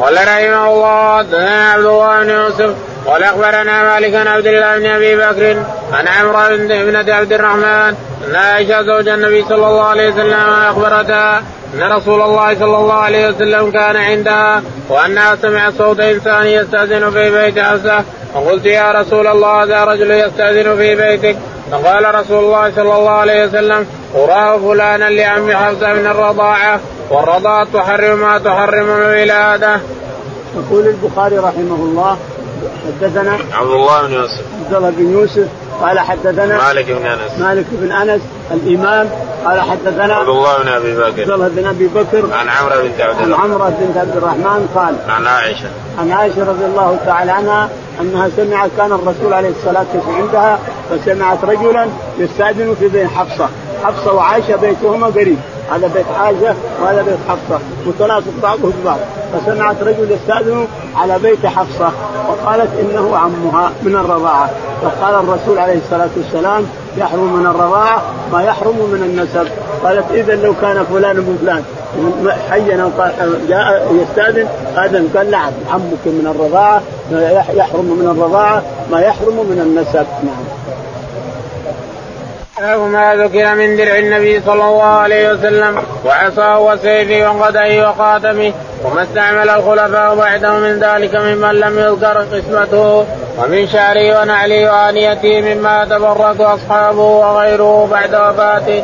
قال 0.02 0.14
رحمه 0.14 0.74
الله 0.74 1.18
حدثنا 1.18 1.72
عبد 1.72 1.86
الله 1.86 2.24
بن 2.24 2.30
يوسف. 2.30 2.76
قال 3.08 3.24
أخبرنا 3.24 3.84
مالك 3.84 4.16
عن 4.16 4.28
عبد 4.28 4.48
الله 4.48 4.78
بن 4.78 4.86
أبي 4.86 5.16
بكر 5.16 5.64
عن 5.94 6.08
عمرو 6.08 6.58
بن 6.58 6.72
ابنة 6.72 7.14
عبد 7.14 7.34
الرحمن 7.34 7.96
أن 8.28 8.36
عائشة 8.36 8.82
زوج 8.82 9.08
النبي 9.08 9.44
صلى 9.44 9.68
الله 9.68 9.84
عليه 9.84 10.14
وسلم 10.14 10.40
أخبرتها 10.70 11.44
إن 11.74 11.84
رسول 11.84 12.22
الله 12.22 12.54
صلى 12.56 12.78
الله 12.78 12.94
عليه 12.94 13.30
وسلم 13.30 13.72
كان 13.72 13.96
عندها 13.96 14.64
وانها 14.90 15.36
سمعت 15.36 15.74
صوت 15.78 16.00
إنسان 16.00 16.48
يستأذن 16.48 17.12
في 17.12 17.32
بيت 17.32 17.60
حفصه 17.60 18.04
فقلت 18.34 18.66
يا 18.66 18.92
رسول 18.92 19.28
الله 19.28 19.64
هذا 19.64 19.84
رجل 19.84 20.12
يستأذن 20.12 20.78
في 20.78 20.96
بيتك 20.96 21.38
فقال 21.72 22.16
رسول 22.16 22.44
الله 22.44 22.72
صلى 22.76 22.96
الله 22.96 23.12
عليه 23.12 23.46
وسلم 23.46 23.88
أراه 24.16 24.58
فلانا 24.58 25.10
لعم 25.10 25.52
حفصة 25.52 25.94
من 25.94 26.08
الرضاعة 26.08 26.80
والرضاعة 27.10 27.68
تحرم 27.74 28.20
ما 28.20 28.38
تحرم 28.38 28.90
الولادة. 28.90 29.80
يقول 30.56 30.88
البخاري 30.88 31.38
رحمه 31.38 31.76
الله 31.76 32.18
حدثنا 32.88 33.38
عبد 33.54 33.72
الله 33.72 34.08
بن 34.08 34.14
يوسف 34.14 34.44
عبد 34.66 34.74
الله 34.76 34.90
بن 34.90 35.12
يوسف 35.12 35.48
قال 35.82 36.00
حدثنا 36.00 36.58
مالك 36.58 36.86
بن 36.86 37.06
أنس. 37.06 37.40
مالك 37.40 37.66
بن 37.72 37.92
أنس 37.92 38.22
الإمام 38.52 39.10
قال 39.46 39.62
حدثنا 39.62 40.14
عبد 40.16 40.30
الله 40.30 40.58
بن 40.64 40.68
أبي 40.68 40.96
بكر. 40.96 41.06
عبد 41.06 41.30
الله 41.30 41.48
بن 41.48 41.66
أبي 41.66 41.88
بكر. 41.88 42.24
عن 42.34 42.50
عمرو 42.50 42.82
بنت 42.82 43.02
عبد 43.02 43.20
الرحمن 43.20 43.34
عن 43.34 43.52
عمرو 43.52 43.66
بنت 43.80 43.98
عبد 43.98 44.18
الرحمن 44.18 44.70
قال 44.76 44.96
عن 45.10 45.28
عائشة. 45.28 45.70
عن 46.00 46.12
عائشة 46.12 46.50
رضي 46.50 46.66
الله 46.66 46.98
تعالى 47.06 47.32
عنها 47.32 47.70
أنها 48.02 48.30
سمعت 48.38 48.70
كان 48.78 48.92
الرسول 48.92 49.34
عليه 49.34 49.50
الصلاة 49.50 49.86
والسلام 49.94 50.22
عندها 50.22 50.60
فسمعت 50.90 51.44
رجلا 51.44 51.88
يستأذن 52.18 52.76
في 52.80 52.88
بين 52.88 53.08
حفصة. 53.08 53.50
حفصة 53.84 54.14
وعائشة 54.14 54.56
بيتهما 54.56 55.08
قريب. 55.08 55.38
هذا 55.72 55.88
بيت 55.88 56.06
عائشة 56.20 56.56
وهذا 56.82 57.02
بيت 57.02 57.18
حفصة. 57.30 57.60
متلاصق 57.86 58.34
بعضه 58.44 58.72
ببعض. 58.82 59.00
فسمعت 59.34 59.84
رجل 59.84 60.12
يستأذن 60.12 60.68
على 60.96 61.20
بيت 61.20 61.46
حفصة. 61.46 61.92
وقالت 62.34 62.70
إنه 62.80 63.18
عمها 63.18 63.72
من 63.82 63.96
الرضاعة. 63.96 64.50
فقال 64.82 65.16
الرسول 65.16 65.58
عليه 65.60 65.78
الصلاة 65.78 66.10
والسلام 66.18 66.66
يحرم 66.98 67.34
من 67.34 67.46
الرضاعة 67.46 68.02
ما 68.32 68.44
يحرم 68.44 68.76
من 68.76 69.04
النسب. 69.04 69.48
قالت 69.84 70.12
اذا 70.12 70.36
لو 70.36 70.54
كان 70.62 70.86
فلان 70.94 71.16
من 71.16 71.38
فلان. 71.42 71.64
حيا 72.50 72.92
جاء 73.50 73.94
يستأذن 74.02 74.48
هذا 74.76 75.04
قال 75.16 75.32
نعم 75.32 75.52
عمك 75.74 76.06
من 76.06 76.36
الرضاعة 76.36 76.82
يحرم 77.54 77.86
من 77.86 78.16
الرضاعة 78.18 78.64
ما 78.92 79.00
يحرم 79.00 79.36
من 79.36 79.60
النسب. 79.62 80.06
نعم. 80.24 80.53
باب 82.60 82.80
ما 82.80 83.16
ذكر 83.16 83.56
من 83.56 83.78
درع 83.78 83.98
النبي 83.98 84.42
صلى 84.42 84.64
الله 84.64 84.84
عليه 84.84 85.30
وسلم 85.30 85.84
وعصاه 86.06 86.60
وسيفه 86.60 87.32
وقدعه 87.32 87.90
وخاتمه 87.90 88.54
وما 88.84 89.04
استعمل 89.04 89.50
الخلفاء 89.50 90.16
بعده 90.16 90.54
من 90.54 90.80
ذلك 90.80 91.16
ممن 91.16 91.56
لم 91.56 91.80
يذكر 91.80 92.18
قسمته 92.18 93.06
ومن 93.38 93.68
شعره 93.68 94.22
ونعله 94.22 94.72
وآنيته 94.72 95.42
مما 95.42 95.86
تبرك 95.86 96.42
أصحابه 96.42 97.02
وغيره 97.02 97.88
بعد 97.92 98.16
وفاته. 98.16 98.84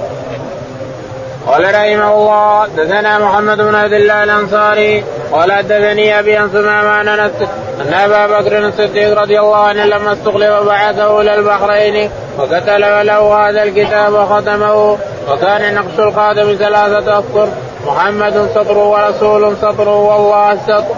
قال 1.47 1.63
رحمه 1.63 2.13
الله 2.13 2.63
حدثنا 2.63 3.19
محمد 3.19 3.57
بن 3.57 3.75
عبد 3.75 3.93
الله 3.93 4.23
الأنصاري 4.23 5.03
قال 5.31 5.51
حدثني 5.51 6.19
أبي 6.19 6.37
عن 6.37 6.49
ثمامه 6.49 7.01
أن 7.01 7.93
أبا 7.93 8.27
بكر 8.39 8.57
الصديق 8.57 9.21
رضي 9.21 9.39
الله 9.39 9.57
عنه 9.57 9.85
لما 9.85 10.13
استخلف 10.13 10.63
بعثه 10.63 11.21
إلى 11.21 11.35
البحرين 11.35 12.11
وكتب 12.39 12.69
له 13.03 13.49
هذا 13.49 13.63
الكتاب 13.63 14.13
وختمه 14.13 14.97
وكان 15.31 15.75
نقش 15.75 15.99
الخاتم 15.99 16.55
ثلاثة 16.59 17.19
اسطر 17.19 17.47
محمد 17.87 18.49
سطر 18.55 18.77
ورسول 18.77 19.57
سطر 19.61 19.89
والله 19.89 20.51
السطر. 20.51 20.95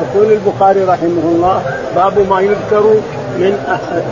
يقول 0.00 0.32
البخاري 0.32 0.84
رحمه 0.84 1.22
الله 1.24 1.62
باب 1.96 2.28
ما 2.30 2.40
يذكر 2.40 2.94
من 3.38 3.58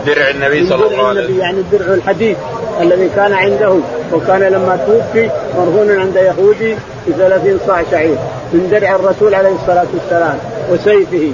درع 0.05 0.29
النبي 0.29 0.67
صلى 0.69 0.85
الله 0.85 1.07
عليه 1.07 1.23
وسلم. 1.23 1.39
يعني 1.39 1.63
درع 1.71 1.93
الحديث 1.93 2.37
الذي 2.81 3.09
كان 3.15 3.33
عنده 3.33 3.75
وكان 4.13 4.41
لما 4.41 4.79
توفي 4.87 5.29
مرهون 5.57 5.99
عند 5.99 6.15
يهودي 6.15 6.75
بثلاثين 7.07 7.59
صاع 7.67 7.83
شعير 7.91 8.17
من 8.53 8.69
درع 8.71 8.95
الرسول 8.95 9.35
عليه 9.35 9.55
الصلاة 9.61 9.87
والسلام 9.93 10.37
وسيفه. 10.71 11.31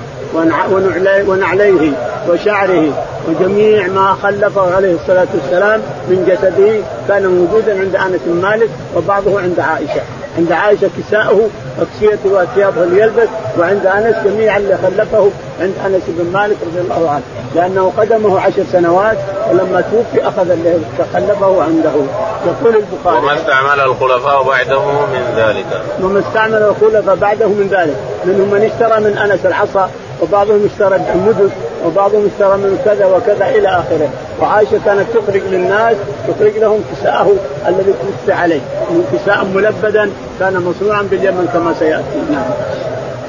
ونعليه 1.27 1.91
وشعره 2.29 2.91
وجميع 3.27 3.87
ما 3.87 4.15
خلفه 4.23 4.75
عليه 4.75 4.95
الصلاة 4.95 5.27
والسلام 5.33 5.81
من 6.09 6.25
جسده 6.27 6.73
كان 7.07 7.27
موجودا 7.27 7.79
عند 7.79 7.95
أنس 7.95 8.21
بن 8.25 8.41
مالك 8.41 8.69
وبعضه 8.95 9.41
عند 9.41 9.59
عائشة. 9.59 10.01
عند 10.37 10.51
عائشة 10.51 10.89
كساؤه 10.97 11.49
اكسيته 11.81 12.33
واثيابه 12.33 12.85
ليلبس 12.85 13.27
وعند 13.59 13.85
أنس 13.85 14.15
جميع 14.25 14.57
اللي 14.57 14.77
خلفه 14.77 15.29
عند 15.61 15.73
أنس 15.85 16.03
بن 16.07 16.31
مالك 16.33 16.57
رضي 16.67 16.81
الله 16.81 17.09
عنه. 17.09 17.23
لأنه 17.55 17.93
قدمه 17.97 18.39
عشر 18.39 18.63
سنوات 18.71 19.17
ولما 19.49 19.83
توفي 19.91 20.27
أخذ 20.27 20.49
اللي 20.49 20.79
خلفه 21.13 21.63
عنده. 21.63 21.91
يقول 22.45 22.75
البخاري. 22.75 23.17
وما 23.17 23.35
استعمل 23.35 23.79
الخلفاء 23.79 24.43
بعده 24.43 24.85
من 24.85 25.33
ذلك. 25.37 25.65
وما 26.01 26.19
استعمل 26.19 26.63
الخلفاء 26.63 27.15
بعده 27.15 27.47
من 27.47 27.67
ذلك. 27.71 27.95
منهم 28.25 28.51
من 28.51 28.71
اشترى 28.71 28.99
من 28.99 29.17
أنس 29.17 29.45
العصا 29.45 29.89
وبعضهم 30.21 30.69
اشترى 30.73 30.95
المدن 30.95 31.49
وبعضهم 31.85 32.29
اشترى 32.33 32.57
من 32.57 32.79
كذا 32.85 33.05
وكذا 33.05 33.49
إلى 33.49 33.67
آخره. 33.67 34.09
وعائشة 34.41 34.79
كانت 34.85 35.05
تخرج 35.13 35.41
للناس 35.51 35.97
تخرج 36.27 36.57
لهم 36.57 36.79
كساءه 36.91 37.35
الذي 37.67 37.93
كس 37.93 38.29
عليه. 38.29 38.61
من 38.89 39.05
كساء 39.13 39.45
ملبدا 39.45 40.11
كان 40.39 40.53
مصنوعا 40.53 41.01
باليمن 41.01 41.49
كما 41.53 41.73
سيأتي. 41.79 42.31
نعم. 42.31 42.45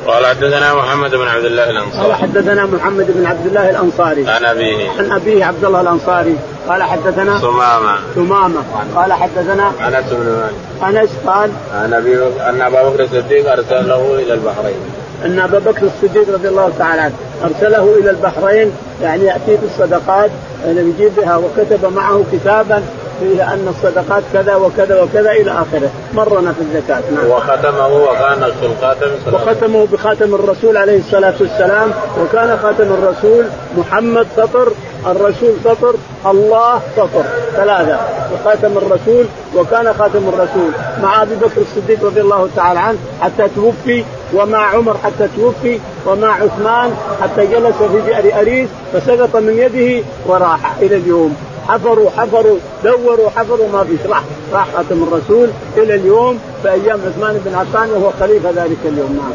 قال 0.06 0.26
حدثنا 0.26 0.74
محمد 0.74 1.10
بن 1.10 1.28
عبد 1.28 1.44
الله 1.44 1.70
الأنصاري. 1.70 2.02
قال 2.02 2.14
حدثنا 2.14 2.66
محمد 2.66 3.06
بن 3.08 3.26
عبد 3.26 3.46
الله 3.46 3.70
الأنصاري. 3.70 4.28
عن 4.28 4.44
أبيه. 4.44 4.90
عن 4.98 5.12
أبيه 5.12 5.44
عبد 5.44 5.64
الله 5.64 5.80
الأنصاري. 5.80 6.36
قال 6.68 6.82
حدثنا 6.82 7.38
ثمامة. 7.38 7.98
ثمامة. 8.14 8.62
قال 8.96 9.12
حدثنا 9.12 9.72
أنس 9.88 10.04
بن 10.10 10.48
مالك. 10.82 10.98
أنس 10.98 11.10
قال 11.26 11.50
عن 11.74 11.94
ابي 11.94 12.18
ان 12.48 12.60
أبا 12.60 12.88
بكر 12.88 13.04
الصديق 13.04 13.52
أرسله 13.52 14.14
إلى 14.14 14.34
البحرين. 14.34 14.80
أن 15.24 15.38
أبا 15.38 15.58
بكر 15.58 15.86
الصديق 15.86 16.34
رضي 16.34 16.48
الله 16.48 16.72
تعالى 16.78 17.00
عنه 17.00 17.14
أرسله 17.44 17.96
إلى 18.00 18.10
البحرين 18.10 18.72
يعني 19.02 19.24
يأتي 19.24 19.56
بالصدقات 19.56 20.30
يعني 20.66 20.80
يجيب 20.80 21.12
بها 21.16 21.36
وكتب 21.36 21.92
معه 21.94 22.24
كتابا 22.32 22.82
فيه 23.20 23.52
أن 23.52 23.68
الصدقات 23.68 24.22
كذا 24.32 24.54
وكذا 24.54 25.02
وكذا 25.02 25.30
إلى 25.30 25.50
آخره. 25.50 25.90
مرنا 26.14 26.52
في 26.52 26.60
الزكاة 26.60 27.02
نعم. 27.14 27.30
وختمه 27.30 27.88
وكان 27.88 28.42
الخاتم 28.62 29.34
وختمه 29.34 29.86
بخاتم 29.92 30.34
الرسول 30.34 30.76
عليه 30.76 30.98
الصلاة 30.98 31.34
والسلام 31.40 31.90
وكان 32.20 32.58
خاتم 32.62 32.84
الرسول 32.84 33.44
محمد 33.76 34.26
سطر 34.36 34.72
الرسول 35.06 35.54
سطر 35.64 35.94
الله 36.26 36.80
سطر 36.96 37.24
ثلاثة. 37.56 37.98
وخاتم 38.34 38.78
الرسول 38.78 39.24
وكان 39.54 39.94
خاتم 39.98 40.28
الرسول 40.28 40.70
مع 41.02 41.22
أبي 41.22 41.34
بكر 41.34 41.60
الصديق 41.60 42.04
رضي 42.04 42.20
الله 42.20 42.48
تعالى 42.56 42.80
عنه 42.80 42.98
حتى 43.20 43.48
توفي 43.56 44.04
ومع 44.34 44.66
عمر 44.74 44.96
حتى 45.04 45.28
توفي 45.36 45.80
ومع 46.06 46.34
عثمان 46.34 46.96
حتى 47.22 47.46
جلس 47.46 47.76
في 47.76 48.00
بئر 48.06 48.40
أريس 48.40 48.68
فسقط 48.92 49.36
من 49.36 49.58
يده 49.58 50.04
وراح 50.26 50.72
إلى 50.82 50.96
اليوم. 50.96 51.36
حفروا 51.68 52.10
حفروا 52.18 52.58
دوروا 52.84 53.30
حفروا 53.36 53.68
ما 53.72 53.84
فيش. 53.84 54.10
راح 54.10 54.22
راح 54.52 54.66
خاتم 54.76 55.02
الرسول 55.02 55.48
إلى 55.76 55.94
اليوم 55.94 56.40
في 56.62 56.70
أيام 56.70 57.00
عثمان 57.06 57.40
بن 57.44 57.54
عفان 57.54 57.90
وهو 57.90 58.10
خليفة 58.20 58.50
ذلك 58.50 58.76
اليوم. 58.84 59.16
نعم. 59.16 59.32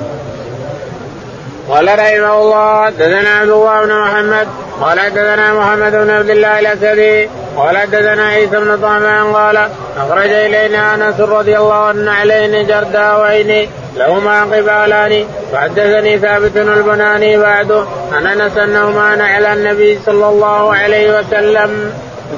قال 1.70 2.00
رحمه 2.00 2.42
الله 2.42 2.86
حدثنا 2.86 3.30
عبد 3.30 3.50
الله 3.50 3.86
بن 3.86 4.02
محمد. 4.02 4.48
قال 4.82 5.00
حدثنا 5.00 5.54
محمد 5.54 5.92
بن 5.92 6.10
عبد 6.10 6.30
الله 6.30 6.60
الأسدي. 6.60 7.30
قال 7.58 7.78
حدثنا 7.78 8.28
عيسى 8.28 8.60
بن 8.60 8.78
طعمان 8.82 9.34
قال 9.34 9.58
أخرج 9.98 10.32
إلينا 10.32 10.96
أنس 10.96 11.20
رضي 11.20 11.58
الله 11.58 11.74
عنه 11.74 12.12
علينا 12.12 12.62
جرداوين 12.62 13.70
لهما 13.96 14.44
قبالان. 14.44 15.26
وحدثني 15.54 16.18
ثابت 16.18 16.58
البناني 16.58 17.38
بعده 17.38 17.84
ان 18.18 18.28
أنس 18.28 18.58
أنهما 18.58 19.24
على 19.24 19.54
النبي 19.54 20.00
صلى 20.06 20.30
الله 20.30 20.76
عليه 20.76 21.20
وسلم. 21.20 21.92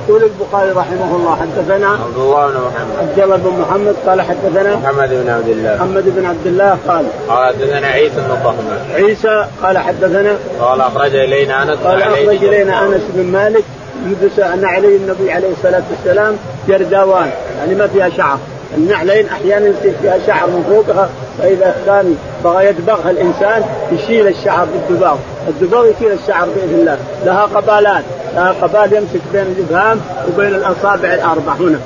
يقول 0.07 0.23
البخاري 0.23 0.71
رحمه 0.71 1.15
الله 1.15 1.35
حدثنا 1.35 1.87
عبد 1.87 2.17
الله 2.17 2.47
بن 2.47 2.53
محمد. 2.53 2.97
عبد 2.99 3.19
الله 3.19 3.35
بن 3.35 3.59
محمد 3.59 3.95
قال 4.07 4.21
حدثنا 4.21 4.75
محمد 4.75 5.09
بن 5.09 5.29
عبد 5.29 5.47
الله. 5.47 5.75
محمد 5.75 6.03
بن 6.05 6.25
عبد 6.25 6.47
الله 6.47 6.77
قال 6.87 7.05
قال 7.27 7.55
حدثنا 7.55 7.87
عيسى 7.87 8.15
بن 8.15 8.37
طهمان 8.43 8.85
عيسى 8.95 9.45
قال 9.63 9.77
حدثنا 9.77 10.37
قال 10.59 10.81
أخرج 10.81 11.15
إلينا 11.15 11.63
أنس 11.63 11.79
قال 11.79 12.01
أخرج 12.01 12.43
إلينا 12.43 12.85
أنس 12.85 13.01
بن 13.13 13.31
مالك 13.31 13.63
يدرس 14.05 14.39
ان 14.39 14.65
عليه 14.65 14.97
النبي 14.97 15.31
عليه 15.31 15.51
الصلاة 15.51 15.83
والسلام 15.91 16.37
جرداوان 16.67 17.31
يعني 17.59 17.75
ما 17.75 17.87
فيها 17.87 18.09
شعر. 18.09 18.37
النعلين 18.77 19.27
أحيانا 19.27 19.65
يصير 19.65 19.93
فيها 20.01 20.17
شعر 20.27 20.47
من 20.47 20.63
فوقها 20.69 21.09
فإذا 21.39 21.75
كان 21.85 22.17
بغى 22.43 22.67
يدبغها 22.67 23.11
الانسان 23.11 23.63
يشيل 23.91 24.27
الشعر 24.27 24.65
بالدباغ، 24.65 25.15
الدباغ 25.47 25.85
يشيل 25.85 26.11
الشعر 26.11 26.47
بإذن 26.55 26.79
الله، 26.79 26.97
لها 27.25 27.45
قبالات، 27.45 28.03
لها 28.35 28.55
قبال 28.61 28.97
يمسك 28.97 29.21
بين 29.33 29.41
الإبهام 29.41 30.01
وبين 30.27 30.55
الأصابع 30.55 31.13
الأربع. 31.13 31.53
هنا، 31.53 31.79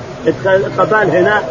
قبال 0.77 1.15
هنا 1.15 1.43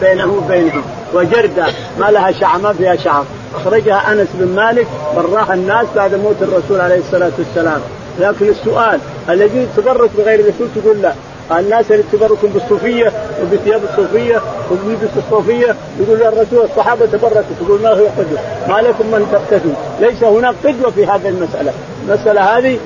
بينه 0.00 0.32
وبينهم، 0.32 0.82
وجردة 1.14 1.66
ما 2.00 2.10
لها 2.10 2.32
شعر 2.32 2.58
ما 2.58 2.72
فيها 2.72 2.96
شعر، 2.96 3.24
أخرجها 3.54 4.12
أنس 4.12 4.28
بن 4.34 4.54
مالك 4.56 4.86
براها 5.16 5.54
الناس 5.54 5.86
بعد 5.96 6.14
موت 6.14 6.36
الرسول 6.42 6.80
عليه 6.80 6.98
الصلاة 6.98 7.30
والسلام، 7.38 7.80
لكن 8.20 8.48
السؤال 8.48 9.00
يجوز 9.28 9.56
التبرك 9.56 10.10
بغير 10.18 10.40
الرسول؟ 10.40 10.68
تقول 10.74 11.02
لا. 11.02 11.12
الناس 11.58 11.90
اللي 11.90 12.04
تبركوا 12.12 12.48
بالصوفية 12.48 13.12
وبثياب 13.42 13.80
الصوفية 13.90 14.40
وبيلبس 14.70 15.10
الصوفية 15.16 15.74
يقول 16.00 16.22
الرسول 16.22 16.64
الصحابة 16.64 17.06
تبركوا 17.06 17.42
تقول 17.60 17.80
ما 17.82 17.88
هو 17.88 18.06
قدوه 18.18 18.38
ما 18.68 18.80
لكم 18.80 19.06
من 19.06 19.26
تقتدوا. 19.32 19.72
ليس 20.00 20.24
هناك 20.24 20.54
قدوة 20.64 20.90
في 20.90 21.06
هذه 21.06 21.28
المسألة. 21.28 21.72
المسألة 22.08 22.40
هذه 22.40 22.78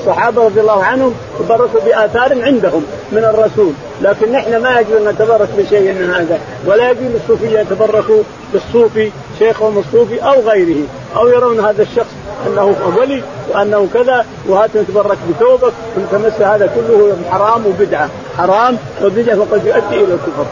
الصحابة 0.00 0.44
رضي 0.44 0.60
الله 0.60 0.84
عنهم 0.84 1.14
تبركوا 1.38 1.80
بآثار 1.80 2.42
عندهم 2.44 2.84
من 3.12 3.24
الرسول. 3.24 3.72
لكن 4.02 4.32
نحن 4.32 4.56
ما 4.56 4.80
يجوز 4.80 4.92
أن 4.92 5.08
نتبرك 5.08 5.48
بشيء 5.58 5.92
من 5.92 6.10
هذا 6.10 6.38
ولا 6.66 6.90
يجوز 6.90 7.04
للصوفية 7.04 7.58
يتبركوا 7.60 8.22
بالصوفي 8.52 9.10
شيخهم 9.38 9.78
الصوفي 9.78 10.22
أو 10.22 10.40
غيره. 10.40 10.86
أو 11.18 11.28
يرون 11.28 11.60
هذا 11.60 11.82
الشخص 11.82 12.14
أنه 12.46 12.76
ولي 12.98 13.22
وأنه 13.48 13.88
كذا 13.94 14.26
وهات 14.46 14.76
نتبرك 14.76 15.18
بثوبك 15.30 15.72
ونتمس 15.96 16.40
هذا 16.40 16.70
كله 16.74 17.16
حرام 17.30 17.66
وبدعة. 17.66 18.08
حرام 18.38 18.78
وبدعة 19.02 19.38
وقد 19.38 19.66
يؤدي 19.66 20.04
إلى 20.04 20.14
الكفر. 20.14 20.46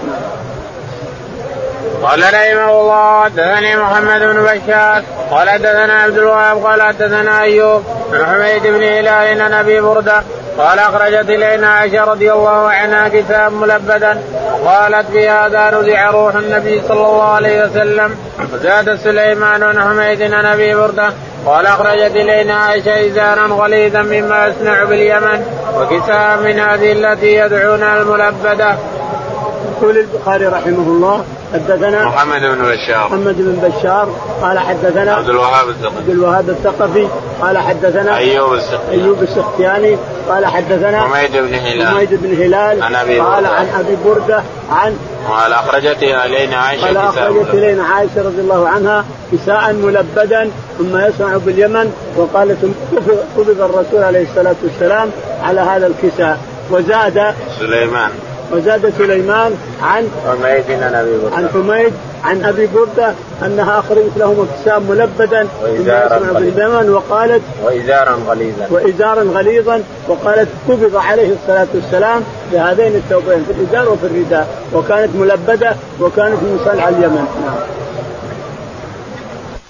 قال 2.02 2.22
رحمه 2.22 2.80
الله 2.80 3.24
حدثني 3.24 3.76
محمد 3.76 4.20
بن 4.20 4.42
بشار. 4.42 5.02
قال 5.30 5.50
حدثنا 5.50 6.02
عبد 6.02 6.18
الوهاب 6.18 6.66
قال 6.66 6.82
حدثنا 6.82 7.42
أيوب 7.42 7.82
عن 8.12 8.26
حميد 8.26 8.62
بن 8.62 8.82
هلال 8.82 9.40
عن 9.40 9.52
أبي 9.52 9.80
برده 9.80 10.22
قال 10.58 10.78
أخرجت 10.78 11.30
إلينا 11.30 11.68
عائشة 11.68 12.04
رضي 12.04 12.32
الله 12.32 12.70
عنها 12.70 13.08
كتاب 13.08 13.52
ملبدا 13.52 14.22
قالت 14.64 15.06
في 15.10 15.28
هذا 15.28 15.70
نزع 15.70 16.10
روح 16.10 16.34
النبي 16.34 16.82
صلى 16.88 17.06
الله 17.06 17.22
عليه 17.22 17.64
وسلم 17.64 18.16
وزاد 18.52 18.96
سليمان 18.96 19.60
بن 19.60 19.80
حميد 19.80 20.32
عن 20.32 20.46
أبي 20.46 20.74
بردة 20.74 21.10
قال 21.46 21.66
أخرجت 21.66 22.16
إلينا 22.16 22.54
عائشة 22.54 23.06
ازارا 23.06 23.46
غليظا 23.46 24.02
مما 24.02 24.46
يصنع 24.46 24.84
باليمن 24.84 25.44
وكساء 25.76 26.36
من 26.44 26.58
هذه 26.58 26.92
التي 26.92 27.34
يدعونها 27.36 28.02
الملبدة. 28.02 28.74
يقول 29.76 29.98
البخاري 29.98 30.46
رحمه 30.46 30.78
الله 30.78 31.24
حدثنا 31.54 32.04
محمد 32.04 32.40
بن 32.40 32.62
بشار. 32.72 33.08
محمد 33.08 33.36
بن 33.38 33.68
بشار. 33.68 34.08
قال 34.42 34.58
حدثنا 34.58 35.14
عبد 35.14 35.28
الوهاب 35.28 35.68
الثقفي. 35.68 35.96
عبد 35.96 36.10
الوهاب 36.10 36.48
الثقفي. 36.50 37.08
قال 37.40 37.58
حدثنا 37.58 38.16
أيوب 38.16 38.54
السختياني 38.54 39.04
أيوب 39.04 39.22
السختياني. 39.22 39.96
قال 40.28 40.46
حدثنا 40.46 41.00
حميد 41.00 41.32
بن 41.32 41.54
هلال. 41.54 41.86
حميد 41.86 42.08
بن 42.12 42.42
هلال. 42.42 42.82
عن 42.82 42.94
أبي 42.94 43.20
قال 43.20 43.46
عن 43.46 43.68
أبي 43.78 43.96
بردة 44.04 44.42
عن 44.70 44.96
قال 45.28 45.52
اخرجتها 45.52 46.26
إلينا 46.26 46.56
عائشة 46.56 46.86
قال 46.86 46.96
أخرجت 46.96 47.54
إلينا 47.54 47.84
عائشة 47.84 48.22
رضي 48.22 48.40
الله 48.40 48.68
عنها 48.68 49.04
كساء 49.32 49.72
ملبدا 49.72 50.50
ثم 50.78 50.98
يصنع 50.98 51.36
باليمن 51.36 51.92
وقالت 52.16 52.58
قبض 53.36 53.60
الرسول 53.60 54.02
عليه 54.02 54.22
الصلاة 54.30 54.56
والسلام 54.62 55.10
على 55.42 55.60
هذا 55.60 55.86
الكساء. 55.86 56.38
وزاد 56.70 57.34
سليمان. 57.58 58.10
وزاد 58.52 58.92
سليمان 58.98 59.54
عن 59.82 60.08
حميد 60.26 60.82
عن 60.82 60.94
أبي 60.94 61.18
برده. 61.18 61.36
عن 61.36 61.48
حميد 61.48 61.92
عن 62.24 62.44
أبي 62.44 62.66
برده 62.66 63.12
أنها 63.46 63.78
أخرجت 63.78 64.12
لهم 64.16 64.48
اكسام 64.48 64.82
ملبدا 64.82 65.48
وإزارا 65.62 66.18
باليمن 66.32 66.90
وقالت 66.90 67.42
وازارا 67.64 68.18
غليظا 68.28 68.66
وازارا 68.70 69.22
غليظا. 69.22 69.82
وقالت 70.08 70.48
قبض 70.68 70.96
عليه 70.96 71.30
الصلاة 71.32 71.66
والسلام 71.74 72.22
بهذين 72.52 72.94
الثوبين 72.96 73.44
في 73.44 73.52
الإزار 73.52 73.92
وفي 73.92 74.06
الرداء 74.06 74.48
وكانت 74.74 75.16
ملبدة 75.16 75.76
وكانت 76.00 76.42
من 76.42 76.60
صنع 76.64 76.88
اليمن. 76.88 77.26
نعم. 77.46 77.85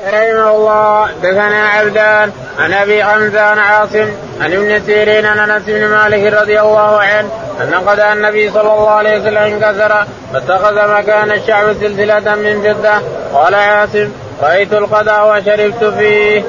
رحمه 0.05 0.51
الله. 0.51 1.09
دثنا 1.23 1.69
عبدان 1.69 2.33
عن 2.59 2.73
أبي 2.73 3.05
حمزة 3.05 3.41
عن 3.41 3.59
عاصم 3.59 4.09
عن 4.41 4.53
ابن 4.53 4.81
سيرين 4.87 5.27
عن 5.27 5.51
أنس 5.51 5.63
بن 5.67 5.89
مالك 5.89 6.33
رضي 6.33 6.61
الله 6.61 7.01
عنه 7.01 7.29
أن 7.61 7.75
قد 7.75 8.01
النبي 8.01 8.51
صلى 8.51 8.61
الله 8.61 8.91
عليه 8.91 9.21
وسلم 9.21 9.37
انكسر 9.37 10.05
فاتخذ 10.33 10.99
مكان 10.99 11.33
الشعب 11.33 11.73
سلسلة 11.73 12.35
من 12.35 12.63
فضة. 12.63 12.95
قال 13.35 13.55
عاصم 13.55 14.09
رأيت 14.43 14.73
القضاء 14.73 15.39
وشربت 15.39 15.85
فيه. 15.99 16.45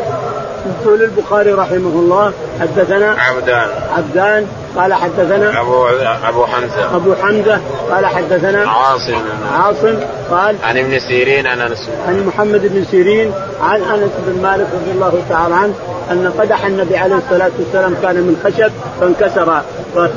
يقول 0.66 1.04
البخاري 1.04 1.52
رحمه 1.52 2.00
الله 2.00 2.34
حدثنا 2.62 3.16
عبدان. 3.20 3.70
عبدان 3.98 4.48
قال 4.78 4.94
حدثنا 4.94 5.62
أبو 5.62 5.88
أبو 6.24 6.46
حمزة. 6.46 6.96
أبو 6.96 7.16
حمزة 7.16 7.62
قال 7.92 8.06
حدثنا 8.06 8.70
عاصم. 8.70 9.20
عاصم 9.54 10.00
قال 10.32 10.56
عن 10.64 10.78
ابن 10.78 11.00
سيرين 11.00 11.48
عن 11.48 11.62
أنس. 11.62 11.90
عن 12.08 12.26
محمد 12.28 12.62
بن 12.74 12.86
سيرين 12.92 13.32
عن 13.62 13.82
أنس 13.82 14.12
بن 14.28 14.42
مالك 14.42 14.68
رضي 14.74 14.92
الله 14.92 15.24
تعالى 15.30 15.56
عنه 15.56 15.74
أن 16.12 16.34
قدح 16.40 16.66
النبي 16.66 16.98
عليه 16.98 17.16
الصلاة 17.16 17.52
والسلام 17.60 17.96
كان 18.02 18.16
من 18.16 18.42
خشب 18.44 18.72
فانكسر. 19.00 19.62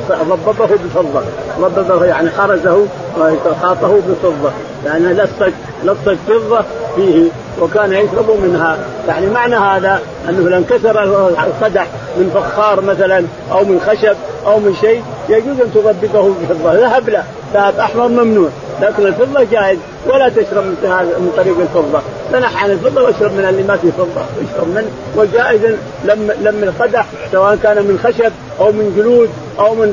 فضببه 0.08 0.66
بفضة. 0.66 1.22
ضببه 1.60 2.04
يعني 2.04 2.30
خرزه 2.30 2.86
وخاطه 3.18 4.00
بفضة. 4.08 4.50
يعني 4.84 5.12
لصق 5.12 5.52
لصق 5.84 6.16
فضة 6.28 6.64
فيه 6.96 7.28
وكان 7.60 7.92
يشرب 7.92 8.30
منها. 8.42 8.78
يعني 9.08 9.26
معنى 9.26 9.56
هذا 9.56 10.00
أنه 10.28 10.48
لو 10.48 10.56
انكسر 10.56 11.02
القدح 11.28 11.86
من 12.16 12.30
فخار 12.34 12.80
مثلا 12.80 13.24
أو 13.52 13.64
من 13.64 13.80
خشب 13.86 14.16
أو 14.46 14.58
من 14.58 14.76
شيء 14.80 15.02
يجوز 15.28 15.60
أن 15.60 15.72
تضببه 15.74 16.34
بفضة. 16.42 16.72
ذهب 16.74 17.08
لا 17.08 17.22
ذهب 17.54 17.78
أحمر 17.78 18.08
ممنوع. 18.08 18.48
لكن 18.82 19.06
الفضة 19.06 19.46
جائز 19.52 19.78
ولا 20.06 20.28
تشرب 20.28 20.64
من 20.64 20.76
من 21.18 21.32
طريق 21.36 21.56
الفضة. 21.60 22.00
تنح 22.32 22.64
عن 22.64 22.70
الفضة 22.70 23.02
واشرب 23.02 23.32
من 23.32 23.44
اللي 23.44 23.62
ما 23.62 23.76
في 23.76 23.92
فضة 23.92 24.20
اشرب 24.20 24.68
منه 24.68 24.90
وجائز 25.16 25.60
لم 26.04 26.32
لم 26.40 26.62
القدح 26.64 27.06
سواء 27.32 27.58
كان 27.62 27.76
من 27.76 27.98
خشب 28.04 28.32
أو 28.60 28.72
من 28.72 28.94
جلود 28.96 29.28
أو 29.58 29.74
من 29.74 29.90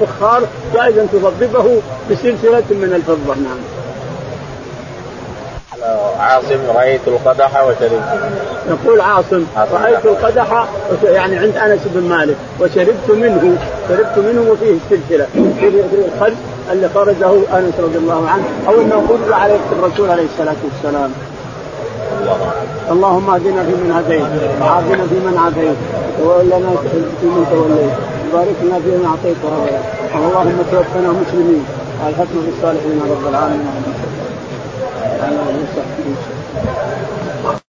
فخار 0.00 0.42
جائز 0.74 0.98
أن 0.98 1.08
تضببه 1.12 1.80
بسلسلة 2.10 2.64
من 2.70 2.92
الفضة. 2.96 3.34
نعم. 3.34 3.58
عاصم 6.18 6.58
رأيت 6.74 7.00
القدح 7.06 7.64
وشربت. 7.64 8.02
يقول 8.68 9.00
عاصم 9.00 9.44
رأيت 9.72 10.04
القدح 10.04 10.66
يعني 11.04 11.38
عند 11.38 11.56
أنس 11.56 11.80
بن 11.84 12.08
مالك 12.08 12.36
وشربت 12.60 13.10
منه 13.10 13.58
شربت 13.88 14.18
منه 14.18 14.50
وفيه 14.50 14.70
السلسله 14.70 15.26
في 15.60 16.06
الخرج 16.14 16.32
اللي 16.72 16.88
خرجه 16.94 17.32
أنس 17.58 17.74
رضي 17.78 17.98
الله 17.98 18.28
عنه 18.28 18.44
أو 18.68 18.80
إنه 18.80 19.06
خرج 19.08 19.32
عليه 19.32 19.60
الرسول 19.72 20.10
عليه 20.10 20.24
الصلاة 20.24 20.56
والسلام. 20.64 21.10
اللهم 22.90 23.30
اهدنا 23.30 23.62
فيمن 23.64 23.92
هديت 23.96 24.26
وعافنا 24.60 25.06
فيمن 25.06 25.38
عافيت 25.44 25.76
وتولنا 26.20 26.70
فيمن 27.20 27.46
توليت 27.50 27.94
وبارك 28.32 28.56
لنا 28.62 28.78
فيما 28.84 29.08
أعطيت 29.08 29.36
ورضيت 29.44 29.84
اللهم 30.14 30.58
توفنا 30.70 31.08
مسلمين. 31.20 31.64
والحكم 32.04 32.38
بالصالحين 32.46 33.00
رب 33.10 33.28
العالمين. 33.28 33.74